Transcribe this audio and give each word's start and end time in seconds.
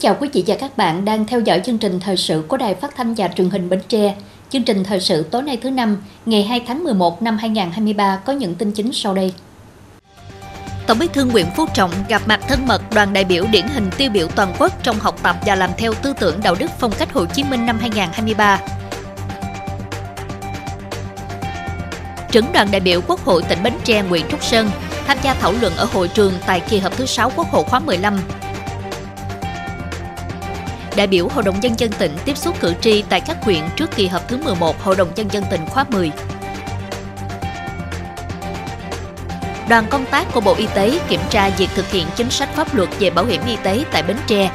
Chào 0.00 0.16
quý 0.20 0.28
vị 0.32 0.44
và 0.46 0.56
các 0.60 0.76
bạn 0.76 1.04
đang 1.04 1.26
theo 1.26 1.40
dõi 1.40 1.60
chương 1.64 1.78
trình 1.78 2.00
thời 2.00 2.16
sự 2.16 2.44
của 2.48 2.56
Đài 2.56 2.74
Phát 2.74 2.96
thanh 2.96 3.14
và 3.14 3.28
Truyền 3.28 3.50
hình 3.50 3.68
Bến 3.68 3.80
Tre. 3.88 4.14
Chương 4.50 4.62
trình 4.62 4.84
thời 4.84 5.00
sự 5.00 5.22
tối 5.22 5.42
nay 5.42 5.58
thứ 5.62 5.70
năm, 5.70 6.02
ngày 6.26 6.42
2 6.42 6.60
tháng 6.66 6.84
11 6.84 7.22
năm 7.22 7.38
2023 7.38 8.16
có 8.16 8.32
những 8.32 8.54
tin 8.54 8.72
chính 8.72 8.92
sau 8.92 9.14
đây. 9.14 9.32
Tổng 10.86 10.98
Bí 10.98 11.08
thư 11.12 11.24
Nguyễn 11.24 11.46
Phú 11.56 11.66
Trọng 11.74 11.90
gặp 12.08 12.22
mặt 12.26 12.40
thân 12.48 12.66
mật 12.66 12.82
đoàn 12.94 13.12
đại 13.12 13.24
biểu 13.24 13.44
điển 13.52 13.66
hình 13.66 13.90
tiêu 13.96 14.10
biểu 14.10 14.28
toàn 14.36 14.54
quốc 14.58 14.72
trong 14.82 14.96
học 14.98 15.22
tập 15.22 15.36
và 15.46 15.54
làm 15.54 15.70
theo 15.78 15.94
tư 15.94 16.12
tưởng 16.20 16.40
đạo 16.42 16.54
đức 16.58 16.70
phong 16.78 16.92
cách 16.98 17.12
Hồ 17.12 17.26
Chí 17.26 17.44
Minh 17.44 17.66
năm 17.66 17.78
2023. 17.80 18.60
Trưởng 22.30 22.52
đoàn 22.52 22.68
đại 22.70 22.80
biểu 22.80 23.00
Quốc 23.06 23.24
hội 23.24 23.42
tỉnh 23.48 23.62
Bến 23.62 23.72
Tre 23.84 24.02
Nguyễn 24.02 24.26
Trúc 24.30 24.44
Sơn 24.44 24.70
tham 25.06 25.18
gia 25.22 25.34
thảo 25.34 25.52
luận 25.60 25.76
ở 25.76 25.84
hội 25.92 26.08
trường 26.08 26.32
tại 26.46 26.60
kỳ 26.60 26.78
họp 26.78 26.96
thứ 26.96 27.06
6 27.06 27.32
Quốc 27.36 27.50
hội 27.50 27.64
khóa 27.64 27.78
15 27.78 28.18
đại 30.96 31.06
biểu 31.06 31.28
Hội 31.28 31.44
đồng 31.44 31.60
Nhân 31.60 31.72
dân 31.78 31.90
tỉnh 31.98 32.12
tiếp 32.24 32.36
xúc 32.36 32.56
cử 32.60 32.74
tri 32.80 33.02
tại 33.02 33.20
các 33.20 33.44
huyện 33.44 33.60
trước 33.76 33.90
kỳ 33.96 34.06
họp 34.06 34.28
thứ 34.28 34.36
11 34.36 34.82
Hội 34.82 34.96
đồng 34.96 35.08
Nhân 35.16 35.28
dân 35.32 35.44
tỉnh 35.50 35.66
khóa 35.66 35.84
10. 35.90 36.10
Đoàn 39.68 39.84
công 39.90 40.04
tác 40.10 40.26
của 40.32 40.40
Bộ 40.40 40.54
Y 40.54 40.66
tế 40.74 40.98
kiểm 41.08 41.20
tra 41.30 41.50
việc 41.50 41.68
thực 41.74 41.90
hiện 41.90 42.06
chính 42.16 42.30
sách 42.30 42.48
pháp 42.54 42.74
luật 42.74 42.88
về 42.98 43.10
bảo 43.10 43.24
hiểm 43.24 43.40
y 43.46 43.56
tế 43.62 43.84
tại 43.92 44.02
Bến 44.02 44.16
Tre. 44.26 44.50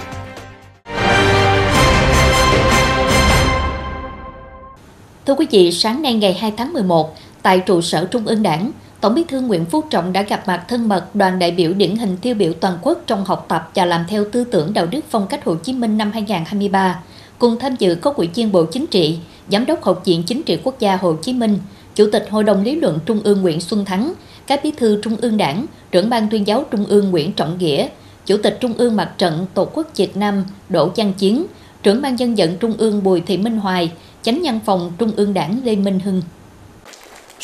Thưa 5.26 5.34
quý 5.34 5.48
vị, 5.52 5.72
sáng 5.72 6.02
nay 6.02 6.14
ngày 6.14 6.34
2 6.34 6.54
tháng 6.58 6.74
11, 6.74 7.16
tại 7.42 7.60
trụ 7.60 7.82
sở 7.82 8.08
Trung 8.12 8.26
ương 8.26 8.44
Đảng, 8.44 8.72
Tổng 9.06 9.16
Bí 9.16 9.24
thư 9.28 9.42
Nguyễn 9.42 9.66
Phú 9.66 9.82
Trọng 9.90 10.14
đã 10.14 10.22
gặp 10.22 10.48
mặt 10.48 10.66
thân 10.68 10.90
mật 10.90 11.16
đoàn 11.16 11.40
đại 11.40 11.52
biểu 11.52 11.74
điển 11.74 11.96
hình 11.96 12.18
tiêu 12.22 12.36
biểu 12.36 12.54
toàn 12.54 12.78
quốc 12.82 13.04
trong 13.08 13.26
học 13.26 13.46
tập 13.50 13.72
và 13.76 13.86
làm 13.86 14.06
theo 14.10 14.26
tư 14.32 14.44
tưởng 14.44 14.74
đạo 14.74 14.86
đức 14.86 15.00
phong 15.10 15.28
cách 15.28 15.46
Hồ 15.46 15.56
Chí 15.56 15.74
Minh 15.74 15.98
năm 15.98 16.12
2023. 16.12 17.00
Cùng 17.40 17.60
tham 17.60 17.76
dự 17.80 17.96
có 17.96 18.14
Ủy 18.16 18.28
viên 18.28 18.52
Bộ 18.52 18.66
Chính 18.66 18.88
trị, 18.88 19.18
Giám 19.52 19.66
đốc 19.66 19.84
Học 19.84 20.02
viện 20.06 20.24
Chính 20.24 20.44
trị 20.44 20.58
Quốc 20.64 20.80
gia 20.80 20.96
Hồ 20.96 21.16
Chí 21.22 21.34
Minh, 21.34 21.58
Chủ 21.96 22.10
tịch 22.12 22.28
Hội 22.30 22.44
đồng 22.44 22.64
Lý 22.64 22.76
luận 22.76 23.00
Trung 23.06 23.20
ương 23.24 23.42
Nguyễn 23.42 23.62
Xuân 23.62 23.86
Thắng, 23.86 24.14
các 24.48 24.60
bí 24.64 24.72
thư 24.72 25.02
Trung 25.02 25.16
ương 25.22 25.38
Đảng, 25.38 25.66
trưởng 25.92 26.10
ban 26.10 26.30
tuyên 26.30 26.48
giáo 26.48 26.64
Trung 26.72 26.86
ương 26.86 27.12
Nguyễn 27.12 27.34
Trọng 27.34 27.58
Nghĩa, 27.58 27.88
Chủ 28.26 28.38
tịch 28.38 28.58
Trung 28.62 28.74
ương 28.78 28.96
Mặt 28.96 29.12
trận 29.18 29.46
Tổ 29.54 29.68
quốc 29.74 29.88
Việt 29.96 30.18
Nam 30.18 30.44
Đỗ 30.70 30.90
Văn 30.96 31.14
Chiến, 31.18 31.46
trưởng 31.84 32.02
ban 32.02 32.20
dân 32.20 32.36
vận 32.36 32.58
Trung 32.58 32.74
ương 32.78 33.04
Bùi 33.04 33.22
Thị 33.22 33.38
Minh 33.38 33.58
Hoài, 33.58 33.92
chánh 34.22 34.42
văn 34.44 34.60
phòng 34.66 34.92
Trung 34.98 35.12
ương 35.16 35.34
Đảng 35.34 35.60
Lê 35.64 35.76
Minh 35.76 36.00
Hưng. 36.00 36.22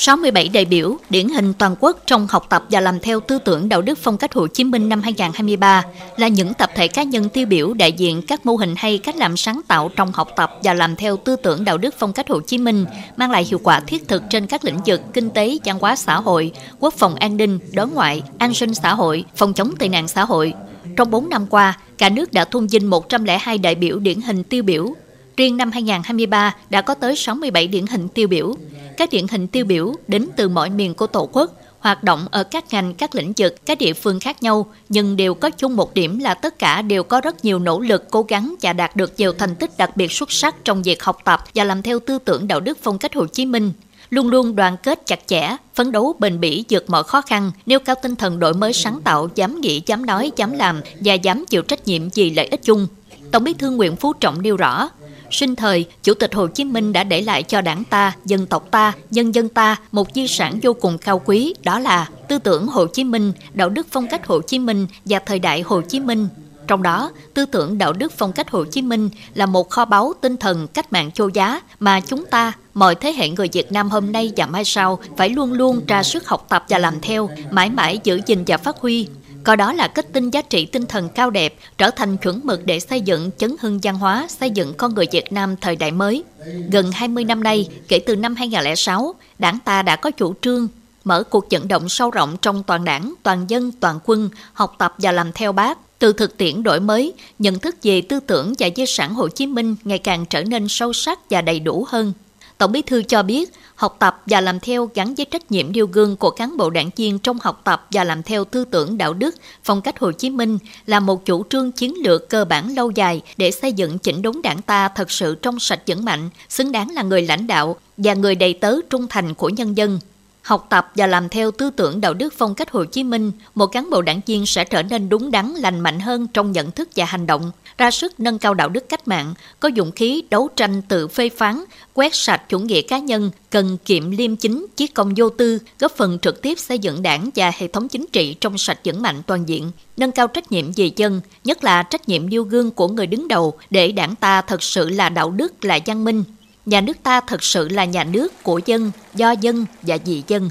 67 0.03 0.49
đại 0.49 0.65
biểu 0.65 0.97
điển 1.09 1.29
hình 1.29 1.53
toàn 1.53 1.75
quốc 1.79 1.97
trong 2.05 2.27
học 2.27 2.45
tập 2.49 2.65
và 2.69 2.79
làm 2.79 2.99
theo 2.99 3.19
tư 3.19 3.37
tưởng 3.45 3.69
đạo 3.69 3.81
đức 3.81 3.97
phong 4.01 4.17
cách 4.17 4.33
Hồ 4.33 4.47
Chí 4.47 4.63
Minh 4.63 4.89
năm 4.89 5.01
2023 5.01 5.83
là 6.17 6.27
những 6.27 6.53
tập 6.53 6.69
thể 6.75 6.87
cá 6.87 7.03
nhân 7.03 7.29
tiêu 7.29 7.45
biểu 7.45 7.73
đại 7.73 7.91
diện 7.91 8.21
các 8.27 8.45
mô 8.45 8.55
hình 8.55 8.73
hay 8.77 8.97
cách 8.97 9.15
làm 9.15 9.37
sáng 9.37 9.61
tạo 9.67 9.89
trong 9.95 10.11
học 10.11 10.29
tập 10.35 10.51
và 10.63 10.73
làm 10.73 10.95
theo 10.95 11.17
tư 11.17 11.35
tưởng 11.35 11.65
đạo 11.65 11.77
đức 11.77 11.95
phong 11.97 12.13
cách 12.13 12.29
Hồ 12.29 12.41
Chí 12.41 12.57
Minh, 12.57 12.85
mang 13.17 13.31
lại 13.31 13.45
hiệu 13.49 13.59
quả 13.63 13.79
thiết 13.79 14.07
thực 14.07 14.23
trên 14.29 14.47
các 14.47 14.65
lĩnh 14.65 14.79
vực 14.85 15.01
kinh 15.13 15.29
tế, 15.29 15.57
văn 15.65 15.77
hóa 15.81 15.95
xã 15.95 16.15
hội, 16.15 16.51
quốc 16.79 16.93
phòng 16.97 17.15
an 17.15 17.37
ninh, 17.37 17.59
đối 17.73 17.87
ngoại, 17.87 18.23
an 18.37 18.53
sinh 18.53 18.73
xã 18.73 18.93
hội, 18.93 19.25
phòng 19.35 19.53
chống 19.53 19.73
tệ 19.79 19.89
nạn 19.89 20.07
xã 20.07 20.25
hội. 20.25 20.53
Trong 20.97 21.11
4 21.11 21.29
năm 21.29 21.45
qua, 21.49 21.77
cả 21.97 22.09
nước 22.09 22.33
đã 22.33 22.45
thung 22.45 22.69
dinh 22.69 22.87
102 22.87 23.57
đại 23.57 23.75
biểu 23.75 23.99
điển 23.99 24.21
hình 24.21 24.43
tiêu 24.43 24.63
biểu. 24.63 24.93
Riêng 25.41 25.57
năm 25.57 25.71
2023 25.71 26.55
đã 26.69 26.81
có 26.81 26.93
tới 26.93 27.15
67 27.15 27.67
điển 27.67 27.87
hình 27.87 28.07
tiêu 28.07 28.27
biểu 28.27 28.53
các 28.97 29.09
điển 29.09 29.27
hình 29.27 29.47
tiêu 29.47 29.65
biểu 29.65 29.93
đến 30.07 30.27
từ 30.35 30.49
mọi 30.49 30.69
miền 30.69 30.93
của 30.93 31.07
Tổ 31.07 31.29
quốc, 31.31 31.51
hoạt 31.79 32.03
động 32.03 32.27
ở 32.31 32.43
các 32.43 32.65
ngành, 32.71 32.93
các 32.93 33.15
lĩnh 33.15 33.33
vực, 33.37 33.65
các 33.65 33.77
địa 33.77 33.93
phương 33.93 34.19
khác 34.19 34.43
nhau, 34.43 34.65
nhưng 34.89 35.17
đều 35.17 35.33
có 35.33 35.49
chung 35.49 35.75
một 35.75 35.93
điểm 35.93 36.19
là 36.19 36.33
tất 36.33 36.59
cả 36.59 36.81
đều 36.81 37.03
có 37.03 37.21
rất 37.21 37.45
nhiều 37.45 37.59
nỗ 37.59 37.79
lực, 37.79 38.11
cố 38.11 38.25
gắng 38.27 38.55
và 38.61 38.73
đạt 38.73 38.95
được 38.95 39.13
nhiều 39.17 39.33
thành 39.33 39.55
tích 39.55 39.77
đặc 39.77 39.97
biệt 39.97 40.11
xuất 40.11 40.31
sắc 40.31 40.55
trong 40.63 40.83
việc 40.83 41.03
học 41.03 41.17
tập 41.23 41.43
và 41.55 41.63
làm 41.63 41.81
theo 41.81 41.99
tư 41.99 42.17
tưởng 42.25 42.47
đạo 42.47 42.59
đức 42.59 42.77
phong 42.81 42.97
cách 42.97 43.15
Hồ 43.15 43.25
Chí 43.25 43.45
Minh 43.45 43.71
luôn 44.09 44.27
luôn 44.27 44.55
đoàn 44.55 44.77
kết 44.83 45.05
chặt 45.05 45.19
chẽ, 45.27 45.55
phấn 45.75 45.91
đấu 45.91 46.15
bền 46.19 46.39
bỉ 46.39 46.65
vượt 46.69 46.89
mọi 46.89 47.03
khó 47.03 47.21
khăn, 47.21 47.51
nêu 47.65 47.79
cao 47.79 47.95
tinh 48.01 48.15
thần 48.15 48.39
đổi 48.39 48.53
mới 48.53 48.73
sáng 48.73 49.01
tạo, 49.03 49.29
dám 49.35 49.61
nghĩ, 49.61 49.81
dám 49.85 50.05
nói, 50.05 50.31
dám 50.35 50.51
làm 50.51 50.81
và 50.99 51.13
dám 51.13 51.45
chịu 51.49 51.61
trách 51.61 51.87
nhiệm 51.87 52.09
vì 52.09 52.29
lợi 52.29 52.45
ích 52.45 52.63
chung. 52.63 52.87
Tổng 53.31 53.43
Bí 53.43 53.53
thư 53.53 53.69
Nguyễn 53.69 53.95
Phú 53.95 54.13
Trọng 54.13 54.41
nêu 54.41 54.57
rõ, 54.57 54.89
Sinh 55.31 55.55
thời, 55.55 55.85
Chủ 56.03 56.13
tịch 56.13 56.33
Hồ 56.33 56.47
Chí 56.47 56.63
Minh 56.63 56.93
đã 56.93 57.03
để 57.03 57.21
lại 57.21 57.43
cho 57.43 57.61
đảng 57.61 57.83
ta, 57.83 58.15
dân 58.25 58.45
tộc 58.45 58.71
ta, 58.71 58.93
nhân 59.09 59.35
dân 59.35 59.49
ta 59.49 59.75
một 59.91 60.07
di 60.15 60.27
sản 60.27 60.59
vô 60.61 60.73
cùng 60.73 60.97
cao 60.97 61.21
quý, 61.25 61.53
đó 61.63 61.79
là 61.79 62.09
tư 62.27 62.37
tưởng 62.37 62.67
Hồ 62.67 62.87
Chí 62.87 63.03
Minh, 63.03 63.33
đạo 63.53 63.69
đức 63.69 63.87
phong 63.91 64.07
cách 64.07 64.27
Hồ 64.27 64.41
Chí 64.41 64.59
Minh 64.59 64.87
và 65.05 65.19
thời 65.19 65.39
đại 65.39 65.61
Hồ 65.61 65.81
Chí 65.81 65.99
Minh. 65.99 66.27
Trong 66.67 66.83
đó, 66.83 67.11
tư 67.33 67.45
tưởng 67.45 67.77
đạo 67.77 67.93
đức 67.93 68.11
phong 68.17 68.31
cách 68.31 68.51
Hồ 68.51 68.65
Chí 68.65 68.81
Minh 68.81 69.09
là 69.33 69.45
một 69.45 69.69
kho 69.69 69.85
báu 69.85 70.13
tinh 70.21 70.37
thần 70.37 70.67
cách 70.67 70.93
mạng 70.93 71.11
châu 71.11 71.29
giá 71.29 71.61
mà 71.79 71.99
chúng 71.99 72.25
ta, 72.25 72.53
mọi 72.73 72.95
thế 72.95 73.11
hệ 73.11 73.29
người 73.29 73.49
Việt 73.53 73.71
Nam 73.71 73.89
hôm 73.89 74.11
nay 74.11 74.31
và 74.37 74.45
mai 74.45 74.65
sau 74.65 74.99
phải 75.17 75.29
luôn 75.29 75.53
luôn 75.53 75.81
tra 75.87 76.03
sức 76.03 76.27
học 76.27 76.45
tập 76.49 76.65
và 76.69 76.77
làm 76.77 76.93
theo, 77.01 77.29
mãi 77.51 77.69
mãi 77.69 77.99
giữ 78.03 78.21
gìn 78.25 78.43
và 78.47 78.57
phát 78.57 78.77
huy 78.77 79.07
coi 79.43 79.57
đó 79.57 79.73
là 79.73 79.87
kết 79.87 80.13
tinh 80.13 80.29
giá 80.29 80.41
trị 80.41 80.65
tinh 80.65 80.85
thần 80.85 81.09
cao 81.09 81.29
đẹp, 81.29 81.55
trở 81.77 81.91
thành 81.91 82.17
chuẩn 82.17 82.41
mực 82.43 82.65
để 82.65 82.79
xây 82.79 83.01
dựng 83.01 83.31
chấn 83.37 83.55
hưng 83.59 83.79
văn 83.83 83.95
hóa, 83.95 84.27
xây 84.29 84.49
dựng 84.49 84.73
con 84.73 84.95
người 84.95 85.05
Việt 85.11 85.33
Nam 85.33 85.55
thời 85.61 85.75
đại 85.75 85.91
mới. 85.91 86.23
Gần 86.71 86.91
20 86.91 87.23
năm 87.23 87.43
nay, 87.43 87.69
kể 87.87 87.99
từ 87.99 88.15
năm 88.15 88.35
2006, 88.35 89.15
đảng 89.39 89.59
ta 89.65 89.81
đã 89.81 89.95
có 89.95 90.11
chủ 90.11 90.33
trương 90.41 90.67
mở 91.03 91.23
cuộc 91.23 91.45
vận 91.51 91.67
động 91.67 91.89
sâu 91.89 92.11
rộng 92.11 92.37
trong 92.41 92.63
toàn 92.63 92.85
đảng, 92.85 93.13
toàn 93.23 93.45
dân, 93.47 93.71
toàn 93.79 93.99
quân, 94.05 94.29
học 94.53 94.75
tập 94.77 94.95
và 94.97 95.11
làm 95.11 95.31
theo 95.31 95.51
bác. 95.51 95.77
Từ 95.99 96.13
thực 96.13 96.37
tiễn 96.37 96.63
đổi 96.63 96.79
mới, 96.79 97.13
nhận 97.39 97.59
thức 97.59 97.75
về 97.83 98.01
tư 98.01 98.19
tưởng 98.19 98.53
và 98.59 98.69
di 98.75 98.85
sản 98.85 99.13
Hồ 99.13 99.27
Chí 99.27 99.47
Minh 99.47 99.75
ngày 99.83 99.99
càng 99.99 100.25
trở 100.25 100.43
nên 100.43 100.67
sâu 100.69 100.93
sắc 100.93 101.29
và 101.29 101.41
đầy 101.41 101.59
đủ 101.59 101.85
hơn. 101.89 102.13
Tổng 102.61 102.71
bí 102.71 102.81
thư 102.81 103.03
cho 103.03 103.23
biết, 103.23 103.51
học 103.75 103.95
tập 103.99 104.21
và 104.25 104.41
làm 104.41 104.59
theo 104.59 104.89
gắn 104.95 105.15
với 105.15 105.25
trách 105.25 105.51
nhiệm 105.51 105.71
điêu 105.71 105.87
gương 105.87 106.15
của 106.15 106.31
cán 106.31 106.57
bộ 106.57 106.69
đảng 106.69 106.89
viên 106.95 107.19
trong 107.19 107.37
học 107.41 107.61
tập 107.63 107.87
và 107.91 108.03
làm 108.03 108.23
theo 108.23 108.45
tư 108.45 108.65
tưởng 108.65 108.97
đạo 108.97 109.13
đức, 109.13 109.35
phong 109.63 109.81
cách 109.81 109.99
Hồ 109.99 110.11
Chí 110.11 110.29
Minh 110.29 110.57
là 110.85 110.99
một 110.99 111.25
chủ 111.25 111.43
trương 111.49 111.71
chiến 111.71 111.93
lược 112.03 112.29
cơ 112.29 112.45
bản 112.45 112.75
lâu 112.75 112.91
dài 112.91 113.21
để 113.37 113.51
xây 113.51 113.73
dựng 113.73 113.97
chỉnh 113.97 114.21
đốn 114.21 114.41
đảng 114.43 114.61
ta 114.61 114.87
thật 114.87 115.11
sự 115.11 115.35
trong 115.35 115.59
sạch 115.59 115.81
vững 115.87 116.05
mạnh, 116.05 116.29
xứng 116.49 116.71
đáng 116.71 116.89
là 116.91 117.01
người 117.03 117.21
lãnh 117.21 117.47
đạo 117.47 117.75
và 117.97 118.13
người 118.13 118.35
đầy 118.35 118.53
tớ 118.53 118.75
trung 118.89 119.07
thành 119.07 119.33
của 119.33 119.49
nhân 119.49 119.77
dân. 119.77 119.99
Học 120.41 120.67
tập 120.69 120.91
và 120.95 121.07
làm 121.07 121.29
theo 121.29 121.51
tư 121.51 121.69
tưởng 121.69 122.01
đạo 122.01 122.13
đức 122.13 122.33
phong 122.37 122.55
cách 122.55 122.71
Hồ 122.71 122.85
Chí 122.85 123.03
Minh, 123.03 123.31
một 123.55 123.67
cán 123.67 123.89
bộ 123.89 124.01
đảng 124.01 124.21
viên 124.25 124.45
sẽ 124.45 124.63
trở 124.63 124.83
nên 124.83 125.09
đúng 125.09 125.31
đắn, 125.31 125.49
lành 125.49 125.79
mạnh 125.79 125.99
hơn 125.99 126.27
trong 126.27 126.51
nhận 126.51 126.71
thức 126.71 126.89
và 126.95 127.05
hành 127.05 127.27
động, 127.27 127.51
ra 127.77 127.91
sức 127.91 128.19
nâng 128.19 128.39
cao 128.39 128.53
đạo 128.53 128.69
đức 128.69 128.89
cách 128.89 129.07
mạng, 129.07 129.33
có 129.59 129.69
dụng 129.69 129.91
khí 129.91 130.23
đấu 130.29 130.49
tranh 130.55 130.81
tự 130.81 131.07
phê 131.07 131.29
phán, 131.29 131.63
quét 131.93 132.15
sạch 132.15 132.41
chủ 132.49 132.59
nghĩa 132.59 132.81
cá 132.81 132.99
nhân, 132.99 133.31
cần 133.49 133.77
kiệm 133.85 134.11
liêm 134.11 134.35
chính, 134.35 134.65
chí 134.75 134.87
công 134.87 135.13
vô 135.15 135.29
tư, 135.29 135.57
góp 135.79 135.91
phần 135.91 136.19
trực 136.19 136.41
tiếp 136.41 136.59
xây 136.59 136.79
dựng 136.79 137.01
đảng 137.01 137.29
và 137.35 137.51
hệ 137.57 137.67
thống 137.67 137.87
chính 137.87 138.05
trị 138.11 138.35
trong 138.41 138.57
sạch 138.57 138.79
vững 138.85 139.01
mạnh 139.01 139.23
toàn 139.27 139.49
diện, 139.49 139.71
nâng 139.97 140.11
cao 140.11 140.27
trách 140.27 140.51
nhiệm 140.51 140.71
về 140.75 140.91
dân, 140.95 141.21
nhất 141.43 141.63
là 141.63 141.83
trách 141.83 142.09
nhiệm 142.09 142.29
nêu 142.29 142.43
gương 142.43 142.71
của 142.71 142.87
người 142.87 143.07
đứng 143.07 143.27
đầu 143.27 143.53
để 143.69 143.91
đảng 143.91 144.15
ta 144.15 144.41
thật 144.41 144.63
sự 144.63 144.89
là 144.89 145.09
đạo 145.09 145.31
đức, 145.31 145.65
là 145.65 145.79
văn 145.85 146.03
minh, 146.03 146.23
nhà 146.65 146.81
nước 146.81 147.03
ta 147.03 147.21
thật 147.21 147.43
sự 147.43 147.69
là 147.69 147.85
nhà 147.85 148.03
nước 148.03 148.43
của 148.43 148.59
dân, 148.65 148.91
do 149.15 149.31
dân 149.31 149.65
và 149.81 149.97
vì 150.05 150.23
dân. 150.27 150.49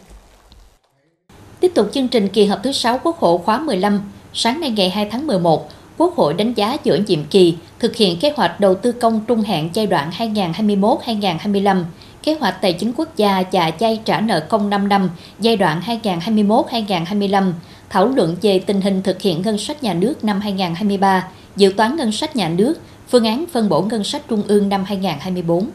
Tiếp 1.60 1.72
tục 1.74 1.90
chương 1.94 2.08
trình 2.08 2.28
kỳ 2.28 2.44
họp 2.46 2.62
thứ 2.62 2.72
6 2.72 2.98
Quốc 2.98 3.18
hội 3.18 3.38
khóa 3.44 3.58
15, 3.58 4.00
sáng 4.32 4.60
nay 4.60 4.70
ngày 4.70 4.90
2 4.90 5.08
tháng 5.10 5.26
11, 5.26 5.70
Quốc 5.98 6.16
hội 6.16 6.34
đánh 6.34 6.54
giá 6.54 6.76
giữa 6.84 6.98
nhiệm 7.06 7.24
kỳ 7.24 7.56
thực 7.78 7.96
hiện 7.96 8.18
kế 8.18 8.32
hoạch 8.36 8.60
đầu 8.60 8.74
tư 8.74 8.92
công 8.92 9.20
trung 9.28 9.42
hạn 9.42 9.68
giai 9.72 9.86
đoạn 9.86 10.10
2021-2025, 10.18 11.84
kế 12.22 12.36
hoạch 12.40 12.62
tài 12.62 12.72
chính 12.72 12.92
quốc 12.96 13.16
gia 13.16 13.42
và 13.52 13.70
chay 13.70 14.00
trả 14.04 14.20
nợ 14.20 14.40
công 14.40 14.70
5 14.70 14.88
năm 14.88 15.10
giai 15.40 15.56
đoạn 15.56 15.80
2021-2025, 15.86 17.52
thảo 17.90 18.08
luận 18.08 18.36
về 18.42 18.58
tình 18.58 18.80
hình 18.80 19.02
thực 19.02 19.20
hiện 19.20 19.42
ngân 19.42 19.58
sách 19.58 19.82
nhà 19.82 19.94
nước 19.94 20.24
năm 20.24 20.40
2023, 20.40 21.28
dự 21.56 21.72
toán 21.76 21.96
ngân 21.96 22.12
sách 22.12 22.36
nhà 22.36 22.48
nước, 22.48 22.74
phương 23.08 23.24
án 23.24 23.44
phân 23.52 23.68
bổ 23.68 23.82
ngân 23.82 24.04
sách 24.04 24.22
trung 24.28 24.42
ương 24.48 24.68
năm 24.68 24.84
2024. 24.84 25.66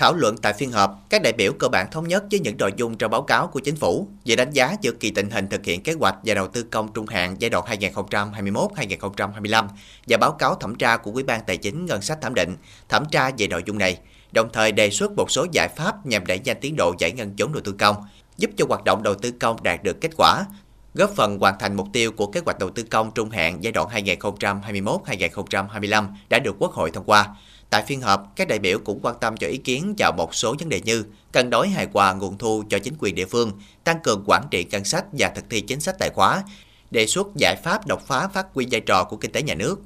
Thảo 0.00 0.14
luận 0.14 0.36
tại 0.36 0.52
phiên 0.52 0.72
họp, 0.72 1.06
các 1.10 1.22
đại 1.22 1.32
biểu 1.32 1.52
cơ 1.52 1.68
bản 1.68 1.90
thống 1.90 2.08
nhất 2.08 2.24
với 2.30 2.40
những 2.40 2.56
nội 2.58 2.72
dung 2.76 2.98
trong 2.98 3.10
báo 3.10 3.22
cáo 3.22 3.46
của 3.46 3.60
chính 3.60 3.76
phủ 3.76 4.08
về 4.24 4.36
đánh 4.36 4.50
giá 4.50 4.76
giữa 4.80 4.92
kỳ 4.92 5.10
tình 5.10 5.30
hình 5.30 5.48
thực 5.48 5.64
hiện 5.64 5.82
kế 5.82 5.92
hoạch 5.92 6.14
và 6.24 6.34
đầu 6.34 6.48
tư 6.48 6.62
công 6.62 6.92
trung 6.92 7.06
hạn 7.06 7.36
giai 7.38 7.50
đoạn 7.50 7.64
2021-2025 7.64 9.68
và 10.06 10.16
báo 10.16 10.32
cáo 10.32 10.54
thẩm 10.54 10.74
tra 10.74 10.96
của 10.96 11.10
Ủy 11.10 11.22
ban 11.22 11.40
Tài 11.46 11.56
chính 11.56 11.86
Ngân 11.86 12.02
sách 12.02 12.18
thẩm 12.22 12.34
định, 12.34 12.56
thẩm 12.88 13.04
tra 13.10 13.30
về 13.38 13.46
nội 13.46 13.62
dung 13.66 13.78
này, 13.78 13.98
đồng 14.32 14.48
thời 14.52 14.72
đề 14.72 14.90
xuất 14.90 15.12
một 15.12 15.30
số 15.30 15.46
giải 15.52 15.68
pháp 15.68 16.06
nhằm 16.06 16.26
đẩy 16.26 16.38
nhanh 16.38 16.56
tiến 16.60 16.76
độ 16.76 16.94
giải 16.98 17.12
ngân 17.12 17.34
vốn 17.38 17.52
đầu 17.52 17.62
tư 17.62 17.74
công, 17.78 17.96
giúp 18.36 18.50
cho 18.56 18.64
hoạt 18.68 18.84
động 18.84 19.02
đầu 19.02 19.14
tư 19.14 19.30
công 19.30 19.62
đạt 19.62 19.82
được 19.82 20.00
kết 20.00 20.10
quả, 20.16 20.44
góp 20.94 21.10
phần 21.16 21.38
hoàn 21.38 21.58
thành 21.58 21.76
mục 21.76 21.88
tiêu 21.92 22.12
của 22.12 22.26
kế 22.26 22.40
hoạch 22.44 22.58
đầu 22.58 22.70
tư 22.70 22.82
công 22.82 23.10
trung 23.14 23.30
hạn 23.30 23.58
giai 23.60 23.72
đoạn 23.72 23.88
2021-2025 23.88 26.06
đã 26.28 26.38
được 26.38 26.56
Quốc 26.58 26.72
hội 26.72 26.90
thông 26.90 27.04
qua. 27.04 27.28
Tại 27.70 27.82
phiên 27.82 28.00
họp, 28.00 28.32
các 28.36 28.48
đại 28.48 28.58
biểu 28.58 28.78
cũng 28.84 29.00
quan 29.02 29.14
tâm 29.20 29.36
cho 29.36 29.46
ý 29.46 29.56
kiến 29.56 29.94
vào 29.98 30.12
một 30.16 30.34
số 30.34 30.54
vấn 30.58 30.68
đề 30.68 30.80
như 30.84 31.04
cân 31.32 31.50
đối 31.50 31.68
hài 31.68 31.86
hòa 31.92 32.12
nguồn 32.12 32.38
thu 32.38 32.62
cho 32.68 32.78
chính 32.78 32.94
quyền 32.98 33.14
địa 33.14 33.26
phương, 33.26 33.52
tăng 33.84 34.00
cường 34.02 34.24
quản 34.26 34.42
trị 34.50 34.66
ngân 34.70 34.84
sách 34.84 35.04
và 35.12 35.28
thực 35.34 35.44
thi 35.50 35.60
chính 35.60 35.80
sách 35.80 35.98
tài 35.98 36.10
khóa, 36.10 36.42
đề 36.90 37.06
xuất 37.06 37.26
giải 37.36 37.56
pháp 37.64 37.86
đột 37.86 38.06
phá 38.06 38.28
phát 38.28 38.46
huy 38.54 38.66
vai 38.70 38.80
trò 38.80 39.04
của 39.04 39.16
kinh 39.16 39.32
tế 39.32 39.42
nhà 39.42 39.54
nước. 39.54 39.82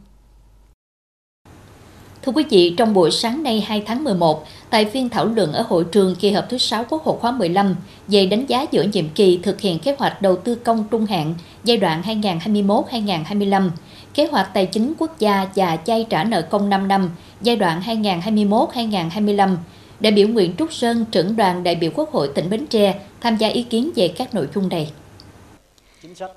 Thưa 2.23 2.33
quý 2.33 2.45
vị, 2.51 2.75
trong 2.77 2.95
buổi 2.95 3.11
sáng 3.11 3.43
nay 3.43 3.61
2 3.61 3.83
tháng 3.87 4.05
11, 4.05 4.47
tại 4.71 4.85
phiên 4.85 5.09
thảo 5.09 5.27
luận 5.27 5.53
ở 5.53 5.65
hội 5.69 5.85
trường 5.93 6.17
kỳ 6.17 6.31
họp 6.31 6.45
thứ 6.51 6.59
6 6.59 6.85
Quốc 6.85 7.05
hội 7.05 7.19
khóa 7.21 7.33
15 7.33 7.77
về 8.09 8.27
đánh 8.27 8.47
giá 8.47 8.67
giữa 8.71 8.83
nhiệm 8.83 9.09
kỳ 9.09 9.41
thực 9.43 9.61
hiện 9.61 9.79
kế 9.79 9.95
hoạch 9.99 10.23
đầu 10.23 10.37
tư 10.37 10.55
công 10.55 10.85
trung 10.91 11.07
hạn 11.07 11.35
giai 11.65 11.77
đoạn 11.77 12.03
2021-2025, 12.23 13.71
kế 14.15 14.27
hoạch 14.27 14.51
tài 14.55 14.67
chính 14.67 14.95
quốc 14.99 15.19
gia 15.19 15.47
và 15.57 15.77
chay 15.77 16.07
trả 16.11 16.25
nợ 16.25 16.43
công 16.43 16.71
5 16.71 16.89
năm 16.89 17.11
giai 17.41 17.57
đoạn 17.57 17.83
2021-2025, 17.87 19.57
đại 20.01 20.13
biểu 20.13 20.29
Nguyễn 20.29 20.53
Trúc 20.59 20.73
Sơn, 20.73 21.05
trưởng 21.11 21.37
đoàn 21.37 21.63
đại 21.63 21.75
biểu 21.75 21.91
Quốc 21.95 22.13
hội 22.13 22.31
tỉnh 22.35 22.51
Bến 22.51 22.67
Tre 22.67 22.95
tham 23.21 23.37
gia 23.37 23.49
ý 23.49 23.63
kiến 23.63 23.91
về 23.97 24.09
các 24.09 24.35
nội 24.35 24.49
dung 24.55 24.69
này. 24.69 24.91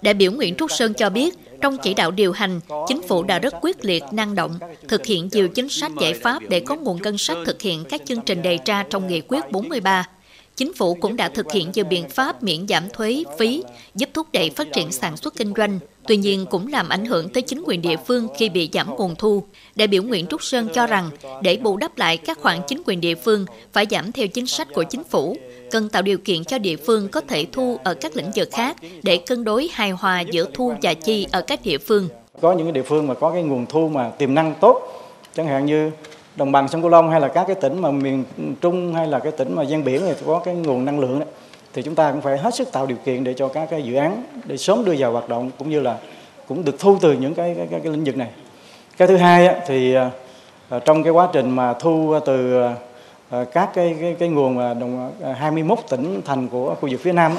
Đại 0.02 0.14
biểu 0.14 0.32
Nguyễn 0.32 0.56
Trúc 0.56 0.72
Sơn 0.72 0.94
cho 0.94 1.10
biết, 1.10 1.38
trong 1.62 1.78
chỉ 1.78 1.94
đạo 1.94 2.12
điều 2.12 2.32
hành, 2.32 2.60
chính 2.88 3.02
phủ 3.02 3.24
đã 3.24 3.40
rất 3.40 3.54
quyết 3.62 3.86
liệt, 3.86 4.04
năng 4.12 4.36
động, 4.36 4.60
thực 4.88 5.06
hiện 5.06 5.30
nhiều 5.32 5.48
chính 5.48 5.70
sách 5.70 5.92
giải 6.02 6.14
pháp 6.14 6.44
để 6.50 6.60
có 6.60 6.76
nguồn 6.76 7.02
ngân 7.02 7.18
sách 7.18 7.38
thực 7.46 7.62
hiện 7.62 7.84
các 7.90 8.02
chương 8.06 8.22
trình 8.22 8.42
đề 8.42 8.60
ra 8.66 8.84
trong 8.90 9.08
nghị 9.08 9.22
quyết 9.22 9.52
43. 9.52 10.08
Chính 10.56 10.74
phủ 10.74 10.94
cũng 10.94 11.16
đã 11.16 11.30
thực 11.30 11.52
hiện 11.52 11.72
nhiều 11.74 11.86
biện 11.86 12.10
pháp 12.10 12.44
miễn 12.44 12.68
giảm 12.68 12.84
thuế, 12.94 13.24
phí, 13.40 13.64
giúp 13.96 14.10
thúc 14.14 14.28
đẩy 14.34 14.50
phát 14.50 14.68
triển 14.74 14.92
sản 14.92 15.18
xuất 15.18 15.36
kinh 15.36 15.54
doanh, 15.58 15.80
tuy 16.08 16.18
nhiên 16.18 16.46
cũng 16.46 16.68
làm 16.68 16.90
ảnh 16.90 17.06
hưởng 17.06 17.30
tới 17.30 17.42
chính 17.42 17.64
quyền 17.66 17.82
địa 17.82 17.96
phương 17.98 18.28
khi 18.38 18.50
bị 18.50 18.70
giảm 18.74 18.96
nguồn 18.96 19.16
thu. 19.16 19.44
Đại 19.76 19.88
biểu 19.88 20.04
Nguyễn 20.04 20.28
Trúc 20.28 20.44
Sơn 20.44 20.68
cho 20.74 20.88
rằng, 20.88 21.10
để 21.42 21.58
bù 21.58 21.78
đắp 21.78 21.98
lại 21.98 22.18
các 22.18 22.40
khoản 22.42 22.60
chính 22.68 22.82
quyền 22.86 23.02
địa 23.02 23.16
phương 23.16 23.46
phải 23.74 23.86
giảm 23.92 24.12
theo 24.12 24.28
chính 24.28 24.48
sách 24.48 24.68
của 24.74 24.84
chính 24.84 25.04
phủ, 25.04 25.38
cần 25.72 25.90
tạo 25.90 26.02
điều 26.02 26.18
kiện 26.18 26.44
cho 26.44 26.58
địa 26.58 26.76
phương 26.76 27.10
có 27.10 27.22
thể 27.22 27.46
thu 27.52 27.78
ở 27.84 27.94
các 27.94 28.16
lĩnh 28.16 28.32
vực 28.36 28.50
khác 28.52 28.78
để 29.04 29.18
cân 29.18 29.44
đối 29.44 29.70
hài 29.74 29.92
hòa 29.92 30.22
giữa 30.22 30.46
thu 30.54 30.74
và 30.82 30.94
chi 30.94 31.28
ở 31.32 31.42
các 31.42 31.60
địa 31.64 31.78
phương. 31.78 32.10
Có 32.42 32.54
những 32.54 32.74
địa 32.74 32.84
phương 32.84 33.08
mà 33.08 33.14
có 33.14 33.32
cái 33.32 33.44
nguồn 33.44 33.66
thu 33.66 33.90
mà 33.90 34.10
tiềm 34.10 34.34
năng 34.34 34.56
tốt, 34.62 34.82
chẳng 35.36 35.48
hạn 35.48 35.66
như 35.66 35.92
đồng 36.36 36.52
bằng 36.52 36.68
sông 36.68 36.82
Cửu 36.82 36.90
Long 36.90 37.10
hay 37.12 37.22
là 37.22 37.28
các 37.28 37.44
cái 37.48 37.56
tỉnh 37.62 37.82
mà 37.82 37.92
miền 37.92 38.24
Trung 38.62 38.94
hay 38.94 39.08
là 39.08 39.20
cái 39.20 39.32
tỉnh 39.32 39.56
mà 39.56 39.64
ven 39.64 39.84
biển 39.84 40.02
thì 40.06 40.14
có 40.26 40.42
cái 40.46 40.56
nguồn 40.56 40.86
năng 40.86 41.00
lượng 41.00 41.20
đấy, 41.20 41.30
thì 41.78 41.84
chúng 41.84 41.96
ta 41.96 42.12
cũng 42.12 42.22
phải 42.22 42.38
hết 42.38 42.56
sức 42.56 42.72
tạo 42.72 42.86
điều 42.86 42.98
kiện 43.06 43.24
để 43.24 43.34
cho 43.34 43.48
các 43.48 43.68
cái 43.70 43.84
dự 43.84 43.96
án 43.96 44.24
để 44.46 44.58
sớm 44.58 44.86
đưa 44.86 44.96
vào 45.00 45.12
hoạt 45.12 45.30
động 45.30 45.52
cũng 45.58 45.70
như 45.70 45.80
là 45.80 45.98
cũng 46.48 46.66
được 46.66 46.80
thu 46.80 46.98
từ 47.02 47.14
những 47.14 47.34
cái 47.34 47.54
cái, 47.58 47.68
cái, 47.72 47.80
cái 47.84 47.92
lĩnh 47.92 48.04
vực 48.04 48.18
này. 48.18 48.28
Cái 48.98 49.08
thứ 49.08 49.18
hai 49.18 49.48
á 49.48 49.56
thì 49.68 49.94
à, 49.94 50.12
à, 50.70 50.80
trong 50.80 51.04
cái 51.04 51.12
quá 51.12 51.30
trình 51.34 51.50
mà 51.50 51.74
thu 51.74 52.20
từ 52.26 52.62
à, 53.30 53.44
các 53.54 53.70
cái 53.74 53.96
cái, 54.02 54.16
cái 54.20 54.30
nguồn 54.30 54.56
mà 54.56 54.74
đồng 54.74 55.12
21 55.36 55.80
tỉnh 55.90 56.22
thành 56.26 56.48
của 56.48 56.76
khu 56.76 56.90
vực 56.92 57.00
phía 57.04 57.12
Nam 57.12 57.36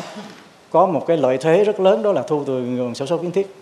có 0.71 0.87
một 0.87 1.05
cái 1.07 1.17
lợi 1.17 1.39
thế 1.39 1.65
rất 1.65 1.81
lớn 1.81 2.03
đó 2.03 2.13
là 2.13 2.23
thu 2.23 2.45
từ 2.47 2.61
nguồn 2.61 2.95
sổ 2.95 3.07
số 3.07 3.19
kiến 3.19 3.31
thiết. 3.31 3.55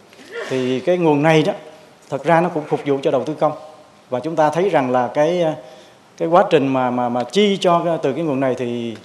Thì 0.48 0.80
cái 0.80 0.98
nguồn 0.98 1.22
này 1.22 1.42
đó 1.42 1.52
thật 2.10 2.24
ra 2.24 2.40
nó 2.40 2.48
cũng 2.48 2.64
phục 2.68 2.80
vụ 2.86 2.98
cho 3.02 3.10
đầu 3.10 3.24
tư 3.24 3.34
công 3.34 3.52
và 4.10 4.20
chúng 4.20 4.36
ta 4.36 4.50
thấy 4.50 4.68
rằng 4.68 4.90
là 4.90 5.10
cái 5.14 5.44
cái 6.16 6.28
quá 6.28 6.44
trình 6.50 6.66
mà 6.66 6.90
mà 6.90 7.08
mà 7.08 7.24
chi 7.24 7.58
cho 7.60 7.98
từ 8.02 8.12
cái 8.12 8.24
nguồn 8.24 8.40
này 8.40 8.54
thì 8.58 8.96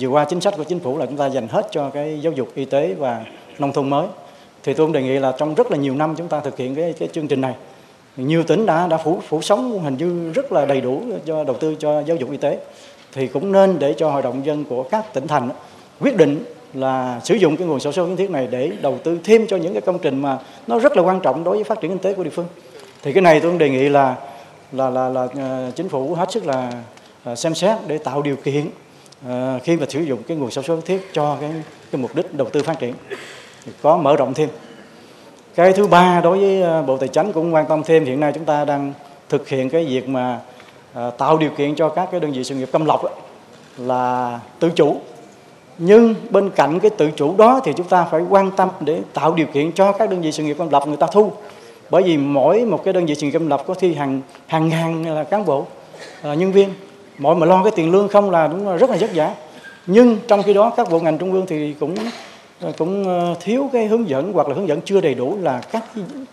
vừa 0.00 0.08
qua 0.08 0.24
chính 0.24 0.40
sách 0.40 0.54
của 0.56 0.64
chính 0.64 0.80
phủ 0.80 0.98
là 0.98 1.06
chúng 1.06 1.16
ta 1.16 1.26
dành 1.26 1.48
hết 1.48 1.68
cho 1.70 1.90
cái 1.90 2.20
giáo 2.20 2.32
dục 2.32 2.48
y 2.54 2.64
tế 2.64 2.94
và 2.98 3.24
nông 3.58 3.72
thôn 3.72 3.90
mới. 3.90 4.06
Thì 4.62 4.74
tôi 4.74 4.86
cũng 4.86 4.92
đề 4.92 5.02
nghị 5.02 5.18
là 5.18 5.32
trong 5.38 5.54
rất 5.54 5.70
là 5.70 5.76
nhiều 5.76 5.94
năm 5.94 6.14
chúng 6.16 6.28
ta 6.28 6.40
thực 6.40 6.56
hiện 6.56 6.74
cái 6.74 6.94
cái 6.98 7.08
chương 7.12 7.28
trình 7.28 7.40
này 7.40 7.54
nhiều 8.16 8.42
tỉnh 8.42 8.66
đã 8.66 8.86
đã 8.86 8.96
phủ 8.96 9.20
phủ 9.28 9.42
sóng 9.42 9.80
hình 9.80 9.96
như 9.96 10.32
rất 10.32 10.52
là 10.52 10.66
đầy 10.66 10.80
đủ 10.80 11.02
cho 11.26 11.44
đầu 11.44 11.56
tư 11.56 11.74
cho 11.74 12.00
giáo 12.00 12.16
dục 12.16 12.30
y 12.30 12.36
tế. 12.36 12.58
Thì 13.12 13.26
cũng 13.26 13.52
nên 13.52 13.78
để 13.78 13.94
cho 13.98 14.10
hội 14.10 14.22
đồng 14.22 14.46
dân 14.46 14.64
của 14.64 14.82
các 14.82 15.14
tỉnh 15.14 15.26
thành 15.26 15.48
quyết 16.00 16.16
định 16.16 16.44
là 16.74 17.20
sử 17.24 17.34
dụng 17.34 17.56
cái 17.56 17.66
nguồn 17.66 17.80
sổ 17.80 17.92
số 17.92 18.06
kiến 18.06 18.16
thiết 18.16 18.30
này 18.30 18.48
để 18.50 18.72
đầu 18.82 18.98
tư 19.04 19.18
thêm 19.24 19.46
cho 19.46 19.56
những 19.56 19.72
cái 19.72 19.82
công 19.82 19.98
trình 19.98 20.22
mà 20.22 20.38
nó 20.66 20.78
rất 20.78 20.96
là 20.96 21.02
quan 21.02 21.20
trọng 21.20 21.44
đối 21.44 21.54
với 21.54 21.64
phát 21.64 21.80
triển 21.80 21.90
kinh 21.90 21.98
tế 21.98 22.14
của 22.14 22.24
địa 22.24 22.30
phương. 22.30 22.46
Thì 23.02 23.12
cái 23.12 23.22
này 23.22 23.40
tôi 23.40 23.50
cũng 23.50 23.58
đề 23.58 23.70
nghị 23.70 23.88
là 23.88 24.16
là 24.72 24.90
là 24.90 25.08
là, 25.08 25.28
ờ, 25.36 25.70
chính 25.76 25.88
phủ 25.88 26.14
hết 26.14 26.32
sức 26.32 26.46
là, 26.46 26.72
là 27.24 27.36
xem 27.36 27.54
xét 27.54 27.76
để 27.86 27.98
tạo 27.98 28.22
điều 28.22 28.36
kiện 28.36 28.66
Ờ, 29.26 29.58
khi 29.64 29.76
mà 29.76 29.86
sử 29.88 30.00
dụng 30.00 30.22
cái 30.22 30.36
nguồn 30.36 30.50
sản 30.50 30.64
số 30.64 30.76
kiến 30.76 30.84
thiết 30.86 31.10
cho 31.12 31.36
cái 31.40 31.50
cái 31.92 32.00
mục 32.00 32.14
đích 32.14 32.34
đầu 32.34 32.48
tư 32.52 32.62
phát 32.62 32.78
triển 32.78 32.94
thì 33.64 33.72
có 33.82 33.96
mở 33.96 34.16
rộng 34.16 34.34
thêm. 34.34 34.48
Cái 35.54 35.72
thứ 35.72 35.86
ba 35.86 36.20
đối 36.20 36.38
với 36.38 36.62
ờ, 36.62 36.82
bộ 36.82 36.96
tài 36.96 37.08
chính 37.08 37.32
cũng 37.32 37.54
quan 37.54 37.66
tâm 37.68 37.82
thêm 37.82 38.04
hiện 38.04 38.20
nay 38.20 38.32
chúng 38.34 38.44
ta 38.44 38.64
đang 38.64 38.92
thực 39.28 39.48
hiện 39.48 39.70
cái 39.70 39.84
việc 39.84 40.08
mà 40.08 40.40
ờ, 40.94 41.10
tạo 41.10 41.38
điều 41.38 41.50
kiện 41.50 41.74
cho 41.74 41.88
các 41.88 42.08
cái 42.10 42.20
đơn 42.20 42.32
vị 42.32 42.44
sự 42.44 42.54
nghiệp 42.54 42.68
công 42.72 42.86
lập 42.86 43.00
là 43.78 44.40
tự 44.58 44.70
chủ. 44.70 44.96
Nhưng 45.78 46.14
bên 46.30 46.50
cạnh 46.50 46.80
cái 46.80 46.90
tự 46.90 47.10
chủ 47.16 47.36
đó 47.36 47.60
thì 47.64 47.72
chúng 47.76 47.88
ta 47.88 48.04
phải 48.04 48.22
quan 48.28 48.50
tâm 48.50 48.68
để 48.80 49.00
tạo 49.12 49.34
điều 49.34 49.46
kiện 49.46 49.72
cho 49.72 49.92
các 49.92 50.10
đơn 50.10 50.20
vị 50.20 50.32
sự 50.32 50.42
nghiệp 50.42 50.56
công 50.58 50.70
lập 50.70 50.82
người 50.86 50.96
ta 50.96 51.06
thu. 51.12 51.32
Bởi 51.90 52.02
vì 52.02 52.16
mỗi 52.16 52.64
một 52.64 52.84
cái 52.84 52.92
đơn 52.92 53.06
vị 53.06 53.14
sự 53.14 53.26
nghiệp 53.26 53.32
công 53.32 53.48
lập 53.48 53.62
có 53.66 53.74
thi 53.74 53.94
hàng 53.94 54.20
hàng 54.46 54.68
ngàn 54.68 55.14
là 55.14 55.24
cán 55.24 55.44
bộ 55.44 55.66
à, 56.22 56.34
nhân 56.34 56.52
viên 56.52 56.68
mọi 57.20 57.36
mà 57.36 57.46
lo 57.46 57.62
cái 57.62 57.72
tiền 57.76 57.92
lương 57.92 58.08
không 58.08 58.30
là 58.30 58.48
đúng 58.48 58.68
là 58.68 58.76
rất 58.76 58.90
là 58.90 58.96
vất 59.00 59.10
vả. 59.14 59.34
Nhưng 59.86 60.16
trong 60.28 60.42
khi 60.42 60.54
đó, 60.54 60.72
các 60.76 60.90
bộ 60.90 61.00
ngành 61.00 61.18
trung 61.18 61.32
ương 61.32 61.46
thì 61.46 61.74
cũng 61.80 61.94
ờ, 62.60 62.72
cũng 62.78 63.04
ờ, 63.04 63.34
thiếu 63.40 63.70
cái 63.72 63.86
hướng 63.86 64.08
dẫn 64.08 64.32
hoặc 64.32 64.48
là 64.48 64.54
hướng 64.54 64.68
dẫn 64.68 64.80
chưa 64.84 65.00
đầy 65.00 65.14
đủ 65.14 65.36
là 65.42 65.60
các 65.72 65.84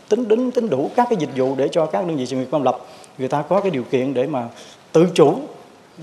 tính 0.10 0.28
đến, 0.28 0.51
tính 0.51 0.69
đủ 0.69 0.89
các 0.95 1.07
cái 1.10 1.18
dịch 1.19 1.30
vụ 1.36 1.56
để 1.56 1.68
cho 1.68 1.86
các 1.86 2.07
đơn 2.07 2.18
vị 2.18 2.25
sự 2.25 2.36
nghiệp 2.36 2.48
công 2.51 2.63
lập. 2.63 2.80
Người 3.18 3.28
ta 3.28 3.42
có 3.42 3.62
cái 3.62 3.72
điều 3.72 3.84
kiện 3.84 4.13
để 4.13 4.28
mà 4.28 4.48
tự 4.92 5.07
chủ. 5.13 5.36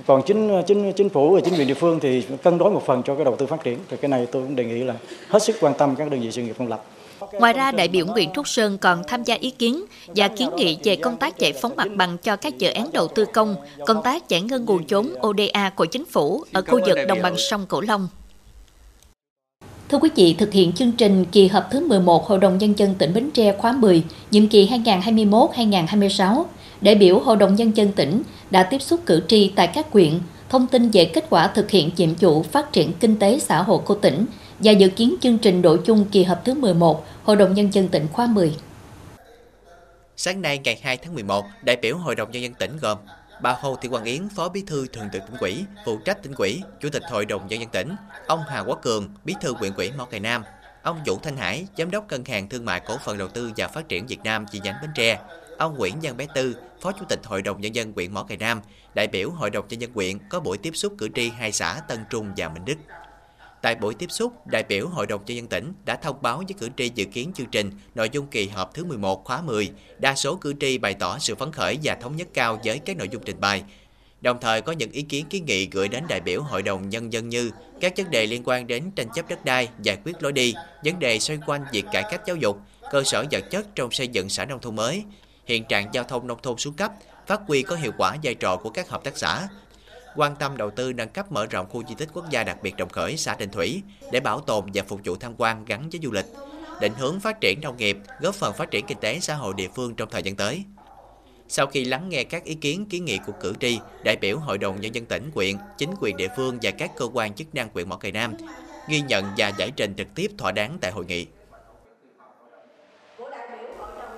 Còn 0.07 0.23
chính 0.23 0.49
ờ, 0.49 0.63
chính 0.67 0.93
chính 0.93 1.09
phủ 1.09 1.35
và 1.35 1.41
chính 1.41 1.55
quyền 1.55 1.69
địa 1.69 1.75
phương 1.75 2.01
thì 2.01 2.27
cân 2.43 2.59
đối 2.59 2.71
một 2.71 2.83
phần 2.87 3.03
cho 3.03 3.15
cái 3.15 3.25
đầu 3.25 3.37
tư 3.37 3.47
phát 3.47 3.65
triển. 3.65 3.79
Thì 3.91 3.97
cái 3.97 4.09
này 4.09 4.27
tôi 4.33 4.43
cũng 4.43 4.57
đề 4.57 4.65
nghị 4.65 4.83
là 4.85 4.95
hết 5.29 5.43
sức 5.43 5.57
quan 5.61 5.75
tâm 5.75 5.97
các 5.97 6.11
đơn 6.11 6.21
vị 6.21 6.31
sự 6.33 6.43
nghiệp 6.43 6.55
công 6.59 6.69
lập. 6.69 6.85
Ngoài 7.33 7.53
ra, 7.53 7.73
đại 7.73 7.89
biểu 7.89 8.07
Nguyễn 8.07 8.31
Trúc 8.35 8.49
Sơn 8.49 8.79
còn 8.79 9.03
tham 9.09 9.25
gia 9.25 9.35
ý 9.35 9.51
kiến 9.51 9.85
và 10.07 10.29
kiến 10.29 10.51
nghị 10.57 10.79
về 10.85 10.97
công 10.97 11.17
tác 11.17 11.39
giải 11.39 11.53
phóng 11.53 11.77
mặt 11.77 11.89
bằng 11.97 12.19
cho 12.19 12.37
các 12.37 12.59
dự 12.59 12.71
án 12.71 12.91
đầu 12.93 13.09
tư 13.09 13.25
công, 13.25 13.57
công 13.87 14.03
tác 14.03 14.29
giải 14.29 14.41
ngân 14.41 14.65
nguồn 14.65 14.85
vốn 14.89 15.15
ODA 15.27 15.71
của 15.71 15.85
chính 15.85 16.05
phủ 16.05 16.45
ở 16.53 16.63
khu 16.63 16.81
vực 16.87 16.99
đồng 17.09 17.23
bằng 17.23 17.35
sông 17.39 17.67
Cửu 17.67 17.81
Long. 17.81 18.09
Thưa 19.89 19.99
quý 19.99 20.11
vị, 20.17 20.35
thực 20.39 20.53
hiện 20.53 20.73
chương 20.73 20.93
trình 20.93 21.25
kỳ 21.33 21.49
họp 21.49 21.71
thứ 21.71 21.89
11 21.89 22.27
Hội 22.27 22.39
đồng 22.39 22.59
Nhân 22.59 22.75
dân 22.77 22.95
tỉnh 22.95 23.15
Bến 23.15 23.31
Tre 23.31 23.53
khóa 23.59 23.73
10, 23.73 24.03
nhiệm 24.31 24.49
kỳ 24.49 24.69
2021-2026, 24.69 26.45
đại 26.81 26.95
biểu 26.95 27.19
Hội 27.19 27.37
đồng 27.37 27.55
Nhân 27.55 27.77
dân 27.77 27.93
tỉnh 27.93 28.23
đã 28.51 28.63
tiếp 28.63 28.83
xúc 28.83 29.01
cử 29.07 29.23
tri 29.29 29.49
tại 29.49 29.67
các 29.67 29.91
quyện, 29.91 30.21
thông 30.49 30.67
tin 30.67 30.91
về 30.91 31.05
kết 31.05 31.25
quả 31.31 31.49
thực 31.49 31.71
hiện 31.71 31.91
nhiệm 31.97 32.15
vụ 32.15 32.43
phát 32.43 32.73
triển 32.73 32.93
kinh 32.93 33.19
tế 33.19 33.39
xã 33.39 33.63
hội 33.63 33.79
của 33.79 33.95
tỉnh 33.95 34.27
và 34.59 34.73
dự 34.73 34.89
kiến 34.89 35.15
chương 35.21 35.39
trình 35.39 35.63
đổi 35.63 35.81
chung 35.85 36.07
kỳ 36.13 36.25
họp 36.25 36.45
thứ 36.45 36.55
11 36.55 37.07
Hội 37.25 37.37
đồng 37.37 37.55
Nhân 37.55 37.75
dân 37.75 37.89
tỉnh 37.89 38.07
khóa 38.13 38.27
10. 38.27 38.57
Sáng 40.17 40.43
nay 40.43 40.59
ngày 40.65 40.81
2 40.83 40.97
tháng 40.97 41.15
11, 41.15 41.45
đại 41.63 41.77
biểu 41.77 41.97
Hội 41.97 42.15
đồng 42.15 42.31
Nhân 42.31 42.43
dân 42.43 42.55
tỉnh 42.55 42.77
gồm 42.81 42.99
bà 43.43 43.57
Hồ 43.61 43.77
Thị 43.81 43.89
Hoàng 43.89 44.05
Yến, 44.05 44.29
Phó 44.29 44.49
Bí 44.49 44.63
thư 44.67 44.87
Thường 44.87 45.09
trực 45.13 45.23
tỉnh 45.27 45.37
ủy, 45.41 45.65
phụ 45.85 45.99
trách 46.05 46.23
tỉnh 46.23 46.33
ủy, 46.35 46.63
Chủ 46.81 46.89
tịch 46.91 47.03
Hội 47.11 47.25
đồng 47.25 47.47
Nhân 47.49 47.61
dân 47.61 47.69
tỉnh, 47.69 47.97
ông 48.27 48.41
Hà 48.49 48.61
Quốc 48.61 48.79
Cường, 48.83 49.09
Bí 49.25 49.35
thư 49.41 49.55
huyện 49.55 49.75
ủy 49.75 49.93
Mỏ 49.93 50.05
Cày 50.05 50.21
Nam, 50.21 50.43
ông 50.83 51.01
Vũ 51.07 51.19
Thanh 51.23 51.37
Hải, 51.37 51.67
Giám 51.79 51.91
đốc 51.91 52.11
Ngân 52.11 52.25
hàng 52.25 52.49
Thương 52.49 52.65
mại 52.65 52.81
Cổ 52.81 52.97
phần 53.05 53.19
Đầu 53.19 53.29
tư 53.29 53.51
và 53.57 53.69
Phát 53.69 53.89
triển 53.89 54.07
Việt 54.07 54.21
Nam 54.25 54.47
chi 54.51 54.61
nhánh 54.65 54.75
Bến 54.83 54.91
Tre, 54.95 55.19
ông 55.59 55.77
Nguyễn 55.79 55.95
Văn 56.03 56.17
Bé 56.17 56.27
Tư, 56.35 56.57
Phó 56.81 56.93
Chủ 56.93 57.05
tịch 57.09 57.21
Hội 57.25 57.43
đồng 57.43 57.61
Nhân 57.61 57.75
dân 57.75 57.93
huyện 57.97 58.15
Mỏ 58.15 58.23
Cày 58.23 58.37
Nam, 58.37 58.61
đại 58.95 59.07
biểu 59.07 59.31
Hội 59.31 59.51
đồng 59.51 59.65
Nhân 59.69 59.81
dân 59.81 59.91
huyện 59.95 60.19
có 60.29 60.41
buổi 60.41 60.59
tiếp 60.59 60.71
xúc 60.75 60.95
cử 60.99 61.09
tri 61.15 61.31
hai 61.31 61.53
xã 61.53 61.81
Tân 61.89 61.99
Trung 62.11 62.33
và 62.37 62.49
Minh 62.49 62.65
Đức. 62.65 62.77
Tại 63.65 63.75
buổi 63.75 63.95
tiếp 63.95 64.11
xúc, 64.11 64.47
đại 64.47 64.65
biểu 64.69 64.89
Hội 64.89 65.07
đồng 65.07 65.21
Nhân 65.27 65.37
dân 65.37 65.47
tỉnh 65.47 65.73
đã 65.85 65.97
thông 65.97 66.23
báo 66.23 66.37
với 66.37 66.55
cử 66.59 66.69
tri 66.77 66.91
dự 66.95 67.05
kiến 67.05 67.33
chương 67.35 67.47
trình 67.47 67.71
nội 67.95 68.11
dung 68.13 68.27
kỳ 68.27 68.49
họp 68.49 68.75
thứ 68.75 68.85
11 68.85 69.25
khóa 69.25 69.43
10. 69.43 69.71
Đa 69.99 70.15
số 70.15 70.37
cử 70.37 70.55
tri 70.61 70.79
bày 70.79 70.95
tỏ 70.95 71.19
sự 71.19 71.35
phấn 71.35 71.53
khởi 71.53 71.79
và 71.83 71.95
thống 71.95 72.17
nhất 72.17 72.29
cao 72.35 72.61
với 72.65 72.79
các 72.79 72.97
nội 72.97 73.09
dung 73.09 73.23
trình 73.25 73.41
bày. 73.41 73.63
Đồng 74.21 74.39
thời 74.41 74.61
có 74.61 74.73
những 74.73 74.91
ý 74.91 75.03
kiến 75.03 75.27
kiến 75.31 75.45
nghị 75.45 75.67
gửi 75.67 75.89
đến 75.89 76.05
đại 76.09 76.21
biểu 76.21 76.43
Hội 76.43 76.63
đồng 76.63 76.89
Nhân 76.89 77.13
dân 77.13 77.29
như 77.29 77.51
các 77.81 77.93
vấn 77.97 78.11
đề 78.11 78.27
liên 78.27 78.43
quan 78.45 78.67
đến 78.67 78.91
tranh 78.91 79.09
chấp 79.15 79.29
đất 79.29 79.45
đai, 79.45 79.69
giải 79.83 79.99
quyết 80.05 80.23
lối 80.23 80.33
đi, 80.33 80.55
vấn 80.85 80.99
đề 80.99 81.19
xoay 81.19 81.39
quanh 81.47 81.65
việc 81.73 81.85
cải 81.93 82.05
cách 82.11 82.23
giáo 82.27 82.37
dục, 82.37 82.59
cơ 82.91 83.03
sở 83.05 83.25
vật 83.31 83.45
chất 83.51 83.75
trong 83.75 83.91
xây 83.91 84.09
dựng 84.09 84.29
xã 84.29 84.45
nông 84.45 84.61
thôn 84.61 84.77
mới, 84.77 85.05
hiện 85.47 85.65
trạng 85.65 85.89
giao 85.93 86.05
thông 86.05 86.27
nông 86.27 86.39
thôn 86.43 86.59
xuống 86.59 86.75
cấp, 86.75 86.93
phát 87.27 87.41
huy 87.47 87.63
có 87.63 87.77
hiệu 87.77 87.93
quả 87.99 88.17
vai 88.23 88.35
trò 88.35 88.57
của 88.57 88.71
các 88.71 88.89
hợp 88.89 89.05
tác 89.05 89.17
xã, 89.17 89.49
quan 90.17 90.37
tâm 90.37 90.57
đầu 90.57 90.71
tư 90.71 90.93
nâng 90.93 91.09
cấp 91.09 91.33
mở 91.33 91.47
rộng 91.47 91.67
khu 91.69 91.83
di 91.89 91.95
tích 91.95 92.09
quốc 92.13 92.31
gia 92.31 92.45
đặc 92.45 92.59
biệt 92.63 92.77
Đồng 92.77 92.89
Khởi, 92.89 93.17
xã 93.17 93.37
Định 93.37 93.51
Thủy 93.51 93.83
để 94.13 94.21
bảo 94.21 94.41
tồn 94.41 94.65
và 94.75 94.83
phục 94.83 95.01
vụ 95.05 95.17
tham 95.17 95.35
quan 95.39 95.65
gắn 95.65 95.89
với 95.91 96.01
du 96.03 96.13
lịch, 96.13 96.27
định 96.81 96.93
hướng 96.99 97.21
phát 97.21 97.41
triển 97.41 97.61
nông 97.61 97.77
nghiệp, 97.77 97.99
góp 98.21 98.35
phần 98.35 98.55
phát 98.55 98.71
triển 98.71 98.87
kinh 98.87 98.99
tế 99.01 99.21
xã 99.21 99.35
hội 99.35 99.55
địa 99.57 99.69
phương 99.75 99.95
trong 99.95 100.11
thời 100.11 100.23
gian 100.23 100.37
tới. 100.37 100.65
Sau 101.49 101.67
khi 101.67 101.85
lắng 101.85 102.09
nghe 102.09 102.25
các 102.25 102.45
ý 102.45 102.55
kiến 102.55 102.87
kiến 102.87 103.05
nghị 103.05 103.19
của 103.27 103.33
cử 103.41 103.55
tri, 103.61 103.79
đại 104.05 104.17
biểu 104.17 104.39
Hội 104.39 104.59
đồng 104.59 104.81
Nhân 104.81 104.95
dân 104.95 105.07
tỉnh, 105.07 105.31
quyện, 105.35 105.57
chính 105.79 105.91
quyền 106.01 106.17
địa 106.17 106.29
phương 106.37 106.59
và 106.63 106.71
các 106.71 106.91
cơ 106.97 107.09
quan 107.13 107.35
chức 107.35 107.55
năng 107.55 107.69
huyện 107.73 107.89
Mỏ 107.89 107.97
Cày 107.97 108.13
Nam 108.13 108.35
ghi 108.89 109.01
nhận 109.01 109.25
và 109.37 109.49
giải 109.49 109.71
trình 109.71 109.95
trực 109.97 110.15
tiếp 110.15 110.31
thỏa 110.39 110.53
đáng 110.53 110.79
tại 110.81 110.91
hội 110.91 111.05
nghị. 111.07 111.27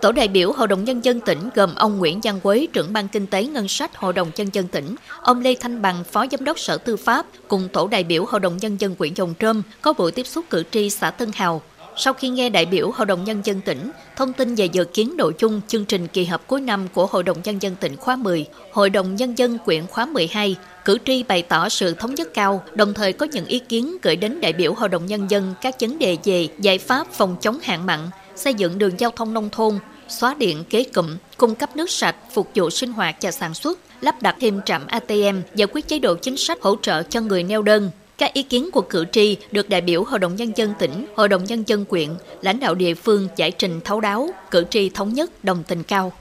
Tổ 0.03 0.13
đại 0.13 0.29
biểu 0.29 0.53
Hội 0.53 0.69
đồng 0.69 0.85
Nhân 0.85 1.05
dân 1.05 1.21
tỉnh 1.21 1.39
gồm 1.55 1.75
ông 1.75 1.99
Nguyễn 1.99 2.21
Văn 2.23 2.41
Quế, 2.41 2.67
trưởng 2.73 2.93
ban 2.93 3.09
kinh 3.09 3.27
tế 3.27 3.45
ngân 3.45 3.69
sách 3.69 3.97
Hội 3.97 4.13
đồng 4.13 4.31
Nhân 4.37 4.49
dân 4.53 4.69
tỉnh, 4.69 4.95
ông 5.23 5.41
Lê 5.41 5.55
Thanh 5.61 5.83
Bằng, 5.83 6.05
Phó 6.05 6.27
Giám 6.31 6.45
đốc 6.45 6.59
Sở 6.59 6.79
Tư 6.79 6.97
pháp, 6.97 7.27
cùng 7.49 7.69
tổ 7.73 7.89
đại 7.89 8.05
biểu 8.05 8.25
Hội 8.25 8.41
đồng 8.41 8.57
Nhân 8.57 8.81
dân 8.81 8.95
huyện 8.99 9.15
Dòng 9.15 9.35
Trơm 9.39 9.63
có 9.83 9.93
buổi 9.93 10.13
tiếp 10.13 10.27
xúc 10.27 10.45
cử 10.51 10.63
tri 10.71 10.91
xã 10.91 11.11
Tân 11.11 11.31
Hào. 11.35 11.63
Sau 11.97 12.13
khi 12.13 12.29
nghe 12.29 12.49
đại 12.49 12.67
biểu 12.67 12.91
Hội 12.91 13.07
đồng 13.07 13.25
Nhân 13.25 13.41
dân 13.45 13.61
tỉnh 13.61 13.91
thông 14.17 14.33
tin 14.33 14.55
về 14.55 14.67
dự 14.67 14.85
kiến 14.85 15.15
nội 15.17 15.33
dung 15.39 15.61
chương 15.69 15.85
trình 15.85 16.09
kỳ 16.09 16.25
họp 16.25 16.47
cuối 16.47 16.61
năm 16.61 16.89
của 16.95 17.07
Hội 17.07 17.23
đồng 17.23 17.39
Nhân 17.45 17.63
dân 17.63 17.75
tỉnh 17.81 17.97
khóa 17.97 18.17
10, 18.17 18.47
Hội 18.73 18.91
đồng 18.91 19.17
Nhân 19.17 19.39
dân 19.39 19.59
quyện 19.59 19.87
khóa 19.87 20.07
12, 20.07 20.57
cử 20.85 20.99
tri 21.05 21.23
bày 21.23 21.43
tỏ 21.43 21.69
sự 21.69 21.95
thống 21.95 22.15
nhất 22.15 22.29
cao, 22.35 22.63
đồng 22.75 22.95
thời 22.95 23.13
có 23.13 23.27
những 23.33 23.47
ý 23.47 23.59
kiến 23.59 23.97
gửi 24.03 24.17
đến 24.17 24.41
đại 24.41 24.53
biểu 24.53 24.75
Hội 24.75 24.89
đồng 24.89 25.07
Nhân 25.07 25.31
dân 25.31 25.55
các 25.61 25.81
vấn 25.81 25.99
đề 25.99 26.17
về 26.25 26.49
giải 26.59 26.79
pháp 26.79 27.07
phòng 27.13 27.37
chống 27.41 27.59
hạn 27.63 27.87
mặn, 27.87 28.01
xây 28.37 28.55
dựng 28.55 28.79
đường 28.79 29.01
giao 29.01 29.11
thông 29.11 29.35
nông 29.35 29.51
thôn, 29.51 29.79
xóa 30.09 30.35
điện 30.35 30.65
kế 30.71 30.85
cụm, 30.85 31.17
cung 31.37 31.55
cấp 31.55 31.77
nước 31.77 31.91
sạch, 31.91 32.17
phục 32.33 32.51
vụ 32.55 32.71
sinh 32.71 32.93
hoạt 32.93 33.17
và 33.21 33.31
sản 33.31 33.55
xuất, 33.55 33.79
lắp 34.01 34.23
đặt 34.23 34.37
thêm 34.41 34.61
trạm 34.65 34.87
ATM, 34.87 35.41
giải 35.55 35.69
quyết 35.73 35.89
chế 35.89 35.99
độ 35.99 36.17
chính 36.23 36.37
sách 36.37 36.59
hỗ 36.63 36.77
trợ 36.83 37.03
cho 37.03 37.21
người 37.21 37.43
neo 37.43 37.63
đơn, 37.63 37.91
các 38.19 38.33
ý 38.33 38.43
kiến 38.43 38.71
của 38.73 38.83
cử 38.83 39.05
tri 39.13 39.37
được 39.53 39.69
đại 39.69 39.81
biểu 39.81 40.05
Hội 40.05 40.19
đồng 40.19 40.37
Nhân 40.37 40.53
dân 40.57 40.75
tỉnh, 40.79 41.07
Hội 41.17 41.29
đồng 41.29 41.45
Nhân 41.45 41.65
dân 41.67 41.85
quyện, 41.85 42.09
lãnh 42.43 42.61
đạo 42.61 42.75
địa 42.75 42.95
phương 42.95 43.29
giải 43.37 43.51
trình 43.51 43.81
thấu 43.85 44.01
đáo, 44.01 44.31
cử 44.51 44.65
tri 44.71 44.91
thống 44.91 45.13
nhất, 45.13 45.45
đồng 45.45 45.63
tình 45.65 45.83
cao. 45.83 46.13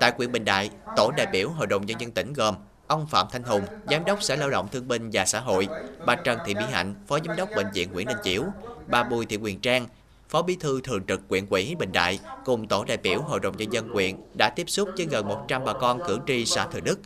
Tại 0.00 0.10
quyện 0.10 0.32
Bình 0.32 0.44
Đại, 0.44 0.70
tổ 0.96 1.10
đại 1.16 1.26
biểu 1.32 1.48
Hội 1.48 1.66
đồng 1.66 1.86
Nhân 1.86 2.00
dân 2.00 2.10
tỉnh 2.10 2.32
gồm 2.32 2.54
ông 2.86 3.06
Phạm 3.06 3.26
Thanh 3.30 3.42
Hùng, 3.42 3.62
Giám 3.90 4.04
đốc 4.04 4.22
Sở 4.22 4.36
Lao 4.36 4.50
động 4.50 4.68
Thương 4.72 4.88
binh 4.88 5.10
và 5.12 5.24
Xã 5.24 5.40
hội, 5.40 5.68
bà 6.06 6.14
Trần 6.14 6.38
Thị 6.46 6.54
Mỹ 6.54 6.64
Hạnh, 6.72 6.94
Phó 7.06 7.18
Giám 7.24 7.36
đốc 7.36 7.48
Bệnh 7.56 7.66
viện 7.74 7.92
Nguyễn 7.92 8.06
Đình 8.06 8.18
Chiểu, 8.24 8.44
bà 8.86 9.02
Bùi 9.02 9.26
Thị 9.26 9.36
Quyền 9.36 9.60
Trang, 9.60 9.86
Phó 10.28 10.42
Bí 10.42 10.56
thư 10.56 10.80
Thường 10.80 11.04
trực 11.08 11.28
quyện 11.28 11.46
ủy 11.50 11.74
Bình 11.78 11.92
Đại 11.92 12.18
cùng 12.44 12.68
tổ 12.68 12.84
đại 12.84 12.96
biểu 12.96 13.22
Hội 13.22 13.40
đồng 13.40 13.56
Nhân 13.56 13.72
dân 13.72 13.92
quyện 13.92 14.16
đã 14.38 14.50
tiếp 14.50 14.70
xúc 14.70 14.88
với 14.96 15.06
gần 15.06 15.28
100 15.28 15.64
bà 15.64 15.72
con 15.72 16.00
cử 16.06 16.18
tri 16.26 16.46
xã 16.46 16.66
Thừa 16.66 16.80
Đức, 16.80 16.98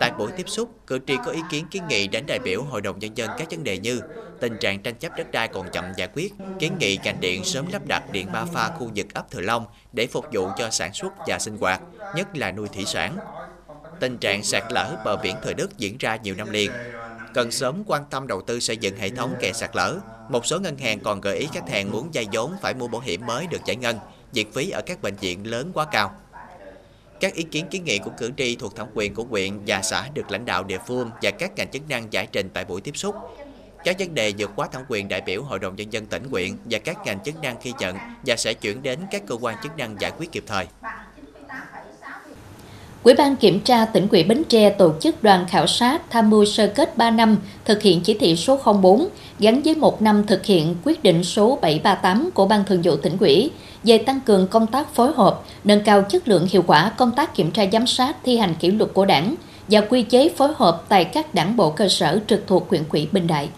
Tại 0.00 0.12
buổi 0.18 0.32
tiếp 0.36 0.48
xúc, 0.48 0.70
cử 0.86 0.98
tri 1.06 1.16
có 1.24 1.32
ý 1.32 1.40
kiến 1.50 1.66
kiến 1.70 1.82
nghị 1.88 2.08
đến 2.08 2.24
đại 2.26 2.38
biểu 2.38 2.62
Hội 2.62 2.80
đồng 2.80 2.98
Nhân 2.98 3.16
dân 3.16 3.30
các 3.38 3.50
vấn 3.50 3.64
đề 3.64 3.78
như 3.78 4.00
tình 4.40 4.56
trạng 4.60 4.82
tranh 4.82 4.94
chấp 4.94 5.12
đất 5.16 5.30
đai 5.30 5.48
còn 5.48 5.70
chậm 5.72 5.84
giải 5.96 6.08
quyết, 6.14 6.32
kiến 6.58 6.72
nghị 6.78 6.98
ngành 7.04 7.20
điện 7.20 7.44
sớm 7.44 7.66
lắp 7.72 7.82
đặt 7.86 8.12
điện 8.12 8.28
ba 8.32 8.44
pha 8.44 8.68
khu 8.68 8.90
vực 8.94 9.06
ấp 9.14 9.30
Thừa 9.30 9.40
Long 9.40 9.66
để 9.92 10.06
phục 10.06 10.26
vụ 10.32 10.48
cho 10.58 10.70
sản 10.70 10.94
xuất 10.94 11.12
và 11.26 11.38
sinh 11.38 11.56
hoạt, 11.56 11.80
nhất 12.14 12.36
là 12.36 12.52
nuôi 12.52 12.68
thủy 12.68 12.84
sản. 12.86 13.16
Tình 14.00 14.18
trạng 14.18 14.42
sạt 14.42 14.64
lở 14.72 14.96
bờ 15.04 15.16
biển 15.16 15.36
thời 15.42 15.54
Đức 15.54 15.78
diễn 15.78 15.96
ra 15.98 16.16
nhiều 16.16 16.34
năm 16.34 16.50
liền. 16.50 16.70
Cần 17.34 17.50
sớm 17.50 17.82
quan 17.86 18.04
tâm 18.10 18.26
đầu 18.26 18.42
tư 18.42 18.60
xây 18.60 18.76
dựng 18.76 18.96
hệ 18.96 19.08
thống 19.08 19.34
kè 19.40 19.52
sạt 19.52 19.70
lở. 19.76 19.96
Một 20.28 20.46
số 20.46 20.60
ngân 20.60 20.78
hàng 20.78 21.00
còn 21.00 21.20
gợi 21.20 21.38
ý 21.38 21.48
khách 21.52 21.70
hàng 21.70 21.90
muốn 21.90 22.10
vay 22.14 22.26
vốn 22.32 22.54
phải 22.62 22.74
mua 22.74 22.88
bảo 22.88 23.00
hiểm 23.00 23.26
mới 23.26 23.46
được 23.46 23.64
giải 23.64 23.76
ngân. 23.76 23.98
Viện 24.32 24.52
phí 24.52 24.70
ở 24.70 24.80
các 24.86 25.02
bệnh 25.02 25.16
viện 25.16 25.46
lớn 25.46 25.70
quá 25.74 25.86
cao. 25.92 26.14
Các 27.20 27.34
ý 27.34 27.42
kiến 27.42 27.66
kiến 27.70 27.84
nghị 27.84 27.98
của 27.98 28.10
cử 28.18 28.30
tri 28.36 28.56
thuộc 28.56 28.76
thẩm 28.76 28.86
quyền 28.94 29.14
của 29.14 29.24
huyện 29.24 29.60
và 29.66 29.82
xã 29.82 30.08
được 30.14 30.30
lãnh 30.30 30.44
đạo 30.44 30.64
địa 30.64 30.78
phương 30.86 31.10
và 31.22 31.30
các 31.30 31.52
ngành 31.56 31.70
chức 31.70 31.88
năng 31.88 32.12
giải 32.12 32.26
trình 32.32 32.50
tại 32.54 32.64
buổi 32.64 32.80
tiếp 32.80 32.96
xúc. 32.96 33.14
Các 33.84 33.96
vấn 33.98 34.14
đề 34.14 34.32
vượt 34.38 34.50
quá 34.56 34.68
thẩm 34.72 34.82
quyền 34.88 35.08
đại 35.08 35.20
biểu 35.20 35.42
Hội 35.42 35.58
đồng 35.58 35.76
Nhân 35.76 35.92
dân 35.92 36.06
tỉnh 36.06 36.24
huyện 36.30 36.56
và 36.64 36.78
các 36.78 36.98
ngành 37.04 37.20
chức 37.24 37.42
năng 37.42 37.60
khi 37.60 37.72
nhận 37.78 37.96
và 38.26 38.36
sẽ 38.36 38.54
chuyển 38.54 38.82
đến 38.82 38.98
các 39.10 39.22
cơ 39.26 39.34
quan 39.40 39.56
chức 39.62 39.76
năng 39.76 40.00
giải 40.00 40.12
quyết 40.18 40.32
kịp 40.32 40.44
thời. 40.46 40.66
Ủy 43.02 43.14
ban 43.14 43.36
kiểm 43.36 43.60
tra 43.60 43.84
tỉnh 43.84 44.08
ủy 44.10 44.24
Bến 44.24 44.42
Tre 44.48 44.70
tổ 44.70 44.92
chức 45.00 45.22
đoàn 45.22 45.46
khảo 45.48 45.66
sát 45.66 46.10
tham 46.10 46.30
mưu 46.30 46.44
sơ 46.44 46.66
kết 46.66 46.96
3 46.96 47.10
năm 47.10 47.36
thực 47.64 47.82
hiện 47.82 48.00
chỉ 48.00 48.14
thị 48.14 48.36
số 48.36 48.58
04 48.82 49.08
gắn 49.38 49.62
với 49.62 49.74
một 49.74 50.02
năm 50.02 50.26
thực 50.26 50.46
hiện 50.46 50.74
quyết 50.84 51.02
định 51.02 51.24
số 51.24 51.58
738 51.62 52.30
của 52.34 52.46
Ban 52.46 52.64
Thường 52.64 52.82
vụ 52.82 52.96
tỉnh 52.96 53.16
ủy 53.20 53.50
về 53.84 53.98
tăng 53.98 54.20
cường 54.20 54.46
công 54.46 54.66
tác 54.66 54.94
phối 54.94 55.12
hợp, 55.12 55.42
nâng 55.64 55.84
cao 55.84 56.02
chất 56.02 56.28
lượng 56.28 56.46
hiệu 56.50 56.62
quả 56.66 56.92
công 56.96 57.12
tác 57.12 57.34
kiểm 57.34 57.50
tra 57.50 57.64
giám 57.72 57.86
sát 57.86 58.16
thi 58.24 58.36
hành 58.36 58.54
kỷ 58.54 58.70
luật 58.70 58.90
của 58.94 59.04
đảng 59.04 59.34
và 59.68 59.80
quy 59.80 60.02
chế 60.02 60.28
phối 60.28 60.52
hợp 60.56 60.84
tại 60.88 61.04
các 61.04 61.34
đảng 61.34 61.56
bộ 61.56 61.70
cơ 61.70 61.88
sở 61.88 62.20
trực 62.26 62.46
thuộc 62.46 62.68
huyện 62.68 62.82
ủy 62.92 63.08
Bình 63.12 63.26
Đại. 63.26 63.48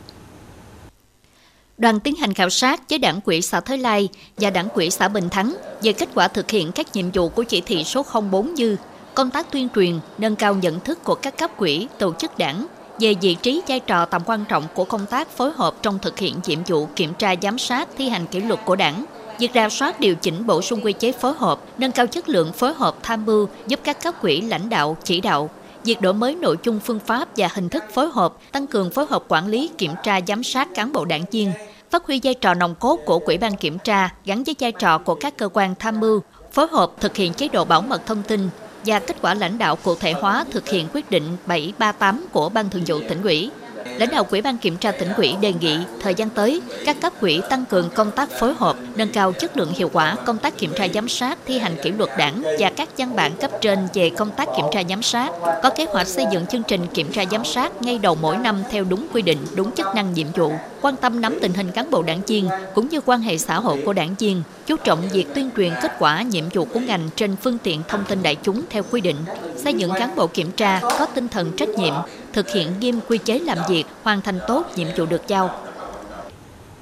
Đoàn 1.79 2.01
tiến 2.01 2.15
hành 2.15 2.35
khảo 2.35 2.51
sát 2.51 2.91
với 2.91 2.99
đảng 2.99 3.21
quỹ 3.21 3.43
xã 3.43 3.61
Thới 3.61 3.79
Lai 3.79 4.09
và 4.37 4.51
đảng 4.51 4.69
quỹ 4.69 4.91
xã 4.91 5.09
Bình 5.09 5.29
Thắng 5.29 5.57
về 5.83 5.93
kết 5.93 6.09
quả 6.15 6.29
thực 6.29 6.51
hiện 6.51 6.73
các 6.73 6.97
nhiệm 6.97 7.11
vụ 7.11 7.29
của 7.29 7.43
chỉ 7.43 7.61
thị 7.61 7.85
số 7.85 8.03
04 8.31 8.55
như 8.55 8.77
công 9.15 9.31
tác 9.31 9.53
tuyên 9.53 9.69
truyền, 9.75 10.01
nâng 10.19 10.37
cao 10.37 10.55
nhận 10.55 10.81
thức 10.81 11.05
của 11.05 11.15
các 11.15 11.39
cấp 11.39 11.51
quỹ, 11.57 11.89
tổ 11.99 12.13
chức 12.13 12.39
đảng 12.39 12.67
về 12.99 13.15
vị 13.21 13.35
trí 13.35 13.63
vai 13.69 13.81
trò 13.81 14.05
tầm 14.05 14.23
quan 14.27 14.45
trọng 14.49 14.65
của 14.75 14.85
công 14.85 15.07
tác 15.07 15.29
phối 15.29 15.53
hợp 15.57 15.75
trong 15.83 15.99
thực 15.99 16.19
hiện 16.19 16.41
nhiệm 16.47 16.59
vụ 16.67 16.89
kiểm 16.97 17.15
tra 17.15 17.35
giám 17.43 17.59
sát 17.59 17.89
thi 17.99 18.09
hành 18.09 18.27
kỷ 18.27 18.41
luật 18.41 18.61
của 18.65 18.77
đảng, 18.77 19.05
việc 19.39 19.51
rà 19.55 19.69
soát 19.69 20.01
điều 20.01 20.15
chỉnh 20.15 20.47
bổ 20.47 20.63
sung 20.63 20.81
quy 20.85 20.93
chế 20.93 21.13
phối 21.13 21.33
hợp, 21.33 21.61
nâng 21.79 21.93
cao 21.93 22.07
chất 22.07 22.29
lượng 22.29 22.53
phối 22.53 22.75
hợp 22.75 22.97
tham 23.03 23.27
mưu 23.27 23.49
giúp 23.67 23.81
các 23.85 24.03
cấp 24.03 24.15
quỹ 24.21 24.41
lãnh 24.41 24.69
đạo, 24.69 24.97
chỉ 25.05 25.21
đạo, 25.21 25.51
việc 25.85 26.01
đổi 26.01 26.15
mới 26.15 26.35
nội 26.35 26.57
dung 26.63 26.81
phương 26.81 26.99
pháp 26.99 27.29
và 27.37 27.49
hình 27.55 27.69
thức 27.69 27.85
phối 27.93 28.09
hợp, 28.09 28.35
tăng 28.53 28.67
cường 28.67 28.91
phối 28.91 29.07
hợp 29.07 29.25
quản 29.29 29.47
lý, 29.47 29.71
kiểm 29.79 29.93
tra 30.03 30.21
giám 30.27 30.43
sát 30.43 30.69
cán 30.75 30.93
bộ 30.93 31.05
đảng 31.05 31.25
viên, 31.31 31.53
phát 31.91 32.07
huy 32.07 32.21
vai 32.23 32.35
trò 32.35 32.55
nòng 32.55 32.75
cốt 32.75 32.97
của 33.07 33.19
quỹ 33.19 33.39
ban 33.39 33.57
kiểm 33.57 33.79
tra 33.79 34.15
gắn 34.25 34.45
với 34.45 34.57
vai 34.61 34.73
trò 34.73 34.99
của 34.99 35.15
các 35.15 35.37
cơ 35.37 35.49
quan 35.53 35.75
tham 35.79 36.01
mưu, 36.01 36.21
phối 36.53 36.67
hợp 36.71 36.91
thực 37.01 37.17
hiện 37.17 37.33
chế 37.35 37.49
độ 37.49 37.65
bảo 37.65 37.81
mật 37.81 38.07
thông 38.07 38.23
tin, 38.23 38.49
và 38.87 38.99
kết 38.99 39.17
quả 39.23 39.35
lãnh 39.35 39.59
đạo 39.59 39.77
cụ 39.77 39.95
thể 39.95 40.13
hóa 40.13 40.45
thực 40.51 40.69
hiện 40.69 40.89
quyết 40.95 41.11
định 41.11 41.37
738 41.47 42.27
của 42.33 42.49
Ban 42.49 42.71
Thường 42.71 42.83
vụ 42.87 43.01
tỉnh 43.09 43.23
ủy. 43.23 43.51
Lãnh 43.85 44.11
đạo 44.11 44.25
Quỹ 44.25 44.41
ban 44.41 44.59
Kiểm 44.59 44.77
tra 44.77 44.93
tỉnh 44.93 45.13
ủy 45.17 45.35
đề 45.41 45.53
nghị 45.61 45.77
thời 46.01 46.15
gian 46.15 46.31
tới, 46.31 46.63
các 46.87 47.01
cấp 47.01 47.13
quỹ 47.21 47.41
tăng 47.51 47.65
cường 47.65 47.91
công 47.91 48.11
tác 48.11 48.29
phối 48.41 48.55
hợp, 48.55 48.77
nâng 48.97 49.13
cao 49.13 49.33
chất 49.33 49.57
lượng 49.57 49.73
hiệu 49.73 49.91
quả 49.93 50.17
công 50.27 50.39
tác 50.39 50.59
kiểm 50.59 50.73
tra 50.79 50.87
giám 50.95 51.09
sát, 51.09 51.39
thi 51.47 51.59
hành 51.59 51.77
kỷ 51.83 51.91
luật 51.91 52.11
đảng 52.19 52.43
và 52.59 52.71
các 52.77 52.89
văn 52.99 53.17
bản 53.17 53.33
cấp 53.41 53.51
trên 53.61 53.79
về 53.95 54.11
công 54.11 54.31
tác 54.31 54.49
kiểm 54.57 54.67
tra 54.73 54.83
giám 54.89 55.03
sát, 55.03 55.31
có 55.63 55.71
kế 55.71 55.85
hoạch 55.85 56.07
xây 56.07 56.25
dựng 56.33 56.47
chương 56.47 56.63
trình 56.63 56.87
kiểm 56.95 57.13
tra 57.13 57.25
giám 57.31 57.45
sát 57.45 57.83
ngay 57.83 57.99
đầu 57.99 58.15
mỗi 58.15 58.37
năm 58.37 58.63
theo 58.71 58.85
đúng 58.85 59.07
quy 59.13 59.23
định, 59.23 59.39
đúng 59.55 59.73
chức 59.73 59.87
năng 59.95 60.13
nhiệm 60.15 60.27
vụ, 60.35 60.53
quan 60.81 60.97
tâm 60.97 61.21
nắm 61.21 61.39
tình 61.43 61.55
hình 61.55 61.71
cán 61.71 61.91
bộ 61.91 62.03
đảng 62.03 62.21
viên 62.27 62.49
cũng 62.75 62.89
như 62.89 63.01
quan 63.07 63.21
hệ 63.21 63.39
xã 63.39 63.61
hội 63.61 63.83
của 63.87 63.93
đảng 63.93 64.15
viên, 64.19 64.43
chú 64.67 64.77
trọng 64.77 65.09
việc 65.13 65.35
tuyên 65.35 65.51
truyền 65.57 65.73
kết 65.83 65.93
quả 65.99 66.23
nhiệm 66.23 66.45
vụ 66.49 66.65
của 66.65 66.81
ngành 66.81 67.11
trên 67.17 67.37
phương 67.37 67.59
tiện 67.59 67.83
thông 67.89 68.05
tin 68.05 68.23
đại 68.23 68.37
chúng 68.43 68.63
theo 68.71 68.83
quy 68.91 69.01
định, 69.01 69.17
xây 69.57 69.75
dựng 69.75 69.91
cán 69.99 70.17
bộ 70.17 70.27
kiểm 70.27 70.51
tra 70.51 70.81
có 70.81 71.07
tinh 71.15 71.29
thần 71.29 71.53
trách 71.57 71.69
nhiệm, 71.69 71.95
thực 72.33 72.51
hiện 72.51 72.69
nghiêm 72.81 73.01
quy 73.09 73.19
chế 73.19 73.39
làm 73.39 73.59
việc, 73.69 73.85
hoàn 74.03 74.21
thành 74.21 74.39
tốt 74.49 74.67
nhiệm 74.77 74.89
vụ 74.97 75.07
được 75.07 75.23
giao. 75.29 75.51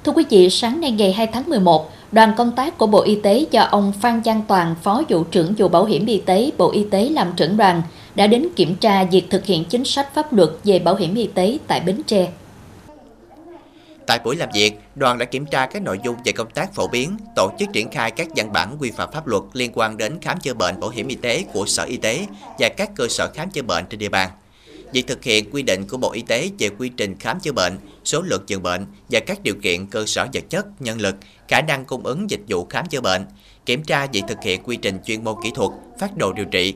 Thưa 0.03 0.11
quý 0.11 0.25
vị, 0.29 0.49
sáng 0.49 0.81
nay 0.81 0.91
ngày 0.91 1.13
2 1.13 1.27
tháng 1.27 1.49
11, 1.49 1.91
đoàn 2.11 2.33
công 2.37 2.51
tác 2.51 2.77
của 2.77 2.87
Bộ 2.87 3.01
Y 3.01 3.15
tế 3.15 3.45
do 3.51 3.61
ông 3.61 3.93
Phan 4.01 4.21
Giang 4.25 4.41
Toàn, 4.47 4.75
Phó 4.83 5.01
vụ 5.09 5.23
trưởng 5.23 5.53
vụ 5.53 5.67
bảo 5.67 5.85
hiểm 5.85 6.05
y 6.05 6.17
tế 6.25 6.51
Bộ 6.57 6.71
Y 6.71 6.85
tế 6.91 7.09
làm 7.09 7.33
trưởng 7.35 7.57
đoàn, 7.57 7.81
đã 8.15 8.27
đến 8.27 8.47
kiểm 8.55 8.75
tra 8.75 9.03
việc 9.03 9.29
thực 9.29 9.45
hiện 9.45 9.65
chính 9.65 9.85
sách 9.85 10.13
pháp 10.13 10.33
luật 10.33 10.49
về 10.63 10.79
bảo 10.79 10.95
hiểm 10.95 11.15
y 11.15 11.27
tế 11.27 11.57
tại 11.67 11.79
Bến 11.79 12.01
Tre. 12.07 12.27
Tại 14.07 14.19
buổi 14.23 14.35
làm 14.35 14.49
việc, 14.53 14.79
đoàn 14.95 15.17
đã 15.17 15.25
kiểm 15.25 15.45
tra 15.45 15.65
các 15.65 15.81
nội 15.81 15.99
dung 16.03 16.15
về 16.25 16.31
công 16.31 16.49
tác 16.49 16.73
phổ 16.73 16.87
biến, 16.87 17.17
tổ 17.35 17.51
chức 17.59 17.69
triển 17.73 17.91
khai 17.91 18.11
các 18.11 18.27
văn 18.35 18.53
bản 18.53 18.77
quy 18.79 18.91
phạm 18.91 19.11
pháp 19.11 19.27
luật 19.27 19.43
liên 19.53 19.71
quan 19.73 19.97
đến 19.97 20.17
khám 20.21 20.39
chữa 20.39 20.53
bệnh 20.53 20.79
bảo 20.79 20.89
hiểm 20.89 21.07
y 21.07 21.15
tế 21.15 21.43
của 21.53 21.65
Sở 21.65 21.83
Y 21.83 21.97
tế 21.97 22.25
và 22.59 22.69
các 22.69 22.89
cơ 22.95 23.07
sở 23.07 23.29
khám 23.33 23.49
chữa 23.49 23.61
bệnh 23.61 23.85
trên 23.89 23.99
địa 23.99 24.09
bàn. 24.09 24.29
Việc 24.93 25.07
thực 25.07 25.23
hiện 25.23 25.51
quy 25.51 25.63
định 25.63 25.87
của 25.87 25.97
Bộ 25.97 26.11
Y 26.11 26.21
tế 26.21 26.49
về 26.59 26.69
quy 26.69 26.89
trình 26.89 27.15
khám 27.19 27.39
chữa 27.39 27.51
bệnh, 27.51 27.77
số 28.03 28.21
lượng 28.21 28.43
giường 28.47 28.63
bệnh 28.63 28.85
và 29.09 29.19
các 29.19 29.43
điều 29.43 29.55
kiện 29.61 29.85
cơ 29.85 30.05
sở 30.05 30.27
vật 30.33 30.43
chất, 30.49 30.81
nhân 30.81 31.01
lực, 31.01 31.15
khả 31.47 31.61
năng 31.61 31.85
cung 31.85 32.05
ứng 32.05 32.29
dịch 32.29 32.41
vụ 32.47 32.65
khám 32.69 32.85
chữa 32.85 33.01
bệnh, 33.01 33.25
kiểm 33.65 33.83
tra 33.83 34.05
việc 34.05 34.23
thực 34.27 34.37
hiện 34.43 34.63
quy 34.63 34.77
trình 34.77 34.97
chuyên 35.05 35.23
môn 35.23 35.35
kỹ 35.43 35.51
thuật, 35.55 35.69
phát 35.99 36.17
đồ 36.17 36.33
điều 36.33 36.45
trị, 36.45 36.73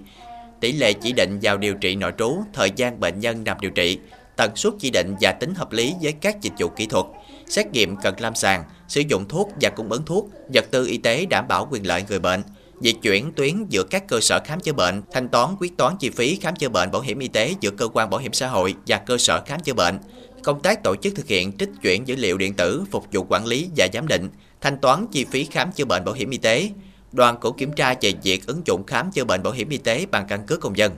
tỷ 0.60 0.72
lệ 0.72 0.94
chỉ 0.94 1.14
định 1.14 1.40
vào 1.42 1.58
điều 1.58 1.74
trị 1.74 1.96
nội 1.96 2.12
trú, 2.18 2.38
thời 2.54 2.72
gian 2.76 3.00
bệnh 3.00 3.20
nhân 3.20 3.44
nằm 3.44 3.58
điều 3.60 3.72
trị, 3.72 3.98
tần 4.36 4.56
suất 4.56 4.74
chỉ 4.80 4.90
định 4.90 5.16
và 5.22 5.32
tính 5.32 5.56
hợp 5.56 5.72
lý 5.72 5.94
với 6.02 6.12
các 6.12 6.42
dịch 6.42 6.54
vụ 6.60 6.68
kỹ 6.68 6.86
thuật, 6.86 7.06
xét 7.48 7.68
nghiệm 7.72 7.96
cần 7.98 8.16
lâm 8.20 8.36
sàng, 8.36 8.64
sử 8.88 9.02
dụng 9.02 9.28
thuốc 9.28 9.50
và 9.62 9.70
cung 9.70 9.90
ứng 9.90 10.06
thuốc, 10.06 10.30
vật 10.54 10.66
tư 10.72 10.88
y 10.88 10.98
tế 10.98 11.26
đảm 11.26 11.48
bảo 11.48 11.68
quyền 11.72 11.88
lợi 11.88 12.04
người 12.10 12.20
bệnh, 12.20 12.44
việc 12.84 13.02
chuyển 13.02 13.32
tuyến 13.32 13.66
giữa 13.70 13.84
các 13.84 14.08
cơ 14.08 14.20
sở 14.20 14.40
khám 14.46 14.60
chữa 14.60 14.74
bệnh, 14.74 15.02
thanh 15.12 15.30
toán 15.30 15.56
quyết 15.60 15.78
toán 15.78 15.98
chi 15.98 16.10
phí 16.10 16.36
khám 16.36 16.56
chữa 16.56 16.70
bệnh 16.70 16.92
bảo 16.92 17.02
hiểm 17.02 17.20
y 17.20 17.28
tế 17.28 17.54
giữa 17.60 17.70
cơ 17.72 17.88
quan 17.94 18.10
bảo 18.10 18.20
hiểm 18.20 18.34
xã 18.34 18.48
hội 18.48 18.76
và 18.88 18.98
cơ 18.98 19.18
sở 19.18 19.42
khám 19.46 19.60
chữa 19.60 19.74
bệnh, 19.74 20.00
công 20.44 20.62
tác 20.62 20.84
tổ 20.84 20.96
chức 20.96 21.16
thực 21.16 21.28
hiện 21.28 21.58
trích 21.58 21.70
chuyển 21.82 22.08
dữ 22.08 22.16
liệu 22.16 22.38
điện 22.38 22.54
tử 22.54 22.84
phục 22.92 23.08
vụ 23.12 23.26
quản 23.30 23.46
lý 23.46 23.70
và 23.78 23.88
giám 23.94 24.08
định, 24.08 24.30
thanh 24.62 24.78
toán 24.78 25.08
chi 25.12 25.26
phí 25.26 25.46
khám 25.46 25.72
chữa 25.72 25.86
bệnh 25.86 26.06
bảo 26.06 26.14
hiểm 26.16 26.30
y 26.30 26.38
tế. 26.38 26.70
Đoàn 27.12 27.38
cũng 27.42 27.58
kiểm 27.58 27.74
tra 27.74 27.96
về 28.02 28.14
việc 28.24 28.48
ứng 28.48 28.62
dụng 28.66 28.84
khám 28.86 29.12
chữa 29.12 29.24
bệnh 29.24 29.44
bảo 29.44 29.54
hiểm 29.54 29.70
y 29.70 29.78
tế 29.78 30.06
bằng 30.12 30.26
căn 30.28 30.46
cước 30.46 30.62
công 30.62 30.78
dân. 30.78 30.92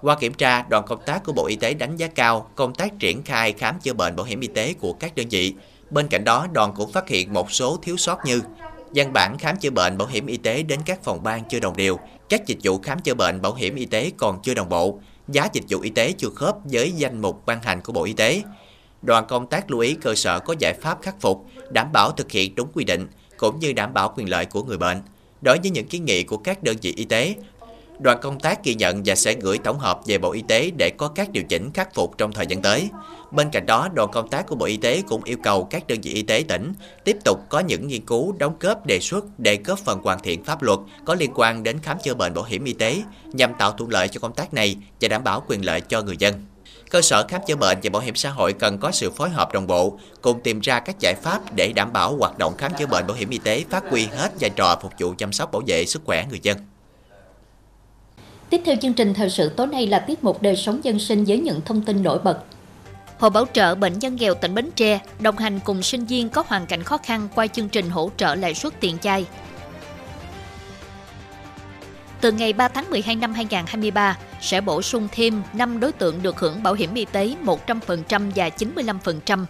Qua 0.00 0.16
kiểm 0.20 0.34
tra, 0.34 0.62
đoàn 0.62 0.84
công 0.86 1.00
tác 1.06 1.24
của 1.24 1.32
Bộ 1.32 1.46
Y 1.46 1.56
tế 1.56 1.74
đánh 1.74 1.96
giá 1.96 2.06
cao 2.06 2.50
công 2.54 2.74
tác 2.74 2.98
triển 2.98 3.22
khai 3.22 3.52
khám 3.52 3.80
chữa 3.80 3.92
bệnh 3.92 4.16
bảo 4.16 4.26
hiểm 4.26 4.40
y 4.40 4.48
tế 4.48 4.72
của 4.72 4.92
các 4.92 5.14
đơn 5.14 5.26
vị. 5.30 5.54
Bên 5.90 6.08
cạnh 6.08 6.24
đó, 6.24 6.46
đoàn 6.52 6.72
cũng 6.76 6.92
phát 6.92 7.08
hiện 7.08 7.32
một 7.32 7.52
số 7.52 7.78
thiếu 7.82 7.96
sót 7.96 8.18
như 8.24 8.40
văn 8.94 9.12
bản 9.12 9.38
khám 9.38 9.56
chữa 9.56 9.70
bệnh 9.70 9.98
bảo 9.98 10.08
hiểm 10.08 10.26
y 10.26 10.36
tế 10.36 10.62
đến 10.62 10.80
các 10.86 11.04
phòng 11.04 11.22
ban 11.22 11.44
chưa 11.44 11.60
đồng 11.60 11.76
đều, 11.76 11.98
các 12.28 12.46
dịch 12.46 12.58
vụ 12.62 12.78
khám 12.78 13.00
chữa 13.00 13.14
bệnh 13.14 13.42
bảo 13.42 13.54
hiểm 13.54 13.74
y 13.74 13.86
tế 13.86 14.12
còn 14.16 14.42
chưa 14.42 14.54
đồng 14.54 14.68
bộ, 14.68 15.00
giá 15.28 15.48
dịch 15.52 15.64
vụ 15.68 15.80
y 15.80 15.90
tế 15.90 16.12
chưa 16.12 16.30
khớp 16.30 16.56
với 16.64 16.92
danh 16.92 17.22
mục 17.22 17.46
ban 17.46 17.62
hành 17.62 17.80
của 17.80 17.92
Bộ 17.92 18.04
Y 18.04 18.12
tế. 18.12 18.42
Đoàn 19.02 19.26
công 19.28 19.46
tác 19.46 19.70
lưu 19.70 19.80
ý 19.80 19.94
cơ 19.94 20.14
sở 20.14 20.38
có 20.38 20.54
giải 20.58 20.74
pháp 20.74 20.98
khắc 21.02 21.20
phục, 21.20 21.46
đảm 21.70 21.92
bảo 21.92 22.12
thực 22.12 22.30
hiện 22.30 22.54
đúng 22.54 22.68
quy 22.72 22.84
định, 22.84 23.06
cũng 23.36 23.58
như 23.58 23.72
đảm 23.72 23.94
bảo 23.94 24.12
quyền 24.16 24.30
lợi 24.30 24.44
của 24.44 24.62
người 24.62 24.78
bệnh. 24.78 25.02
Đối 25.40 25.58
với 25.58 25.70
những 25.70 25.88
kiến 25.88 26.04
nghị 26.04 26.22
của 26.22 26.36
các 26.36 26.62
đơn 26.62 26.76
vị 26.82 26.92
y 26.96 27.04
tế, 27.04 27.34
Đoàn 27.98 28.18
công 28.22 28.40
tác 28.40 28.64
ghi 28.64 28.74
nhận 28.74 29.02
và 29.04 29.14
sẽ 29.14 29.34
gửi 29.34 29.58
tổng 29.58 29.78
hợp 29.78 30.00
về 30.06 30.18
Bộ 30.18 30.32
Y 30.32 30.42
tế 30.48 30.70
để 30.78 30.90
có 30.98 31.08
các 31.08 31.30
điều 31.32 31.42
chỉnh 31.42 31.70
khắc 31.74 31.94
phục 31.94 32.18
trong 32.18 32.32
thời 32.32 32.46
gian 32.46 32.62
tới. 32.62 32.88
Bên 33.30 33.50
cạnh 33.50 33.66
đó, 33.66 33.88
đoàn 33.94 34.10
công 34.12 34.28
tác 34.28 34.46
của 34.46 34.54
Bộ 34.54 34.66
Y 34.66 34.76
tế 34.76 35.02
cũng 35.08 35.24
yêu 35.24 35.36
cầu 35.42 35.64
các 35.64 35.86
đơn 35.86 36.00
vị 36.02 36.12
y 36.12 36.22
tế 36.22 36.44
tỉnh 36.48 36.72
tiếp 37.04 37.16
tục 37.24 37.40
có 37.48 37.60
những 37.60 37.88
nghiên 37.88 38.06
cứu 38.06 38.32
đóng 38.38 38.56
góp 38.60 38.86
đề 38.86 39.00
xuất 39.00 39.24
để 39.38 39.58
góp 39.64 39.78
phần 39.78 40.00
hoàn 40.02 40.18
thiện 40.22 40.44
pháp 40.44 40.62
luật 40.62 40.78
có 41.04 41.14
liên 41.14 41.30
quan 41.34 41.62
đến 41.62 41.78
khám 41.82 41.96
chữa 42.02 42.14
bệnh 42.14 42.34
bảo 42.34 42.44
hiểm 42.44 42.64
y 42.64 42.72
tế 42.72 43.02
nhằm 43.32 43.54
tạo 43.58 43.72
thuận 43.72 43.90
lợi 43.90 44.08
cho 44.08 44.20
công 44.20 44.32
tác 44.32 44.54
này 44.54 44.76
và 45.00 45.08
đảm 45.08 45.24
bảo 45.24 45.42
quyền 45.46 45.64
lợi 45.64 45.80
cho 45.80 46.02
người 46.02 46.16
dân. 46.16 46.34
Cơ 46.90 47.02
sở 47.02 47.26
khám 47.28 47.40
chữa 47.46 47.56
bệnh 47.56 47.78
và 47.82 47.90
bảo 47.90 48.02
hiểm 48.02 48.14
xã 48.14 48.30
hội 48.30 48.52
cần 48.52 48.78
có 48.78 48.90
sự 48.90 49.10
phối 49.10 49.30
hợp 49.30 49.52
đồng 49.52 49.66
bộ, 49.66 49.98
cùng 50.22 50.40
tìm 50.42 50.60
ra 50.60 50.80
các 50.80 51.00
giải 51.00 51.14
pháp 51.14 51.54
để 51.54 51.72
đảm 51.72 51.92
bảo 51.92 52.16
hoạt 52.16 52.38
động 52.38 52.56
khám 52.58 52.72
chữa 52.78 52.86
bệnh 52.86 53.06
bảo 53.06 53.16
hiểm 53.16 53.30
y 53.30 53.38
tế 53.38 53.64
phát 53.70 53.84
huy 53.90 54.06
hết 54.06 54.32
vai 54.40 54.50
trò 54.50 54.78
phục 54.82 54.92
vụ 54.98 55.14
chăm 55.18 55.32
sóc 55.32 55.52
bảo 55.52 55.62
vệ 55.66 55.84
sức 55.84 56.02
khỏe 56.04 56.26
người 56.30 56.40
dân. 56.42 56.58
Tiếp 58.50 58.60
theo 58.64 58.76
chương 58.82 58.92
trình 58.92 59.14
thời 59.14 59.30
sự 59.30 59.48
tối 59.48 59.66
nay 59.66 59.86
là 59.86 59.98
tiết 59.98 60.24
mục 60.24 60.42
đời 60.42 60.56
sống 60.56 60.84
dân 60.84 60.98
sinh 60.98 61.24
với 61.24 61.38
những 61.38 61.60
thông 61.64 61.82
tin 61.82 62.02
nổi 62.02 62.18
bật. 62.18 62.38
Hội 63.18 63.30
bảo 63.30 63.44
trợ 63.52 63.74
bệnh 63.74 63.98
nhân 63.98 64.16
nghèo 64.16 64.34
tỉnh 64.34 64.54
Bến 64.54 64.70
Tre 64.76 65.00
đồng 65.20 65.36
hành 65.36 65.60
cùng 65.64 65.82
sinh 65.82 66.04
viên 66.04 66.28
có 66.28 66.44
hoàn 66.46 66.66
cảnh 66.66 66.82
khó 66.82 66.98
khăn 66.98 67.28
qua 67.34 67.46
chương 67.46 67.68
trình 67.68 67.90
hỗ 67.90 68.10
trợ 68.16 68.34
lãi 68.34 68.54
suất 68.54 68.80
tiền 68.80 68.98
chai. 68.98 69.26
Từ 72.20 72.32
ngày 72.32 72.52
3 72.52 72.68
tháng 72.68 72.90
12 72.90 73.16
năm 73.16 73.34
2023, 73.34 74.18
sẽ 74.40 74.60
bổ 74.60 74.82
sung 74.82 75.08
thêm 75.12 75.42
5 75.52 75.80
đối 75.80 75.92
tượng 75.92 76.22
được 76.22 76.40
hưởng 76.40 76.62
bảo 76.62 76.74
hiểm 76.74 76.94
y 76.94 77.04
tế 77.04 77.34
100% 77.44 78.30
và 78.34 78.48
95%. 78.48 79.44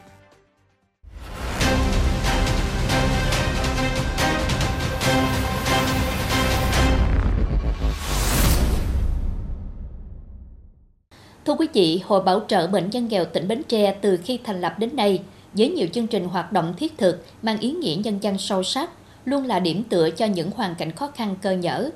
Thưa 11.78 11.84
Hội 12.06 12.20
Bảo 12.20 12.40
trợ 12.48 12.66
Bệnh 12.66 12.90
nhân 12.90 13.08
nghèo 13.08 13.24
tỉnh 13.24 13.48
Bến 13.48 13.62
Tre 13.68 13.94
từ 14.00 14.18
khi 14.24 14.38
thành 14.44 14.60
lập 14.60 14.78
đến 14.78 14.96
nay, 14.96 15.22
với 15.52 15.68
nhiều 15.68 15.86
chương 15.92 16.06
trình 16.06 16.24
hoạt 16.24 16.52
động 16.52 16.74
thiết 16.76 16.98
thực, 16.98 17.24
mang 17.42 17.58
ý 17.60 17.70
nghĩa 17.70 17.94
nhân 17.94 18.18
dân 18.22 18.38
sâu 18.38 18.62
sắc, 18.62 18.90
luôn 19.24 19.46
là 19.46 19.58
điểm 19.58 19.84
tựa 19.84 20.10
cho 20.10 20.26
những 20.26 20.50
hoàn 20.50 20.74
cảnh 20.74 20.92
khó 20.92 21.10
khăn 21.14 21.36
cơ 21.42 21.50
nhở. 21.50 21.90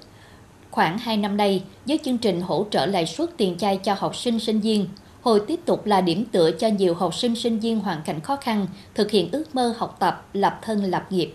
Khoảng 0.70 0.98
2 0.98 1.16
năm 1.16 1.36
nay, 1.36 1.62
với 1.86 1.98
chương 2.04 2.18
trình 2.18 2.40
hỗ 2.40 2.66
trợ 2.70 2.86
lãi 2.86 3.06
suất 3.06 3.28
tiền 3.36 3.58
chay 3.58 3.76
cho 3.76 3.94
học 3.98 4.16
sinh 4.16 4.40
sinh 4.40 4.60
viên, 4.60 4.88
Hội 5.22 5.42
tiếp 5.46 5.60
tục 5.64 5.86
là 5.86 6.00
điểm 6.00 6.24
tựa 6.32 6.50
cho 6.50 6.68
nhiều 6.68 6.94
học 6.94 7.14
sinh 7.14 7.36
sinh 7.36 7.58
viên 7.58 7.80
hoàn 7.80 8.02
cảnh 8.02 8.20
khó 8.20 8.36
khăn 8.36 8.66
thực 8.94 9.10
hiện 9.10 9.28
ước 9.32 9.54
mơ 9.54 9.74
học 9.78 9.96
tập, 9.98 10.26
lập 10.32 10.58
thân 10.62 10.84
lập 10.84 11.06
nghiệp. 11.10 11.34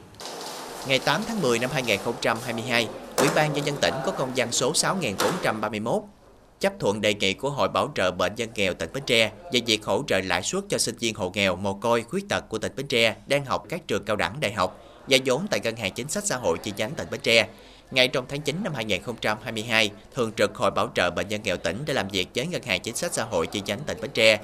Ngày 0.88 1.00
8 1.00 1.22
tháng 1.28 1.42
10 1.42 1.60
năm 1.60 1.70
2022, 1.74 2.88
Ủy 3.18 3.28
ban 3.36 3.54
Nhân 3.54 3.66
dân 3.66 3.76
tỉnh 3.82 3.94
có 4.06 4.12
công 4.12 4.30
văn 4.36 4.52
số 4.52 4.74
6431 4.74 6.17
chấp 6.60 6.74
thuận 6.80 7.02
đề 7.02 7.14
nghị 7.14 7.34
của 7.34 7.50
Hội 7.50 7.70
Bảo 7.70 7.92
trợ 7.96 8.12
Bệnh 8.12 8.36
nhân 8.36 8.50
nghèo 8.56 8.74
tỉnh 8.74 8.90
Bến 8.94 9.04
Tre 9.06 9.32
về 9.54 9.62
việc 9.66 9.86
hỗ 9.86 10.04
trợ 10.08 10.20
lãi 10.20 10.44
suất 10.44 10.64
cho 10.70 10.78
sinh 10.78 10.96
viên 11.00 11.16
hộ 11.16 11.32
nghèo, 11.34 11.56
mồ 11.56 11.74
côi, 11.74 12.02
khuyết 12.02 12.30
tật 12.30 12.50
của 12.50 12.58
tỉnh 12.58 12.72
Bến 12.76 12.88
Tre 12.88 13.16
đang 13.28 13.46
học 13.46 13.66
các 13.70 13.88
trường 13.88 14.06
cao 14.06 14.16
đẳng 14.16 14.40
đại 14.40 14.54
học 14.54 14.84
và 15.10 15.18
vốn 15.26 15.48
tại 15.52 15.60
Ngân 15.60 15.76
hàng 15.76 15.92
Chính 15.94 16.10
sách 16.10 16.26
Xã 16.26 16.38
hội 16.38 16.58
chi 16.58 16.74
nhánh 16.78 16.92
tỉnh 16.92 17.08
Bến 17.12 17.20
Tre. 17.24 17.48
Ngay 17.92 18.08
trong 18.08 18.26
tháng 18.30 18.42
9 18.42 18.64
năm 18.64 18.74
2022, 18.74 19.92
Thường 20.14 20.32
trực 20.32 20.56
Hội 20.56 20.72
Bảo 20.72 20.90
trợ 20.96 21.10
Bệnh 21.10 21.28
nhân 21.28 21.42
nghèo 21.44 21.58
tỉnh 21.58 21.84
đã 21.88 21.94
làm 21.94 22.08
việc 22.08 22.28
với 22.36 22.48
Ngân 22.48 22.64
hàng 22.64 22.82
Chính 22.82 22.96
sách 22.96 23.14
Xã 23.14 23.24
hội 23.24 23.48
chi 23.48 23.62
nhánh 23.66 23.80
tỉnh 23.80 23.98
Bến 24.02 24.12
Tre 24.14 24.40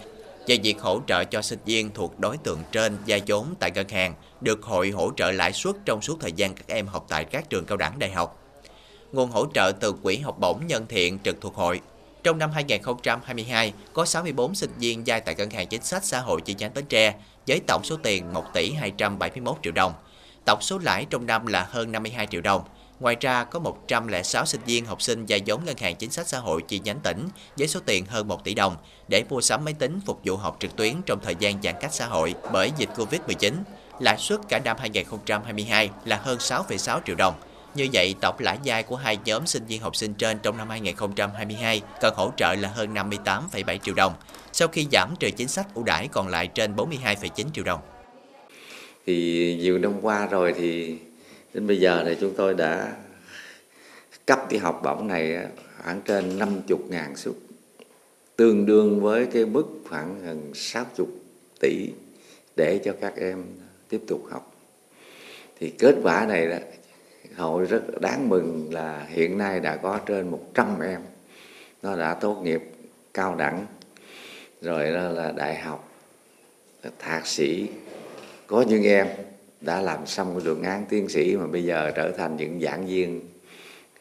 về 0.47 0.57
việc 0.63 0.81
hỗ 0.81 1.01
trợ 1.07 1.23
cho 1.23 1.41
sinh 1.41 1.59
viên 1.65 1.89
thuộc 1.93 2.19
đối 2.19 2.37
tượng 2.37 2.59
trên 2.71 2.97
gia 3.05 3.17
vốn 3.27 3.55
tại 3.59 3.71
ngân 3.71 3.89
hàng 3.89 4.13
được 4.41 4.63
hội 4.63 4.89
hỗ 4.89 5.11
trợ 5.17 5.31
lãi 5.31 5.53
suất 5.53 5.75
trong 5.85 6.01
suốt 6.01 6.17
thời 6.21 6.31
gian 6.31 6.55
các 6.55 6.67
em 6.67 6.87
học 6.87 7.05
tại 7.09 7.25
các 7.25 7.49
trường 7.49 7.65
cao 7.65 7.77
đẳng 7.77 7.99
đại 7.99 8.11
học. 8.11 8.39
Nguồn 9.11 9.31
hỗ 9.31 9.45
trợ 9.53 9.71
từ 9.79 9.93
Quỹ 10.03 10.17
học 10.17 10.39
bổng 10.39 10.67
nhân 10.67 10.85
thiện 10.89 11.19
trực 11.19 11.41
thuộc 11.41 11.55
hội 11.55 11.81
trong 12.23 12.37
năm 12.37 12.51
2022, 12.51 13.73
có 13.93 14.05
64 14.05 14.55
sinh 14.55 14.71
viên 14.79 15.03
vay 15.05 15.21
tại 15.21 15.35
Ngân 15.35 15.49
hàng 15.49 15.67
Chính 15.67 15.83
sách 15.83 16.05
Xã 16.05 16.19
hội 16.19 16.41
chi 16.41 16.55
nhánh 16.57 16.73
Bến 16.73 16.85
Tre 16.85 17.13
với 17.47 17.61
tổng 17.67 17.81
số 17.83 17.97
tiền 18.03 18.33
1 18.33 18.43
tỷ 18.53 18.71
271 18.71 19.55
triệu 19.63 19.73
đồng. 19.73 19.93
Tổng 20.45 20.61
số 20.61 20.77
lãi 20.77 21.05
trong 21.09 21.25
năm 21.25 21.45
là 21.45 21.67
hơn 21.69 21.91
52 21.91 22.27
triệu 22.27 22.41
đồng. 22.41 22.63
Ngoài 22.99 23.15
ra, 23.19 23.43
có 23.43 23.59
106 23.59 24.45
sinh 24.45 24.61
viên 24.65 24.85
học 24.85 25.01
sinh 25.01 25.25
vay 25.27 25.41
vốn 25.45 25.65
Ngân 25.65 25.77
hàng 25.77 25.95
Chính 25.95 26.11
sách 26.11 26.27
Xã 26.27 26.39
hội 26.39 26.61
chi 26.67 26.81
nhánh 26.83 26.99
tỉnh 26.99 27.27
với 27.57 27.67
số 27.67 27.79
tiền 27.85 28.05
hơn 28.05 28.27
1 28.27 28.43
tỷ 28.43 28.53
đồng 28.53 28.77
để 29.07 29.23
mua 29.29 29.41
sắm 29.41 29.65
máy 29.65 29.73
tính 29.73 29.99
phục 30.05 30.19
vụ 30.23 30.37
học 30.37 30.57
trực 30.59 30.75
tuyến 30.75 31.01
trong 31.05 31.19
thời 31.23 31.35
gian 31.39 31.61
giãn 31.63 31.75
cách 31.81 31.93
xã 31.93 32.05
hội 32.05 32.33
bởi 32.51 32.71
dịch 32.77 32.89
Covid-19. 32.95 33.53
Lãi 33.99 34.17
suất 34.17 34.39
cả 34.49 34.59
năm 34.59 34.77
2022 34.79 35.89
là 36.05 36.15
hơn 36.23 36.37
6,6 36.37 36.99
triệu 37.05 37.15
đồng. 37.15 37.33
Như 37.75 37.87
vậy, 37.93 38.15
tổng 38.21 38.35
lãi 38.39 38.57
vay 38.65 38.83
của 38.83 38.95
hai 38.95 39.17
nhóm 39.25 39.47
sinh 39.47 39.65
viên 39.65 39.81
học 39.81 39.95
sinh 39.95 40.13
trên 40.13 40.37
trong 40.43 40.57
năm 40.57 40.69
2022 40.69 41.81
cần 42.01 42.13
hỗ 42.17 42.31
trợ 42.37 42.55
là 42.55 42.69
hơn 42.69 42.93
58,7 42.93 43.77
triệu 43.77 43.95
đồng, 43.95 44.13
sau 44.51 44.67
khi 44.67 44.87
giảm 44.91 45.13
trừ 45.19 45.29
chính 45.29 45.47
sách 45.47 45.67
ưu 45.73 45.83
đãi 45.83 46.07
còn 46.07 46.27
lại 46.27 46.47
trên 46.47 46.75
42,9 46.75 47.45
triệu 47.53 47.63
đồng. 47.63 47.79
Thì 49.05 49.57
nhiều 49.59 49.77
năm 49.77 49.93
qua 50.01 50.27
rồi 50.27 50.53
thì 50.57 50.97
đến 51.53 51.67
bây 51.67 51.79
giờ 51.79 52.03
thì 52.05 52.15
chúng 52.21 52.33
tôi 52.37 52.53
đã 52.53 52.93
cấp 54.25 54.39
cái 54.49 54.59
học 54.59 54.81
bổng 54.83 55.07
này 55.07 55.37
khoảng 55.77 56.01
trên 56.01 56.39
50.000 56.39 57.15
suất, 57.15 57.33
tương 58.35 58.65
đương 58.65 59.01
với 59.01 59.25
cái 59.25 59.45
mức 59.45 59.65
khoảng 59.89 60.25
gần 60.25 60.51
60 60.55 61.07
tỷ 61.59 61.89
để 62.55 62.79
cho 62.85 62.93
các 63.01 63.13
em 63.15 63.43
tiếp 63.89 64.01
tục 64.07 64.25
học. 64.31 64.55
Thì 65.59 65.73
kết 65.79 65.95
quả 66.03 66.25
này 66.25 66.47
đó 66.47 66.57
hội 67.37 67.65
rất 67.65 68.01
đáng 68.01 68.29
mừng 68.29 68.73
là 68.73 69.05
hiện 69.09 69.37
nay 69.37 69.59
đã 69.59 69.75
có 69.75 69.99
trên 70.05 70.29
100 70.29 70.79
em. 70.79 71.01
Nó 71.81 71.95
đã 71.95 72.13
tốt 72.13 72.35
nghiệp 72.43 72.63
cao 73.13 73.35
đẳng. 73.35 73.65
Rồi 74.61 74.91
đó 74.91 75.01
là 75.01 75.31
đại 75.31 75.55
học, 75.55 75.89
thạc 76.99 77.27
sĩ. 77.27 77.67
Có 78.47 78.61
những 78.61 78.83
em 78.83 79.07
đã 79.61 79.81
làm 79.81 80.07
xong 80.07 80.35
cái 80.35 80.45
luận 80.45 80.63
án 80.63 80.85
tiến 80.89 81.09
sĩ 81.09 81.35
mà 81.35 81.47
bây 81.47 81.63
giờ 81.63 81.91
trở 81.95 82.11
thành 82.11 82.37
những 82.37 82.61
giảng 82.61 82.87
viên 82.87 83.21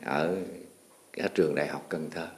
ở 0.04 0.36
các 1.12 1.34
trường 1.34 1.54
đại 1.54 1.66
học 1.66 1.86
Cần 1.88 2.10
Thơ. 2.10 2.28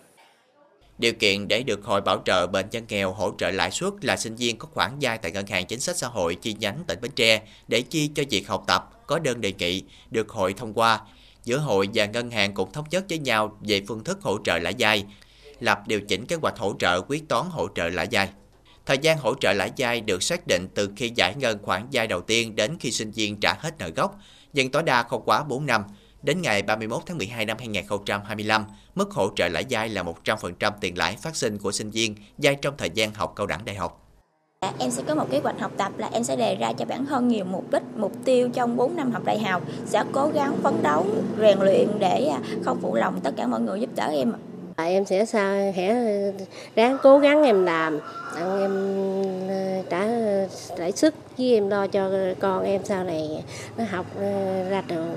Điều 0.99 1.13
kiện 1.13 1.49
để 1.49 1.63
được 1.63 1.85
Hội 1.85 2.01
Bảo 2.01 2.23
trợ 2.25 2.47
Bệnh 2.47 2.67
nhân 2.71 2.85
nghèo 2.89 3.13
hỗ 3.13 3.33
trợ 3.39 3.51
lãi 3.51 3.71
suất 3.71 4.05
là 4.05 4.17
sinh 4.17 4.37
viên 4.37 4.59
có 4.59 4.69
khoản 4.73 4.91
vay 5.01 5.19
tại 5.19 5.31
Ngân 5.31 5.47
hàng 5.47 5.67
Chính 5.67 5.81
sách 5.81 5.97
Xã 5.97 6.07
hội 6.09 6.35
chi 6.35 6.57
nhánh 6.59 6.85
tỉnh 6.87 7.01
Bến 7.01 7.11
Tre 7.15 7.43
để 7.69 7.83
chi 7.83 8.11
cho 8.15 8.23
việc 8.31 8.49
học 8.49 8.65
tập 8.67 8.94
có 9.07 9.19
đơn 9.19 9.41
đề 9.41 9.53
nghị 9.53 9.83
được 10.11 10.29
hội 10.29 10.53
thông 10.53 10.75
qua. 10.75 11.01
Giữa 11.45 11.59
hội 11.59 11.89
và 11.95 12.07
ngân 12.07 12.31
hàng 12.31 12.55
cũng 12.55 12.73
thống 12.73 12.85
nhất 12.91 13.05
với 13.09 13.19
nhau 13.19 13.59
về 13.61 13.83
phương 13.89 14.05
thức 14.05 14.23
hỗ 14.23 14.39
trợ 14.45 14.59
lãi 14.59 14.75
vay, 14.79 15.05
lập 15.61 15.79
điều 15.87 16.01
chỉnh 16.01 16.27
kế 16.27 16.37
hoạch 16.37 16.59
hỗ 16.59 16.75
trợ 16.79 17.01
quyết 17.01 17.29
toán 17.29 17.47
hỗ 17.51 17.69
trợ 17.75 17.89
lãi 17.89 18.09
vay. 18.11 18.29
Thời 18.87 18.99
gian 18.99 19.19
hỗ 19.19 19.35
trợ 19.35 19.53
lãi 19.53 19.71
vay 19.77 20.01
được 20.01 20.23
xác 20.23 20.47
định 20.47 20.69
từ 20.75 20.91
khi 20.97 21.13
giải 21.15 21.35
ngân 21.35 21.59
khoản 21.63 21.87
vay 21.93 22.07
đầu 22.07 22.21
tiên 22.21 22.57
đến 22.57 22.77
khi 22.81 22.91
sinh 22.91 23.11
viên 23.11 23.41
trả 23.41 23.55
hết 23.59 23.79
nợ 23.79 23.89
gốc, 23.89 24.19
nhưng 24.53 24.71
tối 24.71 24.83
đa 24.83 25.03
không 25.03 25.23
quá 25.25 25.45
4 25.45 25.67
năm. 25.67 25.83
Đến 26.23 26.43
ngày 26.43 26.63
31 26.63 27.03
tháng 27.07 27.19
12 27.19 27.47
năm 27.47 27.57
2025, 27.59 28.65
mức 28.95 29.11
hỗ 29.11 29.31
trợ 29.37 29.49
lãi 29.49 29.65
vay 29.71 29.89
là 29.89 30.03
100% 30.03 30.73
tiền 30.81 30.99
lãi 30.99 31.17
phát 31.23 31.37
sinh 31.37 31.59
của 31.59 31.73
sinh 31.73 31.91
viên 31.91 32.15
vay 32.39 32.55
trong 32.55 32.75
thời 32.79 32.91
gian 32.95 33.15
học 33.15 33.33
cao 33.37 33.47
đẳng 33.47 33.65
đại 33.65 33.77
học. 33.77 34.04
Em 34.79 34.91
sẽ 34.91 35.03
có 35.07 35.15
một 35.15 35.27
kế 35.31 35.41
hoạch 35.41 35.61
học 35.61 35.73
tập 35.77 35.93
là 35.97 36.09
em 36.13 36.25
sẽ 36.25 36.37
đề 36.37 36.55
ra 36.55 36.73
cho 36.73 36.85
bản 36.85 37.07
thân 37.07 37.29
nhiều 37.29 37.45
mục 37.45 37.73
đích, 37.73 37.83
mục 37.97 38.13
tiêu 38.25 38.49
trong 38.55 38.77
4 38.77 38.97
năm 38.97 39.13
học 39.13 39.25
đại 39.25 39.39
học, 39.39 39.63
sẽ 39.87 40.03
cố 40.13 40.31
gắng 40.35 40.57
phấn 40.63 40.83
đấu, 40.83 41.07
rèn 41.41 41.59
luyện 41.61 41.89
để 41.99 42.27
à, 42.27 42.39
không 42.65 42.79
phụ 42.83 42.95
lòng 42.95 43.21
tất 43.21 43.35
cả 43.37 43.47
mọi 43.47 43.61
người 43.61 43.81
giúp 43.81 43.91
đỡ 43.97 44.07
em. 44.13 44.33
Em 44.77 45.05
sẽ 45.05 45.25
sao 45.25 45.73
sẽ 45.77 46.33
ráng 46.75 46.97
cố 47.03 47.19
gắng 47.19 47.43
em 47.43 47.65
làm, 47.65 48.01
em 48.37 49.03
trả 49.91 50.07
lãi 50.77 50.93
suất 50.93 51.15
với 51.39 51.55
em 51.55 51.69
lo 51.69 51.87
cho 51.87 52.11
con 52.41 52.65
em 52.65 52.81
sau 52.85 53.05
này 53.05 53.45
nó 53.77 53.85
học 53.91 54.07
ra 54.71 54.83
trường. 54.89 55.17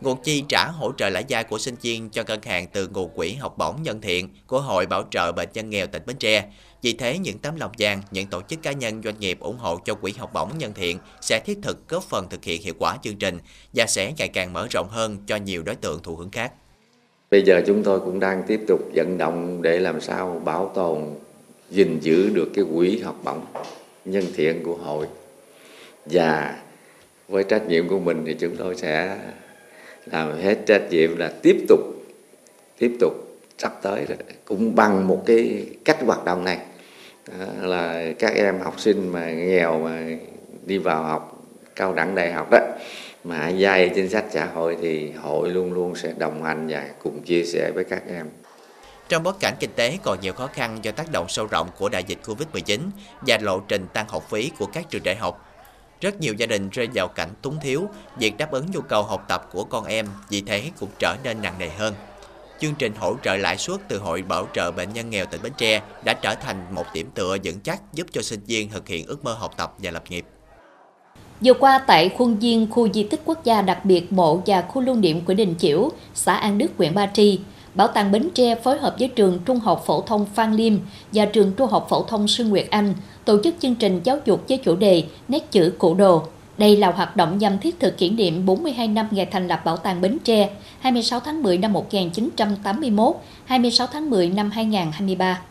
Nguồn 0.00 0.22
chi 0.22 0.44
trả 0.48 0.66
hỗ 0.66 0.92
trợ 0.92 1.08
lãi 1.08 1.24
vay 1.28 1.44
của 1.44 1.58
sinh 1.58 1.74
viên 1.82 2.10
cho 2.10 2.22
ngân 2.26 2.42
hàng 2.42 2.66
từ 2.72 2.88
nguồn 2.88 3.10
quỹ 3.16 3.34
học 3.34 3.58
bổng 3.58 3.82
nhân 3.82 4.00
thiện 4.00 4.28
của 4.46 4.60
Hội 4.60 4.86
Bảo 4.86 5.02
trợ 5.10 5.32
Bệnh 5.32 5.48
nhân 5.54 5.70
nghèo 5.70 5.86
tỉnh 5.86 6.02
Bến 6.06 6.16
Tre. 6.16 6.44
Vì 6.82 6.92
thế, 6.92 7.18
những 7.18 7.38
tấm 7.38 7.56
lòng 7.56 7.72
vàng, 7.78 8.02
những 8.10 8.26
tổ 8.26 8.42
chức 8.48 8.62
cá 8.62 8.72
nhân 8.72 9.02
doanh 9.04 9.20
nghiệp 9.20 9.40
ủng 9.40 9.58
hộ 9.58 9.78
cho 9.84 9.94
quỹ 9.94 10.12
học 10.12 10.30
bổng 10.32 10.50
nhân 10.58 10.72
thiện 10.74 10.98
sẽ 11.20 11.40
thiết 11.46 11.58
thực 11.62 11.88
góp 11.88 12.02
phần 12.02 12.28
thực 12.28 12.44
hiện 12.44 12.62
hiệu 12.62 12.74
quả 12.78 12.98
chương 13.02 13.16
trình 13.16 13.38
và 13.72 13.86
sẽ 13.86 14.12
ngày 14.18 14.28
càng 14.28 14.52
mở 14.52 14.66
rộng 14.70 14.88
hơn 14.90 15.16
cho 15.26 15.36
nhiều 15.36 15.62
đối 15.62 15.74
tượng 15.74 16.02
thụ 16.02 16.16
hưởng 16.16 16.30
khác. 16.30 16.52
Bây 17.30 17.42
giờ 17.42 17.62
chúng 17.66 17.82
tôi 17.82 18.00
cũng 18.00 18.20
đang 18.20 18.42
tiếp 18.46 18.60
tục 18.68 18.80
vận 18.94 19.18
động 19.18 19.62
để 19.62 19.78
làm 19.78 20.00
sao 20.00 20.42
bảo 20.44 20.72
tồn, 20.74 21.04
gìn 21.70 21.98
giữ 22.00 22.30
được 22.34 22.50
cái 22.54 22.64
quỹ 22.74 22.98
học 22.98 23.20
bổng 23.24 23.40
nhân 24.04 24.24
thiện 24.34 24.62
của 24.64 24.76
hội. 24.76 25.06
Và 26.06 26.62
với 27.28 27.44
trách 27.44 27.66
nhiệm 27.66 27.88
của 27.88 27.98
mình 27.98 28.22
thì 28.26 28.34
chúng 28.34 28.56
tôi 28.56 28.76
sẽ 28.76 29.18
làm 30.06 30.38
hết 30.38 30.58
trách 30.66 30.90
nhiệm 30.90 31.16
là 31.16 31.32
tiếp 31.42 31.56
tục 31.68 31.80
tiếp 32.78 32.96
tục 33.00 33.12
sắp 33.58 33.78
tới 33.82 34.06
cũng 34.44 34.74
bằng 34.74 35.08
một 35.08 35.22
cái 35.26 35.66
cách 35.84 35.98
hoạt 36.02 36.24
động 36.24 36.44
này 36.44 36.58
là 37.60 38.12
các 38.18 38.34
em 38.34 38.60
học 38.60 38.80
sinh 38.80 39.12
mà 39.12 39.30
nghèo 39.30 39.78
mà 39.78 40.02
đi 40.66 40.78
vào 40.78 41.02
học 41.02 41.42
cao 41.76 41.94
đẳng 41.94 42.14
đại 42.14 42.32
học 42.32 42.50
đó 42.50 42.58
mà 43.24 43.52
vay 43.58 43.90
chính 43.94 44.08
sách 44.08 44.24
xã 44.30 44.46
hội 44.46 44.76
thì 44.82 45.12
hội 45.12 45.50
luôn 45.50 45.72
luôn 45.72 45.94
sẽ 45.96 46.12
đồng 46.18 46.42
hành 46.42 46.66
và 46.68 46.84
cùng 47.02 47.22
chia 47.22 47.44
sẻ 47.44 47.70
với 47.74 47.84
các 47.84 48.02
em. 48.08 48.26
Trong 49.08 49.22
bối 49.22 49.32
cảnh 49.40 49.54
kinh 49.60 49.70
tế 49.76 49.98
còn 50.02 50.20
nhiều 50.20 50.32
khó 50.32 50.46
khăn 50.46 50.78
do 50.82 50.92
tác 50.92 51.12
động 51.12 51.26
sâu 51.28 51.46
rộng 51.46 51.68
của 51.78 51.88
đại 51.88 52.04
dịch 52.04 52.18
Covid-19 52.24 52.80
và 53.26 53.38
lộ 53.40 53.60
trình 53.60 53.86
tăng 53.92 54.08
học 54.08 54.30
phí 54.30 54.50
của 54.58 54.66
các 54.66 54.90
trường 54.90 55.02
đại 55.02 55.16
học, 55.16 55.44
rất 56.00 56.20
nhiều 56.20 56.34
gia 56.34 56.46
đình 56.46 56.68
rơi 56.68 56.88
vào 56.94 57.08
cảnh 57.08 57.28
túng 57.42 57.60
thiếu, 57.60 57.88
việc 58.18 58.36
đáp 58.38 58.50
ứng 58.50 58.66
nhu 58.70 58.80
cầu 58.80 59.02
học 59.02 59.24
tập 59.28 59.48
của 59.52 59.64
con 59.64 59.84
em 59.84 60.06
vì 60.28 60.40
thế 60.40 60.70
cũng 60.80 60.88
trở 60.98 61.16
nên 61.24 61.42
nặng 61.42 61.54
nề 61.58 61.68
hơn. 61.68 61.94
Chương 62.60 62.74
trình 62.78 62.92
hỗ 62.98 63.14
trợ 63.24 63.36
lãi 63.36 63.56
suất 63.56 63.80
từ 63.88 63.98
Hội 63.98 64.22
Bảo 64.22 64.46
trợ 64.54 64.70
Bệnh 64.70 64.92
nhân 64.92 65.10
nghèo 65.10 65.26
tỉnh 65.26 65.42
Bến 65.42 65.52
Tre 65.58 65.82
đã 66.04 66.12
trở 66.12 66.34
thành 66.34 66.56
một 66.74 66.84
điểm 66.94 67.10
tựa 67.14 67.36
vững 67.44 67.60
chắc 67.60 67.94
giúp 67.94 68.06
cho 68.12 68.22
sinh 68.22 68.40
viên 68.46 68.70
thực 68.70 68.88
hiện 68.88 69.06
ước 69.06 69.24
mơ 69.24 69.32
học 69.32 69.54
tập 69.56 69.74
và 69.78 69.90
lập 69.90 70.02
nghiệp. 70.08 70.24
Vừa 71.40 71.54
qua 71.54 71.78
tại 71.78 72.08
khuôn 72.18 72.38
viên 72.38 72.70
khu 72.70 72.92
di 72.92 73.02
tích 73.02 73.20
quốc 73.24 73.44
gia 73.44 73.62
đặc 73.62 73.84
biệt 73.84 74.12
mộ 74.12 74.42
và 74.46 74.62
khu 74.62 74.82
lưu 74.82 74.94
niệm 74.96 75.20
của 75.20 75.34
Đình 75.34 75.54
Chiểu, 75.58 75.90
xã 76.14 76.34
An 76.34 76.58
Đức, 76.58 76.70
huyện 76.78 76.94
Ba 76.94 77.06
Tri, 77.06 77.40
Bảo 77.74 77.88
tàng 77.88 78.12
Bến 78.12 78.28
Tre 78.34 78.54
phối 78.54 78.78
hợp 78.78 78.96
với 78.98 79.08
trường 79.08 79.38
Trung 79.44 79.60
học 79.60 79.82
phổ 79.86 80.00
thông 80.00 80.26
Phan 80.34 80.52
Liêm 80.52 80.74
và 81.12 81.24
trường 81.24 81.52
Trung 81.52 81.70
học 81.70 81.86
phổ 81.90 82.02
thông 82.02 82.28
Sư 82.28 82.44
Nguyệt 82.44 82.66
Anh 82.70 82.94
tổ 83.24 83.42
chức 83.44 83.54
chương 83.60 83.74
trình 83.74 84.00
giáo 84.04 84.18
dục 84.24 84.44
với 84.48 84.58
chủ 84.58 84.76
đề 84.76 85.04
Nét 85.28 85.50
chữ 85.50 85.72
cổ 85.78 85.94
đồ. 85.94 86.22
Đây 86.58 86.76
là 86.76 86.92
hoạt 86.92 87.16
động 87.16 87.38
nhằm 87.38 87.58
thiết 87.58 87.80
thực 87.80 87.98
kỷ 87.98 88.10
niệm 88.10 88.46
42 88.46 88.88
năm 88.88 89.08
ngày 89.10 89.26
thành 89.26 89.48
lập 89.48 89.62
Bảo 89.64 89.76
tàng 89.76 90.00
Bến 90.00 90.18
Tre, 90.24 90.50
26 90.80 91.20
tháng 91.20 91.42
10 91.42 91.58
năm 91.58 91.72
1981, 91.72 93.16
26 93.44 93.86
tháng 93.86 94.10
10 94.10 94.28
năm 94.28 94.50
2023. 94.50 95.42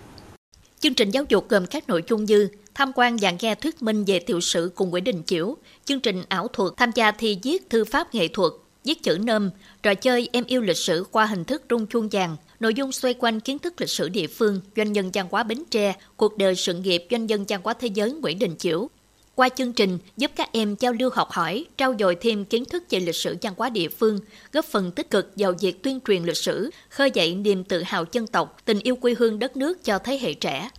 Chương 0.80 0.94
trình 0.94 1.12
giáo 1.12 1.24
dục 1.30 1.50
gồm 1.50 1.66
các 1.66 1.90
nội 1.90 2.04
dung 2.10 2.26
như 2.26 2.50
tham 2.76 2.92
quan 2.96 3.18
và 3.22 3.34
nghe 3.40 3.56
thuyết 3.56 3.82
minh 3.82 4.04
về 4.06 4.20
tiểu 4.20 4.42
sử 4.42 4.72
cùng 4.76 4.90
Nguyễn 4.90 5.04
Đình 5.04 5.24
Chiểu, 5.26 5.56
chương 5.86 6.00
trình 6.00 6.24
ảo 6.30 6.48
thuật, 6.48 6.72
tham 6.78 6.92
gia 6.96 7.12
thi 7.12 7.40
viết 7.44 7.70
thư 7.70 7.86
pháp 7.86 8.16
nghệ 8.16 8.28
thuật, 8.28 8.52
viết 8.84 9.04
chữ 9.04 9.18
nôm, 9.24 9.50
trò 9.84 9.94
chơi 9.94 10.30
em 10.34 10.44
yêu 10.48 10.62
lịch 10.62 10.78
sử 10.78 11.06
qua 11.12 11.26
hình 11.26 11.46
thức 11.46 11.64
rung 11.70 11.88
chuông 11.88 12.10
vàng, 12.12 12.36
nội 12.60 12.74
dung 12.74 12.92
xoay 12.92 13.14
quanh 13.14 13.40
kiến 13.40 13.60
thức 13.60 13.74
lịch 13.82 13.90
sử 13.90 14.10
địa 14.10 14.28
phương, 14.28 14.62
doanh 14.76 14.94
nhân 14.94 15.12
văn 15.14 15.28
hóa 15.32 15.44
Bến 15.44 15.64
Tre, 15.70 15.94
cuộc 16.18 16.38
đời 16.38 16.56
sự 16.56 16.74
nghiệp 16.74 17.06
doanh 17.12 17.26
nhân 17.26 17.46
văn 17.48 17.62
hóa 17.64 17.74
thế 17.74 17.88
giới 17.88 18.12
Nguyễn 18.12 18.40
Đình 18.40 18.56
Chiểu. 18.58 18.90
Qua 19.38 19.50
chương 19.50 19.74
trình 19.74 19.98
giúp 20.18 20.32
các 20.36 20.50
em 20.52 20.76
giao 20.80 20.94
lưu 20.94 21.10
học 21.14 21.32
hỏi, 21.32 21.66
trao 21.78 21.94
dồi 22.00 22.16
thêm 22.22 22.46
kiến 22.46 22.66
thức 22.66 22.84
về 22.90 23.00
lịch 23.00 23.16
sử 23.16 23.38
văn 23.42 23.54
hóa 23.58 23.70
địa 23.70 23.88
phương, 23.88 24.20
góp 24.54 24.66
phần 24.66 24.92
tích 24.92 25.10
cực 25.10 25.32
vào 25.36 25.54
việc 25.60 25.84
tuyên 25.84 26.00
truyền 26.08 26.24
lịch 26.24 26.38
sử, 26.38 26.70
khơi 26.90 27.12
dậy 27.14 27.36
niềm 27.36 27.64
tự 27.64 27.84
hào 27.86 28.06
dân 28.12 28.28
tộc, 28.28 28.58
tình 28.66 28.80
yêu 28.80 28.96
quê 28.96 29.16
hương 29.20 29.40
đất 29.40 29.58
nước 29.58 29.84
cho 29.84 30.00
thế 30.00 30.20
hệ 30.22 30.34
trẻ. 30.34 30.70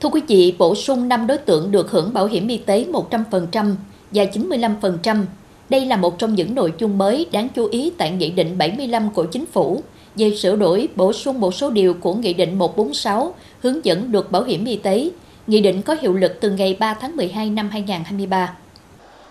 Thưa 0.00 0.08
quý 0.08 0.20
vị, 0.28 0.54
bổ 0.58 0.74
sung 0.74 1.08
5 1.08 1.26
đối 1.26 1.38
tượng 1.38 1.72
được 1.72 1.90
hưởng 1.90 2.12
bảo 2.12 2.26
hiểm 2.26 2.48
y 2.48 2.56
tế 2.56 2.86
100% 2.92 3.74
và 4.10 4.24
95%. 4.24 5.24
Đây 5.68 5.86
là 5.86 5.96
một 5.96 6.18
trong 6.18 6.34
những 6.34 6.54
nội 6.54 6.72
dung 6.78 6.98
mới 6.98 7.26
đáng 7.32 7.48
chú 7.48 7.68
ý 7.70 7.92
tại 7.98 8.10
Nghị 8.10 8.30
định 8.30 8.58
75 8.58 9.10
của 9.10 9.24
Chính 9.24 9.46
phủ 9.46 9.82
về 10.16 10.36
sửa 10.36 10.56
đổi 10.56 10.88
bổ 10.96 11.12
sung 11.12 11.40
một 11.40 11.54
số 11.54 11.70
điều 11.70 11.94
của 11.94 12.14
Nghị 12.14 12.34
định 12.34 12.58
146 12.58 13.34
hướng 13.60 13.84
dẫn 13.84 14.12
luật 14.12 14.30
bảo 14.30 14.42
hiểm 14.44 14.64
y 14.64 14.76
tế. 14.76 15.10
Nghị 15.46 15.60
định 15.60 15.82
có 15.82 15.96
hiệu 16.00 16.14
lực 16.14 16.32
từ 16.40 16.50
ngày 16.50 16.76
3 16.80 16.94
tháng 16.94 17.16
12 17.16 17.50
năm 17.50 17.70
2023. 17.70 18.54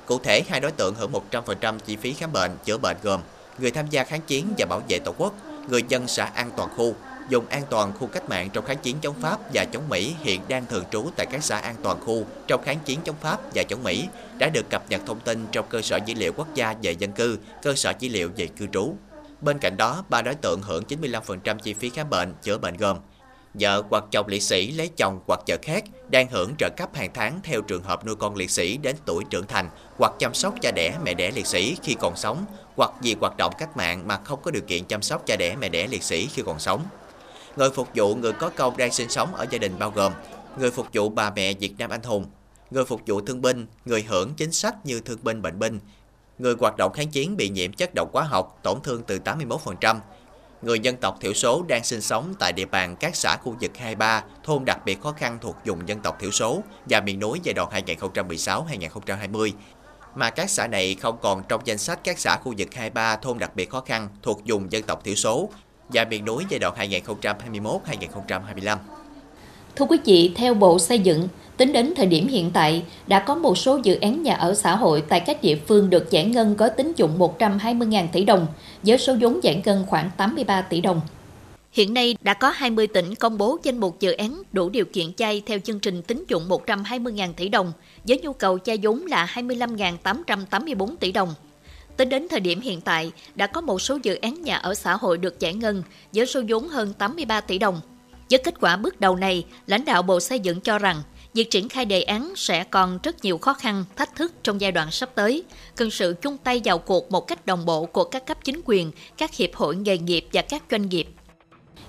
Cụ 0.06 0.20
thể, 0.20 0.42
hai 0.50 0.60
đối 0.60 0.72
tượng 0.72 0.96
hưởng 0.96 1.12
100% 1.32 1.80
chi 1.80 1.96
phí 1.96 2.14
khám 2.14 2.34
bệnh, 2.34 2.52
chữa 2.66 2.78
bệnh 2.78 2.98
gồm 3.04 3.22
người 3.58 3.72
tham 3.72 3.86
gia 3.90 4.04
kháng 4.04 4.22
chiến 4.22 4.46
và 4.58 4.66
bảo 4.66 4.82
vệ 4.90 5.00
Tổ 5.00 5.14
quốc, 5.18 5.34
người 5.70 5.84
dân 5.88 6.08
xã 6.08 6.26
An 6.26 6.52
Toàn 6.58 6.70
Khu, 6.76 6.96
dùng 7.30 7.46
an 7.50 7.64
toàn 7.70 7.94
khu 8.00 8.08
cách 8.08 8.30
mạng 8.30 8.50
trong 8.54 8.66
kháng 8.66 8.78
chiến 8.78 8.96
chống 9.02 9.16
Pháp 9.22 9.40
và 9.54 9.66
chống 9.66 9.90
Mỹ 9.90 10.16
hiện 10.20 10.42
đang 10.48 10.66
thường 10.66 10.84
trú 10.92 11.06
tại 11.16 11.26
các 11.32 11.44
xã 11.44 11.58
an 11.58 11.76
toàn 11.84 12.00
khu 12.02 12.26
trong 12.48 12.64
kháng 12.64 12.80
chiến 12.86 13.00
chống 13.04 13.16
Pháp 13.22 13.40
và 13.56 13.64
chống 13.64 13.84
Mỹ 13.84 14.08
đã 14.38 14.50
được 14.54 14.70
cập 14.70 14.84
nhật 14.90 15.02
thông 15.06 15.20
tin 15.20 15.46
trong 15.52 15.66
cơ 15.70 15.82
sở 15.82 16.00
dữ 16.06 16.14
liệu 16.18 16.34
quốc 16.34 16.56
gia 16.56 16.76
về 16.82 16.92
dân 16.92 17.12
cư, 17.12 17.38
cơ 17.62 17.76
sở 17.76 17.94
dữ 18.00 18.10
liệu 18.10 18.30
về 18.36 18.48
cư 18.48 18.68
trú. 18.68 18.94
Bên 19.42 19.60
cạnh 19.60 19.78
đó, 19.78 20.04
ba 20.10 20.22
đối 20.22 20.36
tượng 20.36 20.62
hưởng 20.62 20.84
95% 20.84 21.58
chi 21.58 21.74
phí 21.74 21.90
khám 21.90 22.10
bệnh, 22.10 22.34
chữa 22.42 22.58
bệnh 22.58 22.78
gồm 22.78 22.98
Vợ 23.54 23.84
hoặc 23.90 24.04
chồng 24.12 24.28
liệt 24.28 24.44
sĩ 24.44 24.72
lấy 24.72 24.90
chồng 24.98 25.20
hoặc 25.28 25.40
vợ 25.48 25.58
khác 25.62 25.84
đang 26.10 26.28
hưởng 26.30 26.56
trợ 26.58 26.70
cấp 26.78 26.96
hàng 26.96 27.10
tháng 27.14 27.40
theo 27.44 27.62
trường 27.62 27.84
hợp 27.84 28.06
nuôi 28.06 28.16
con 28.16 28.36
liệt 28.36 28.50
sĩ 28.52 28.78
đến 28.78 28.96
tuổi 29.06 29.24
trưởng 29.30 29.48
thành 29.48 29.70
hoặc 29.98 30.14
chăm 30.20 30.34
sóc 30.34 30.54
cha 30.62 30.72
đẻ 30.72 30.98
mẹ 31.04 31.14
đẻ 31.14 31.32
liệt 31.32 31.48
sĩ 31.48 31.76
khi 31.84 31.96
còn 32.00 32.16
sống 32.16 32.46
hoặc 32.76 32.92
vì 33.02 33.16
hoạt 33.20 33.38
động 33.38 33.54
cách 33.60 33.78
mạng 33.78 34.08
mà 34.08 34.18
không 34.18 34.40
có 34.44 34.52
điều 34.52 34.64
kiện 34.68 34.86
chăm 34.86 35.02
sóc 35.02 35.26
cha 35.26 35.36
đẻ 35.36 35.56
mẹ 35.56 35.70
đẻ 35.70 35.88
liệt 35.88 36.04
sĩ 36.04 36.28
khi 36.34 36.42
còn 36.46 36.60
sống. 36.60 36.86
Người 37.56 37.70
phục 37.70 37.88
vụ 37.96 38.16
người 38.16 38.34
có 38.34 38.50
công 38.50 38.78
đang 38.78 38.92
sinh 38.92 39.10
sống 39.10 39.36
ở 39.36 39.46
gia 39.52 39.58
đình 39.58 39.80
bao 39.80 39.92
gồm 39.92 40.14
người 40.58 40.72
phục 40.72 40.88
vụ 40.94 41.10
bà 41.10 41.30
mẹ 41.30 41.54
Việt 41.54 41.74
Nam 41.78 41.90
anh 41.90 42.04
hùng, 42.04 42.26
người 42.72 42.86
phục 42.86 43.02
vụ 43.08 43.22
thương 43.22 43.42
binh, 43.42 43.66
người 43.86 44.04
hưởng 44.04 44.34
chính 44.34 44.52
sách 44.52 44.86
như 44.86 45.00
thương 45.00 45.20
binh 45.24 45.42
bệnh 45.42 45.60
binh, 45.60 45.80
người 46.40 46.56
hoạt 46.60 46.78
động 46.78 46.94
kháng 46.94 47.08
chiến 47.08 47.38
bị 47.38 47.50
nhiễm 47.50 47.74
chất 47.74 47.92
độc 47.96 48.10
hóa 48.14 48.24
học 48.24 48.60
tổn 48.64 48.82
thương 48.84 49.04
từ 49.08 49.20
81%, 49.26 50.00
người 50.62 50.80
dân 50.80 50.98
tộc 50.98 51.18
thiểu 51.22 51.34
số 51.34 51.64
đang 51.68 51.84
sinh 51.84 52.02
sống 52.02 52.34
tại 52.40 52.54
địa 52.54 52.66
bàn 52.66 52.96
các 52.96 53.16
xã 53.16 53.38
khu 53.44 53.56
vực 53.62 53.78
23, 53.78 54.24
thôn 54.44 54.66
đặc 54.66 54.80
biệt 54.86 55.02
khó 55.02 55.12
khăn 55.12 55.38
thuộc 55.42 55.56
vùng 55.66 55.88
dân 55.88 56.00
tộc 56.00 56.18
thiểu 56.20 56.32
số 56.32 56.64
và 56.90 57.02
miền 57.02 57.20
núi 57.20 57.40
giai 57.44 57.54
đoạn 57.54 57.70
2016-2020, 57.70 59.52
mà 60.16 60.30
các 60.30 60.50
xã 60.50 60.68
này 60.68 60.96
không 60.96 61.18
còn 61.22 61.44
trong 61.50 61.62
danh 61.66 61.78
sách 61.78 62.00
các 62.04 62.20
xã 62.20 62.38
khu 62.38 62.54
vực 62.58 62.74
23 62.74 63.16
thôn 63.16 63.40
đặc 63.40 63.56
biệt 63.56 63.70
khó 63.70 63.82
khăn 63.82 64.08
thuộc 64.22 64.42
vùng 64.46 64.72
dân 64.72 64.84
tộc 64.84 65.04
thiểu 65.04 65.16
số 65.16 65.50
và 65.90 66.06
miền 66.06 66.26
núi 66.26 66.46
giai 66.50 66.60
đoạn 66.60 66.76
2021-2025. 66.78 68.78
Thưa 69.76 69.86
quý 69.86 69.98
vị, 70.06 70.32
theo 70.36 70.54
Bộ 70.54 70.80
Xây 70.80 71.00
dựng, 71.00 71.28
tính 71.58 71.74
đến 71.74 71.94
thời 71.96 72.06
điểm 72.06 72.28
hiện 72.28 72.52
tại, 72.54 72.84
đã 73.08 73.20
có 73.20 73.36
một 73.36 73.58
số 73.58 73.80
dự 73.84 73.96
án 73.96 74.24
nhà 74.24 74.34
ở 74.34 74.54
xã 74.54 74.76
hội 74.76 75.04
tại 75.10 75.20
các 75.20 75.42
địa 75.42 75.56
phương 75.68 75.90
được 75.90 76.12
giải 76.12 76.26
ngân 76.26 76.56
có 76.56 76.70
tín 76.70 76.94
dụng 76.96 77.20
120.000 77.20 78.08
tỷ 78.12 78.24
đồng, 78.24 78.48
với 78.84 78.98
số 78.98 79.16
vốn 79.22 79.44
giải 79.44 79.62
ngân 79.66 79.86
khoảng 79.88 80.10
83 80.18 80.62
tỷ 80.62 80.82
đồng. 80.82 81.02
Hiện 81.72 81.94
nay 81.94 82.16
đã 82.22 82.34
có 82.34 82.50
20 82.50 82.88
tỉnh 82.88 83.16
công 83.16 83.38
bố 83.38 83.58
danh 83.64 83.78
mục 83.78 84.00
dự 84.00 84.12
án 84.12 84.42
đủ 84.52 84.70
điều 84.70 84.86
kiện 84.86 85.14
chay 85.14 85.42
theo 85.46 85.60
chương 85.60 85.80
trình 85.80 86.02
tín 86.02 86.24
dụng 86.28 86.50
120.000 86.50 87.34
tỷ 87.34 87.50
đồng, 87.50 87.72
với 88.08 88.20
nhu 88.24 88.34
cầu 88.34 88.60
chay 88.60 88.78
vốn 88.82 89.06
là 89.06 89.32
25.884 89.34 90.96
tỷ 91.00 91.12
đồng. 91.12 91.34
Tính 91.98 92.10
đến 92.10 92.28
thời 92.30 92.40
điểm 92.40 92.62
hiện 92.62 92.82
tại, 92.82 93.12
đã 93.36 93.48
có 93.48 93.62
một 93.62 93.82
số 93.82 94.00
dự 94.04 94.16
án 94.16 94.42
nhà 94.42 94.56
ở 94.56 94.74
xã 94.74 94.96
hội 94.96 95.18
được 95.18 95.40
giải 95.40 95.54
ngân 95.54 95.84
với 96.14 96.26
số 96.26 96.42
vốn 96.48 96.68
hơn 96.68 96.94
83 96.94 97.42
tỷ 97.42 97.58
đồng. 97.58 97.82
Với 98.30 98.40
kết 98.40 98.54
quả 98.62 98.76
bước 98.76 99.02
đầu 99.02 99.16
này, 99.16 99.46
lãnh 99.68 99.86
đạo 99.86 100.02
Bộ 100.02 100.20
Xây 100.20 100.40
dựng 100.40 100.62
cho 100.62 100.80
rằng 100.80 101.02
việc 101.34 101.52
triển 101.52 101.70
khai 101.70 101.86
đề 101.86 102.02
án 102.02 102.34
sẽ 102.36 102.64
còn 102.64 103.00
rất 103.04 103.24
nhiều 103.24 103.38
khó 103.38 103.54
khăn, 103.54 103.86
thách 103.96 104.16
thức 104.16 104.34
trong 104.44 104.62
giai 104.62 104.72
đoạn 104.72 104.92
sắp 104.92 105.10
tới, 105.16 105.44
cần 105.76 105.92
sự 105.92 106.16
chung 106.22 106.38
tay 106.38 106.62
vào 106.64 106.78
cuộc 106.78 107.12
một 107.12 107.28
cách 107.28 107.46
đồng 107.46 107.66
bộ 107.66 107.86
của 107.86 108.04
các 108.04 108.26
cấp 108.26 108.38
chính 108.44 108.62
quyền, 108.66 108.92
các 109.18 109.36
hiệp 109.36 109.56
hội 109.56 109.76
nghề 109.76 109.98
nghiệp 109.98 110.26
và 110.34 110.42
các 110.42 110.64
doanh 110.72 110.90
nghiệp. 110.90 111.08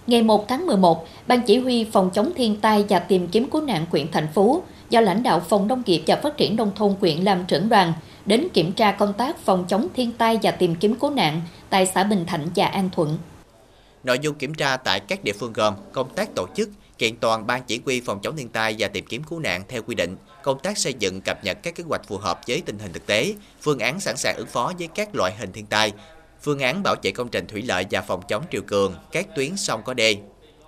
Ngày 0.07 0.23
1 0.23 0.49
tháng 0.49 0.67
11, 0.67 1.09
Ban 1.27 1.43
Chỉ 1.43 1.59
huy 1.59 1.85
Phòng 1.85 2.11
chống 2.15 2.33
thiên 2.37 2.57
tai 2.61 2.85
và 2.89 2.99
tìm 2.99 3.29
kiếm 3.29 3.51
cứu 3.51 3.61
nạn 3.63 3.87
quyện 3.91 4.07
thành 4.13 4.29
phố 4.35 4.63
do 4.91 5.01
lãnh 5.01 5.23
đạo 5.23 5.41
Phòng 5.41 5.69
Nông 5.69 5.83
nghiệp 5.87 6.03
và 6.07 6.17
Phát 6.17 6.37
triển 6.37 6.57
Nông 6.57 6.71
thôn 6.77 6.95
quyện 7.01 7.19
làm 7.19 7.45
trưởng 7.45 7.69
đoàn 7.69 7.93
đến 8.27 8.49
kiểm 8.53 8.73
tra 8.73 8.93
công 8.93 9.13
tác 9.13 9.39
phòng 9.39 9.65
chống 9.69 9.89
thiên 9.95 10.13
tai 10.13 10.39
và 10.43 10.51
tìm 10.51 10.75
kiếm 10.75 10.95
cứu 10.95 11.11
nạn 11.11 11.41
tại 11.71 11.87
xã 11.87 12.05
Bình 12.05 12.25
Thạnh 12.27 12.47
và 12.57 12.67
An 12.67 12.91
Thuận. 12.93 13.19
Nội 14.05 14.19
dung 14.19 14.35
kiểm 14.35 14.55
tra 14.55 14.77
tại 14.77 15.01
các 15.01 15.25
địa 15.25 15.33
phương 15.33 15.53
gồm 15.53 15.75
công 15.93 16.15
tác 16.15 16.29
tổ 16.37 16.47
chức, 16.57 16.69
kiện 16.99 17.17
toàn 17.17 17.47
ban 17.47 17.63
chỉ 17.63 17.81
huy 17.85 18.01
phòng 18.01 18.21
chống 18.23 18.37
thiên 18.37 18.49
tai 18.49 18.77
và 18.79 18.89
tìm 18.89 19.07
kiếm 19.07 19.23
cứu 19.25 19.39
nạn 19.39 19.63
theo 19.69 19.83
quy 19.83 19.95
định, 19.95 20.17
công 20.43 20.59
tác 20.59 20.79
xây 20.79 20.95
dựng 20.95 21.21
cập 21.21 21.45
nhật 21.45 21.59
các 21.63 21.75
kế 21.75 21.85
hoạch 21.89 22.09
phù 22.09 22.17
hợp 22.17 22.41
với 22.47 22.63
tình 22.67 22.79
hình 22.79 22.93
thực 22.93 23.07
tế, 23.07 23.35
phương 23.61 23.79
án 23.79 24.01
sẵn 24.01 24.17
sàng 24.17 24.37
ứng 24.37 24.47
phó 24.47 24.73
với 24.79 24.89
các 24.95 25.15
loại 25.15 25.33
hình 25.39 25.53
thiên 25.53 25.67
tai, 25.67 25.93
phương 26.43 26.59
án 26.59 26.83
bảo 26.83 26.95
vệ 27.03 27.11
công 27.11 27.29
trình 27.29 27.47
thủy 27.47 27.63
lợi 27.63 27.87
và 27.91 28.01
phòng 28.01 28.23
chống 28.29 28.45
triều 28.53 28.63
cường, 28.63 28.95
các 29.13 29.27
tuyến 29.37 29.57
sông 29.57 29.83
có 29.85 29.95
đê, 29.95 30.17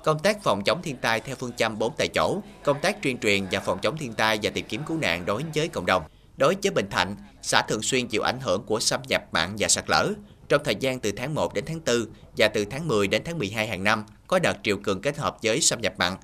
công 0.04 0.18
tác 0.18 0.42
phòng 0.42 0.62
chống 0.64 0.82
thiên 0.82 0.96
tai 0.96 1.20
theo 1.20 1.36
phương 1.36 1.52
châm 1.52 1.78
4 1.78 1.92
tại 1.98 2.08
chỗ, 2.08 2.42
công 2.64 2.80
tác 2.82 3.02
tuyên 3.02 3.18
truyền 3.18 3.46
và 3.50 3.60
phòng 3.60 3.78
chống 3.82 3.96
thiên 3.96 4.12
tai 4.12 4.38
và 4.42 4.50
tìm 4.50 4.66
kiếm 4.68 4.82
cứu 4.86 4.98
nạn 4.98 5.26
đối 5.26 5.42
với 5.54 5.68
cộng 5.68 5.86
đồng. 5.86 6.02
Đối 6.36 6.56
với 6.62 6.70
Bình 6.70 6.90
Thạnh, 6.90 7.16
xã 7.42 7.62
thường 7.62 7.82
xuyên 7.82 8.08
chịu 8.08 8.22
ảnh 8.22 8.40
hưởng 8.40 8.62
của 8.62 8.80
xâm 8.80 9.00
nhập 9.08 9.24
mặn 9.32 9.54
và 9.58 9.68
sạt 9.68 9.84
lở. 9.88 10.12
Trong 10.52 10.64
thời 10.64 10.76
gian 10.76 11.00
từ 11.00 11.12
tháng 11.12 11.34
1 11.34 11.54
đến 11.54 11.64
tháng 11.66 11.80
4 11.86 12.06
và 12.36 12.48
từ 12.48 12.64
tháng 12.64 12.88
10 12.88 13.08
đến 13.08 13.22
tháng 13.24 13.38
12 13.38 13.66
hàng 13.66 13.84
năm, 13.84 14.04
có 14.26 14.38
đợt 14.38 14.56
triều 14.62 14.76
cường 14.76 15.00
kết 15.00 15.16
hợp 15.16 15.36
với 15.42 15.60
xâm 15.60 15.80
nhập 15.80 15.94
mặn. 15.98 16.16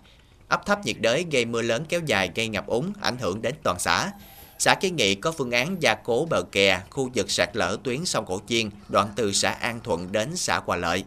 Áp 0.49 0.67
thấp 0.67 0.79
nhiệt 0.85 0.97
đới 1.01 1.27
gây 1.33 1.45
mưa 1.45 1.63
lớn 1.63 1.85
kéo 1.89 2.01
dài 2.07 2.31
gây 2.35 2.49
ngập 2.49 2.67
úng, 2.67 2.93
ảnh 3.01 3.19
hưởng 3.19 3.43
đến 3.43 3.55
toàn 3.63 3.79
xã. 3.79 4.13
Xã 4.59 4.75
kiến 4.75 4.97
nghị 4.97 5.15
có 5.15 5.33
phương 5.33 5.51
án 5.51 5.77
gia 5.81 5.95
cố 5.95 6.27
bờ 6.31 6.43
kè, 6.53 6.81
khu 6.91 7.11
vực 7.15 7.31
sạt 7.31 7.57
lở 7.57 7.77
tuyến 7.85 8.05
sông 8.05 8.27
Cổ 8.27 8.41
Chiên, 8.47 8.71
đoạn 8.89 9.09
từ 9.17 9.33
xã 9.33 9.51
An 9.51 9.81
Thuận 9.85 10.13
đến 10.13 10.37
xã 10.37 10.61
Hòa 10.67 10.77
Lợi. 10.77 11.05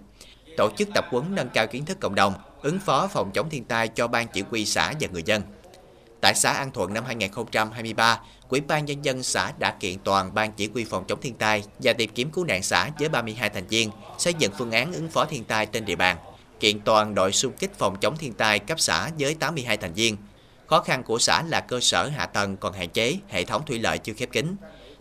Tổ 0.58 0.70
chức 0.78 0.90
tập 0.96 1.06
huấn 1.10 1.36
nâng 1.36 1.50
cao 1.50 1.68
kiến 1.68 1.86
thức 1.86 2.00
cộng 2.00 2.16
đồng, 2.16 2.34
ứng 2.62 2.80
phó 2.80 3.08
phòng 3.08 3.32
chống 3.34 3.50
thiên 3.50 3.64
tai 3.64 3.88
cho 3.88 4.08
ban 4.08 4.28
chỉ 4.28 4.44
huy 4.50 4.66
xã 4.66 4.94
và 5.00 5.08
người 5.12 5.24
dân. 5.26 5.42
Tại 6.22 6.36
xã 6.36 6.52
An 6.52 6.72
Thuận 6.72 6.94
năm 6.94 7.06
2023, 7.06 8.20
Ủy 8.52 8.62
ban 8.62 8.86
Nhân 8.86 9.06
dân 9.06 9.24
xã 9.24 9.52
đã 9.60 9.72
kiện 9.80 9.98
toàn 10.04 10.34
Ban 10.34 10.52
chỉ 10.52 10.70
huy 10.74 10.84
phòng 10.84 11.06
chống 11.08 11.22
thiên 11.22 11.34
tai 11.34 11.64
và 11.80 11.94
tìm 11.94 12.10
kiếm 12.16 12.30
cứu 12.30 12.46
nạn 12.46 12.64
xã 12.64 12.90
với 13.00 13.10
32 13.10 13.50
thành 13.50 13.68
viên, 13.68 13.90
xây 14.18 14.34
dựng 14.34 14.52
phương 14.58 14.72
án 14.72 14.94
ứng 14.94 15.10
phó 15.10 15.26
thiên 15.26 15.44
tai 15.44 15.66
trên 15.66 15.86
địa 15.86 15.96
bàn. 15.96 16.18
Kiện 16.60 16.80
toàn 16.80 17.16
đội 17.16 17.32
xung 17.32 17.54
kích 17.54 17.72
phòng 17.78 17.96
chống 18.02 18.18
thiên 18.18 18.34
tai 18.34 18.60
cấp 18.60 18.80
xã 18.80 19.10
với 19.20 19.34
82 19.34 19.78
thành 19.78 19.94
viên. 19.94 20.18
Khó 20.68 20.82
khăn 20.82 21.04
của 21.04 21.20
xã 21.20 21.44
là 21.44 21.60
cơ 21.60 21.80
sở 21.80 22.08
hạ 22.08 22.26
tầng 22.26 22.58
còn 22.58 22.74
hạn 22.74 22.90
chế, 22.90 23.18
hệ 23.30 23.44
thống 23.44 23.62
thủy 23.66 23.80
lợi 23.80 23.98
chưa 23.98 24.14
khép 24.14 24.32
kín. 24.32 24.56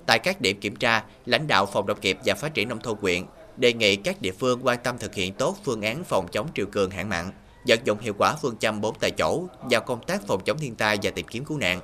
Tại 0.07 0.19
các 0.19 0.41
điểm 0.41 0.61
kiểm 0.61 0.77
tra, 0.77 1.05
lãnh 1.27 1.47
đạo 1.47 1.67
Phòng 1.67 1.87
Nông 1.87 2.01
nghiệp 2.01 2.19
và 2.25 2.35
Phát 2.35 2.55
triển 2.55 2.69
Nông 2.69 2.81
thôn 2.81 2.99
huyện 3.01 3.25
đề 3.57 3.73
nghị 3.73 3.97
các 3.97 4.23
địa 4.23 4.33
phương 4.33 4.67
quan 4.67 4.79
tâm 4.83 4.99
thực 4.99 5.15
hiện 5.15 5.33
tốt 5.33 5.57
phương 5.65 5.83
án 5.83 6.05
phòng 6.05 6.29
chống 6.29 6.49
triều 6.55 6.67
cường 6.67 6.91
hạn 6.91 7.09
mặn, 7.09 7.31
vận 7.67 7.79
dụng 7.85 7.99
hiệu 7.99 8.15
quả 8.19 8.35
phương 8.43 8.57
châm 8.57 8.81
4 8.81 8.95
tại 9.01 9.11
chỗ 9.11 9.45
vào 9.71 9.81
công 9.81 10.05
tác 10.07 10.27
phòng 10.27 10.41
chống 10.45 10.59
thiên 10.59 10.75
tai 10.75 10.99
và 11.03 11.11
tìm 11.11 11.27
kiếm 11.27 11.45
cứu 11.45 11.59
nạn. 11.59 11.81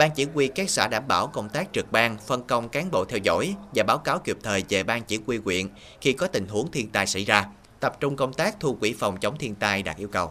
Ban 0.00 0.10
chỉ 0.10 0.26
huy 0.34 0.48
các 0.48 0.70
xã 0.70 0.88
đảm 0.88 1.08
bảo 1.08 1.26
công 1.26 1.48
tác 1.48 1.68
trực 1.72 1.92
ban, 1.92 2.18
phân 2.26 2.42
công 2.42 2.68
cán 2.68 2.90
bộ 2.90 3.04
theo 3.04 3.18
dõi 3.22 3.54
và 3.74 3.84
báo 3.84 3.98
cáo 3.98 4.18
kịp 4.18 4.38
thời 4.42 4.64
về 4.68 4.82
ban 4.82 5.02
chỉ 5.02 5.18
huy 5.26 5.38
huyện 5.44 5.66
khi 6.00 6.12
có 6.12 6.26
tình 6.26 6.46
huống 6.48 6.70
thiên 6.70 6.88
tai 6.88 7.06
xảy 7.06 7.24
ra, 7.24 7.46
tập 7.80 8.00
trung 8.00 8.16
công 8.16 8.32
tác 8.32 8.60
thu 8.60 8.74
quỹ 8.80 8.92
phòng 8.92 9.16
chống 9.20 9.34
thiên 9.38 9.54
tai 9.54 9.82
đạt 9.82 9.96
yêu 9.96 10.08
cầu. 10.08 10.30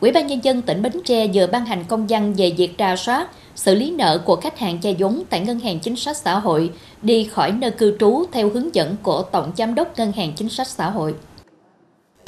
Ủy 0.00 0.12
ban 0.12 0.26
Nhân 0.26 0.44
dân 0.44 0.62
tỉnh 0.62 0.82
Bến 0.82 0.92
Tre 1.04 1.26
vừa 1.34 1.46
ban 1.46 1.66
hành 1.66 1.84
công 1.88 2.06
văn 2.06 2.34
về 2.34 2.52
việc 2.56 2.74
rà 2.78 2.96
soát, 2.96 3.28
xử 3.54 3.74
lý 3.74 3.90
nợ 3.90 4.22
của 4.26 4.36
khách 4.36 4.58
hàng 4.58 4.78
che 4.78 4.94
vốn 4.98 5.22
tại 5.30 5.40
Ngân 5.40 5.60
hàng 5.60 5.80
Chính 5.80 5.96
sách 5.96 6.16
Xã 6.16 6.38
hội 6.38 6.70
đi 7.02 7.24
khỏi 7.24 7.52
nơi 7.52 7.70
cư 7.70 7.96
trú 8.00 8.24
theo 8.32 8.50
hướng 8.50 8.74
dẫn 8.74 8.96
của 9.02 9.22
Tổng 9.22 9.52
Giám 9.56 9.74
đốc 9.74 9.98
Ngân 9.98 10.12
hàng 10.12 10.32
Chính 10.36 10.48
sách 10.48 10.68
Xã 10.68 10.90
hội. 10.90 11.14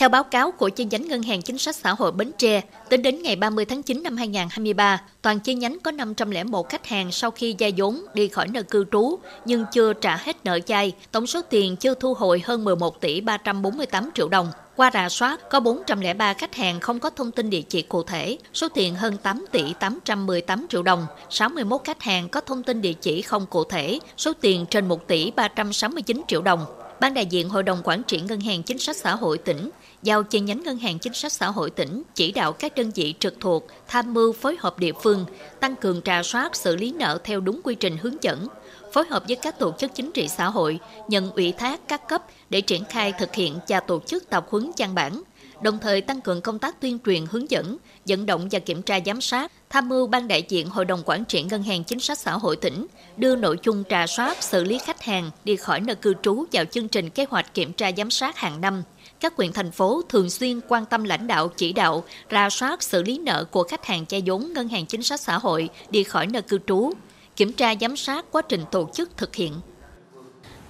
Theo 0.02 0.08
báo 0.08 0.24
cáo 0.24 0.50
của 0.50 0.68
chi 0.68 0.84
nhánh 0.84 1.08
Ngân 1.08 1.22
hàng 1.22 1.42
Chính 1.42 1.58
sách 1.58 1.76
Xã 1.76 1.90
hội 1.90 2.12
Bến 2.12 2.32
Tre, 2.38 2.60
tính 2.88 3.02
đến 3.02 3.22
ngày 3.22 3.36
30 3.36 3.64
tháng 3.64 3.82
9 3.82 4.02
năm 4.02 4.16
2023, 4.16 5.02
toàn 5.22 5.40
chi 5.40 5.54
nhánh 5.54 5.78
có 5.82 5.90
501 5.90 6.68
khách 6.68 6.86
hàng 6.86 7.12
sau 7.12 7.30
khi 7.30 7.54
gia 7.58 7.68
vốn 7.76 8.00
đi 8.14 8.28
khỏi 8.28 8.48
nơi 8.48 8.62
cư 8.62 8.84
trú 8.92 9.18
nhưng 9.44 9.64
chưa 9.72 9.92
trả 9.92 10.16
hết 10.16 10.36
nợ 10.44 10.58
vay, 10.66 10.92
tổng 11.12 11.26
số 11.26 11.42
tiền 11.42 11.76
chưa 11.76 11.94
thu 11.94 12.14
hồi 12.14 12.42
hơn 12.44 12.64
11 12.64 13.00
tỷ 13.00 13.20
348 13.20 14.10
triệu 14.14 14.28
đồng. 14.28 14.48
Qua 14.76 14.90
rà 14.94 15.08
soát, 15.08 15.50
có 15.50 15.60
403 15.60 16.34
khách 16.34 16.54
hàng 16.54 16.80
không 16.80 17.00
có 17.00 17.10
thông 17.10 17.30
tin 17.30 17.50
địa 17.50 17.62
chỉ 17.62 17.82
cụ 17.82 18.02
thể, 18.02 18.38
số 18.54 18.68
tiền 18.68 18.94
hơn 18.94 19.16
8 19.16 19.44
tỷ 19.52 19.74
818 19.80 20.66
triệu 20.68 20.82
đồng. 20.82 21.06
61 21.30 21.80
khách 21.84 22.02
hàng 22.02 22.28
có 22.28 22.40
thông 22.40 22.62
tin 22.62 22.82
địa 22.82 22.92
chỉ 22.92 23.22
không 23.22 23.46
cụ 23.46 23.64
thể, 23.64 23.98
số 24.16 24.32
tiền 24.40 24.66
trên 24.70 24.88
1 24.88 25.08
tỷ 25.08 25.30
369 25.30 26.22
triệu 26.28 26.42
đồng. 26.42 26.66
Ban 27.02 27.14
đại 27.14 27.26
diện 27.26 27.48
Hội 27.48 27.62
đồng 27.62 27.80
Quản 27.84 28.02
trị 28.02 28.20
Ngân 28.20 28.40
hàng 28.40 28.62
Chính 28.62 28.78
sách 28.78 28.96
Xã 28.96 29.14
hội 29.14 29.38
tỉnh 29.38 29.70
giao 30.02 30.22
chi 30.22 30.40
nhánh 30.40 30.62
Ngân 30.62 30.78
hàng 30.78 30.98
Chính 30.98 31.14
sách 31.14 31.32
Xã 31.32 31.46
hội 31.46 31.70
tỉnh 31.70 32.02
chỉ 32.14 32.32
đạo 32.32 32.52
các 32.52 32.74
đơn 32.76 32.90
vị 32.94 33.14
trực 33.20 33.40
thuộc 33.40 33.66
tham 33.88 34.14
mưu 34.14 34.32
phối 34.32 34.56
hợp 34.60 34.78
địa 34.78 34.92
phương, 35.02 35.24
tăng 35.60 35.76
cường 35.76 36.02
trà 36.02 36.22
soát 36.22 36.56
xử 36.56 36.76
lý 36.76 36.92
nợ 36.92 37.18
theo 37.24 37.40
đúng 37.40 37.60
quy 37.64 37.74
trình 37.74 37.96
hướng 37.96 38.22
dẫn, 38.22 38.48
phối 38.92 39.04
hợp 39.10 39.24
với 39.26 39.36
các 39.36 39.58
tổ 39.58 39.72
chức 39.78 39.94
chính 39.94 40.12
trị 40.12 40.28
xã 40.28 40.46
hội, 40.46 40.78
nhận 41.08 41.30
ủy 41.30 41.52
thác 41.52 41.80
các 41.88 42.08
cấp 42.08 42.22
để 42.50 42.60
triển 42.60 42.84
khai 42.84 43.12
thực 43.18 43.34
hiện 43.34 43.58
và 43.68 43.80
tổ 43.80 44.00
chức 44.06 44.30
tập 44.30 44.46
huấn 44.50 44.70
văn 44.78 44.94
bản, 44.94 45.22
đồng 45.62 45.78
thời 45.78 46.00
tăng 46.00 46.20
cường 46.20 46.40
công 46.40 46.58
tác 46.58 46.80
tuyên 46.80 46.98
truyền 47.06 47.24
hướng 47.30 47.50
dẫn, 47.50 47.76
vận 48.06 48.26
động 48.26 48.48
và 48.50 48.58
kiểm 48.58 48.82
tra 48.82 48.98
giám 49.06 49.20
sát, 49.20 49.52
tham 49.70 49.88
mưu 49.88 50.06
ban 50.06 50.28
đại 50.28 50.42
diện 50.48 50.68
Hội 50.68 50.84
đồng 50.84 51.02
Quản 51.04 51.24
trị 51.24 51.42
Ngân 51.42 51.62
hàng 51.62 51.84
Chính 51.84 52.00
sách 52.00 52.18
Xã 52.18 52.32
hội 52.32 52.56
tỉnh 52.56 52.86
đưa 53.16 53.36
nội 53.36 53.58
dung 53.62 53.84
trà 53.88 54.06
soát 54.06 54.42
xử 54.42 54.64
lý 54.64 54.78
khách 54.78 55.02
hàng 55.02 55.30
đi 55.44 55.56
khỏi 55.56 55.80
nơi 55.80 55.96
cư 55.96 56.14
trú 56.22 56.44
vào 56.52 56.64
chương 56.64 56.88
trình 56.88 57.10
kế 57.10 57.26
hoạch 57.30 57.54
kiểm 57.54 57.72
tra 57.72 57.90
giám 57.96 58.10
sát 58.10 58.36
hàng 58.36 58.60
năm. 58.60 58.82
Các 59.22 59.36
huyện 59.36 59.52
thành 59.52 59.70
phố 59.70 60.02
thường 60.08 60.30
xuyên 60.30 60.60
quan 60.68 60.86
tâm 60.86 61.04
lãnh 61.04 61.26
đạo 61.26 61.48
chỉ 61.56 61.72
đạo, 61.72 62.04
ra 62.28 62.50
soát 62.50 62.82
xử 62.82 63.02
lý 63.02 63.18
nợ 63.18 63.44
của 63.50 63.62
khách 63.62 63.86
hàng 63.86 64.06
che 64.06 64.20
vốn 64.26 64.52
Ngân 64.52 64.68
hàng 64.68 64.86
Chính 64.86 65.02
sách 65.02 65.20
Xã 65.20 65.38
hội 65.38 65.68
đi 65.90 66.04
khỏi 66.04 66.26
nơi 66.26 66.42
cư 66.42 66.58
trú, 66.66 66.90
kiểm 67.36 67.52
tra 67.52 67.74
giám 67.80 67.96
sát 67.96 68.24
quá 68.30 68.42
trình 68.42 68.60
tổ 68.70 68.88
chức 68.94 69.16
thực 69.16 69.34
hiện. 69.34 69.52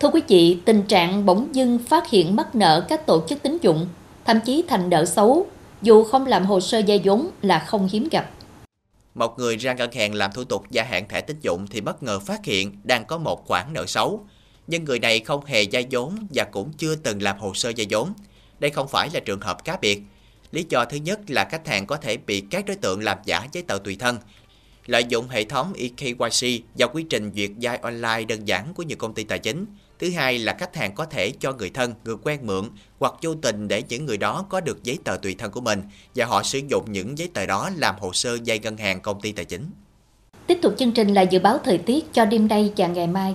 Thưa 0.01 0.09
quý 0.09 0.23
vị, 0.29 0.59
tình 0.65 0.83
trạng 0.83 1.27
bỗng 1.27 1.55
dưng 1.55 1.79
phát 1.79 2.11
hiện 2.11 2.37
mắc 2.37 2.55
nợ 2.55 2.87
các 2.89 3.07
tổ 3.07 3.25
chức 3.29 3.43
tín 3.43 3.59
dụng, 3.63 3.87
thậm 4.25 4.41
chí 4.45 4.65
thành 4.69 4.91
nợ 4.91 5.05
xấu, 5.05 5.47
dù 5.83 6.05
không 6.05 6.27
làm 6.27 6.45
hồ 6.45 6.61
sơ 6.61 6.79
gia 6.79 6.97
vốn 7.05 7.31
là 7.43 7.59
không 7.59 7.89
hiếm 7.93 8.09
gặp. 8.11 8.31
Một 9.15 9.39
người 9.39 9.57
ra 9.57 9.73
ngân 9.73 9.93
hàng 9.93 10.15
làm 10.15 10.33
thủ 10.33 10.45
tục 10.45 10.71
gia 10.71 10.83
hạn 10.83 11.09
thẻ 11.09 11.21
tín 11.21 11.37
dụng 11.41 11.67
thì 11.71 11.81
bất 11.81 12.03
ngờ 12.03 12.21
phát 12.21 12.45
hiện 12.45 12.77
đang 12.85 13.05
có 13.05 13.19
một 13.19 13.47
khoản 13.47 13.73
nợ 13.73 13.87
xấu. 13.87 14.27
Nhưng 14.67 14.85
người 14.85 14.99
này 14.99 15.21
không 15.21 15.45
hề 15.45 15.63
gia 15.63 15.81
vốn 15.91 16.17
và 16.35 16.45
cũng 16.45 16.73
chưa 16.73 16.97
từng 16.97 17.23
làm 17.23 17.39
hồ 17.39 17.55
sơ 17.55 17.73
gia 17.77 17.85
vốn. 17.91 18.13
Đây 18.63 18.71
không 18.71 18.89
phải 18.89 19.09
là 19.15 19.21
trường 19.21 19.41
hợp 19.41 19.65
cá 19.65 19.77
biệt. 19.77 20.03
Lý 20.53 20.67
do 20.69 20.85
thứ 20.85 20.97
nhất 20.97 21.21
là 21.29 21.49
khách 21.51 21.69
hàng 21.69 21.87
có 21.87 21.97
thể 21.97 22.17
bị 22.17 22.41
các 22.41 22.67
đối 22.67 22.77
tượng 22.77 23.03
làm 23.03 23.19
giả 23.25 23.47
giấy 23.53 23.63
tờ 23.63 23.79
tùy 23.85 23.97
thân, 24.01 24.19
lợi 24.87 25.05
dụng 25.09 25.29
hệ 25.29 25.45
thống 25.45 25.73
eKYC 25.73 26.63
và 26.79 26.87
quy 26.87 27.03
trình 27.03 27.33
duyệt 27.37 27.51
vay 27.61 27.77
online 27.77 28.25
đơn 28.29 28.49
giản 28.49 28.75
của 28.75 28.83
nhiều 28.83 28.97
công 28.97 29.15
ty 29.15 29.25
tài 29.25 29.39
chính. 29.39 29.67
Thứ 29.99 30.11
hai 30.11 30.39
là 30.39 30.57
khách 30.59 30.77
hàng 30.77 30.95
có 30.95 31.05
thể 31.05 31.33
cho 31.41 31.53
người 31.53 31.71
thân, 31.71 31.95
người 32.05 32.17
quen 32.23 32.41
mượn 32.43 32.65
hoặc 32.99 33.15
vô 33.23 33.35
tình 33.35 33.69
để 33.69 33.83
những 33.89 34.07
người 34.07 34.17
đó 34.17 34.47
có 34.49 34.61
được 34.61 34.83
giấy 34.83 34.99
tờ 35.05 35.17
tùy 35.23 35.35
thân 35.39 35.51
của 35.51 35.61
mình 35.61 35.83
và 36.15 36.27
họ 36.27 36.43
sử 36.43 36.61
dụng 36.69 36.93
những 36.93 37.19
giấy 37.19 37.29
tờ 37.35 37.47
đó 37.47 37.71
làm 37.77 37.95
hồ 37.99 38.13
sơ 38.13 38.39
vay 38.47 38.59
ngân 38.59 38.77
hàng 38.77 39.01
công 39.01 39.21
ty 39.21 39.33
tài 39.33 39.45
chính. 39.45 39.71
Tiếp 40.47 40.59
tục 40.63 40.75
chương 40.79 40.93
trình 40.93 41.15
là 41.15 41.23
dự 41.23 41.39
báo 41.39 41.59
thời 41.65 41.79
tiết 41.79 42.05
cho 42.13 42.25
đêm 42.25 42.49
nay 42.49 42.73
và 42.77 42.87
ngày 42.87 43.07
mai. 43.07 43.35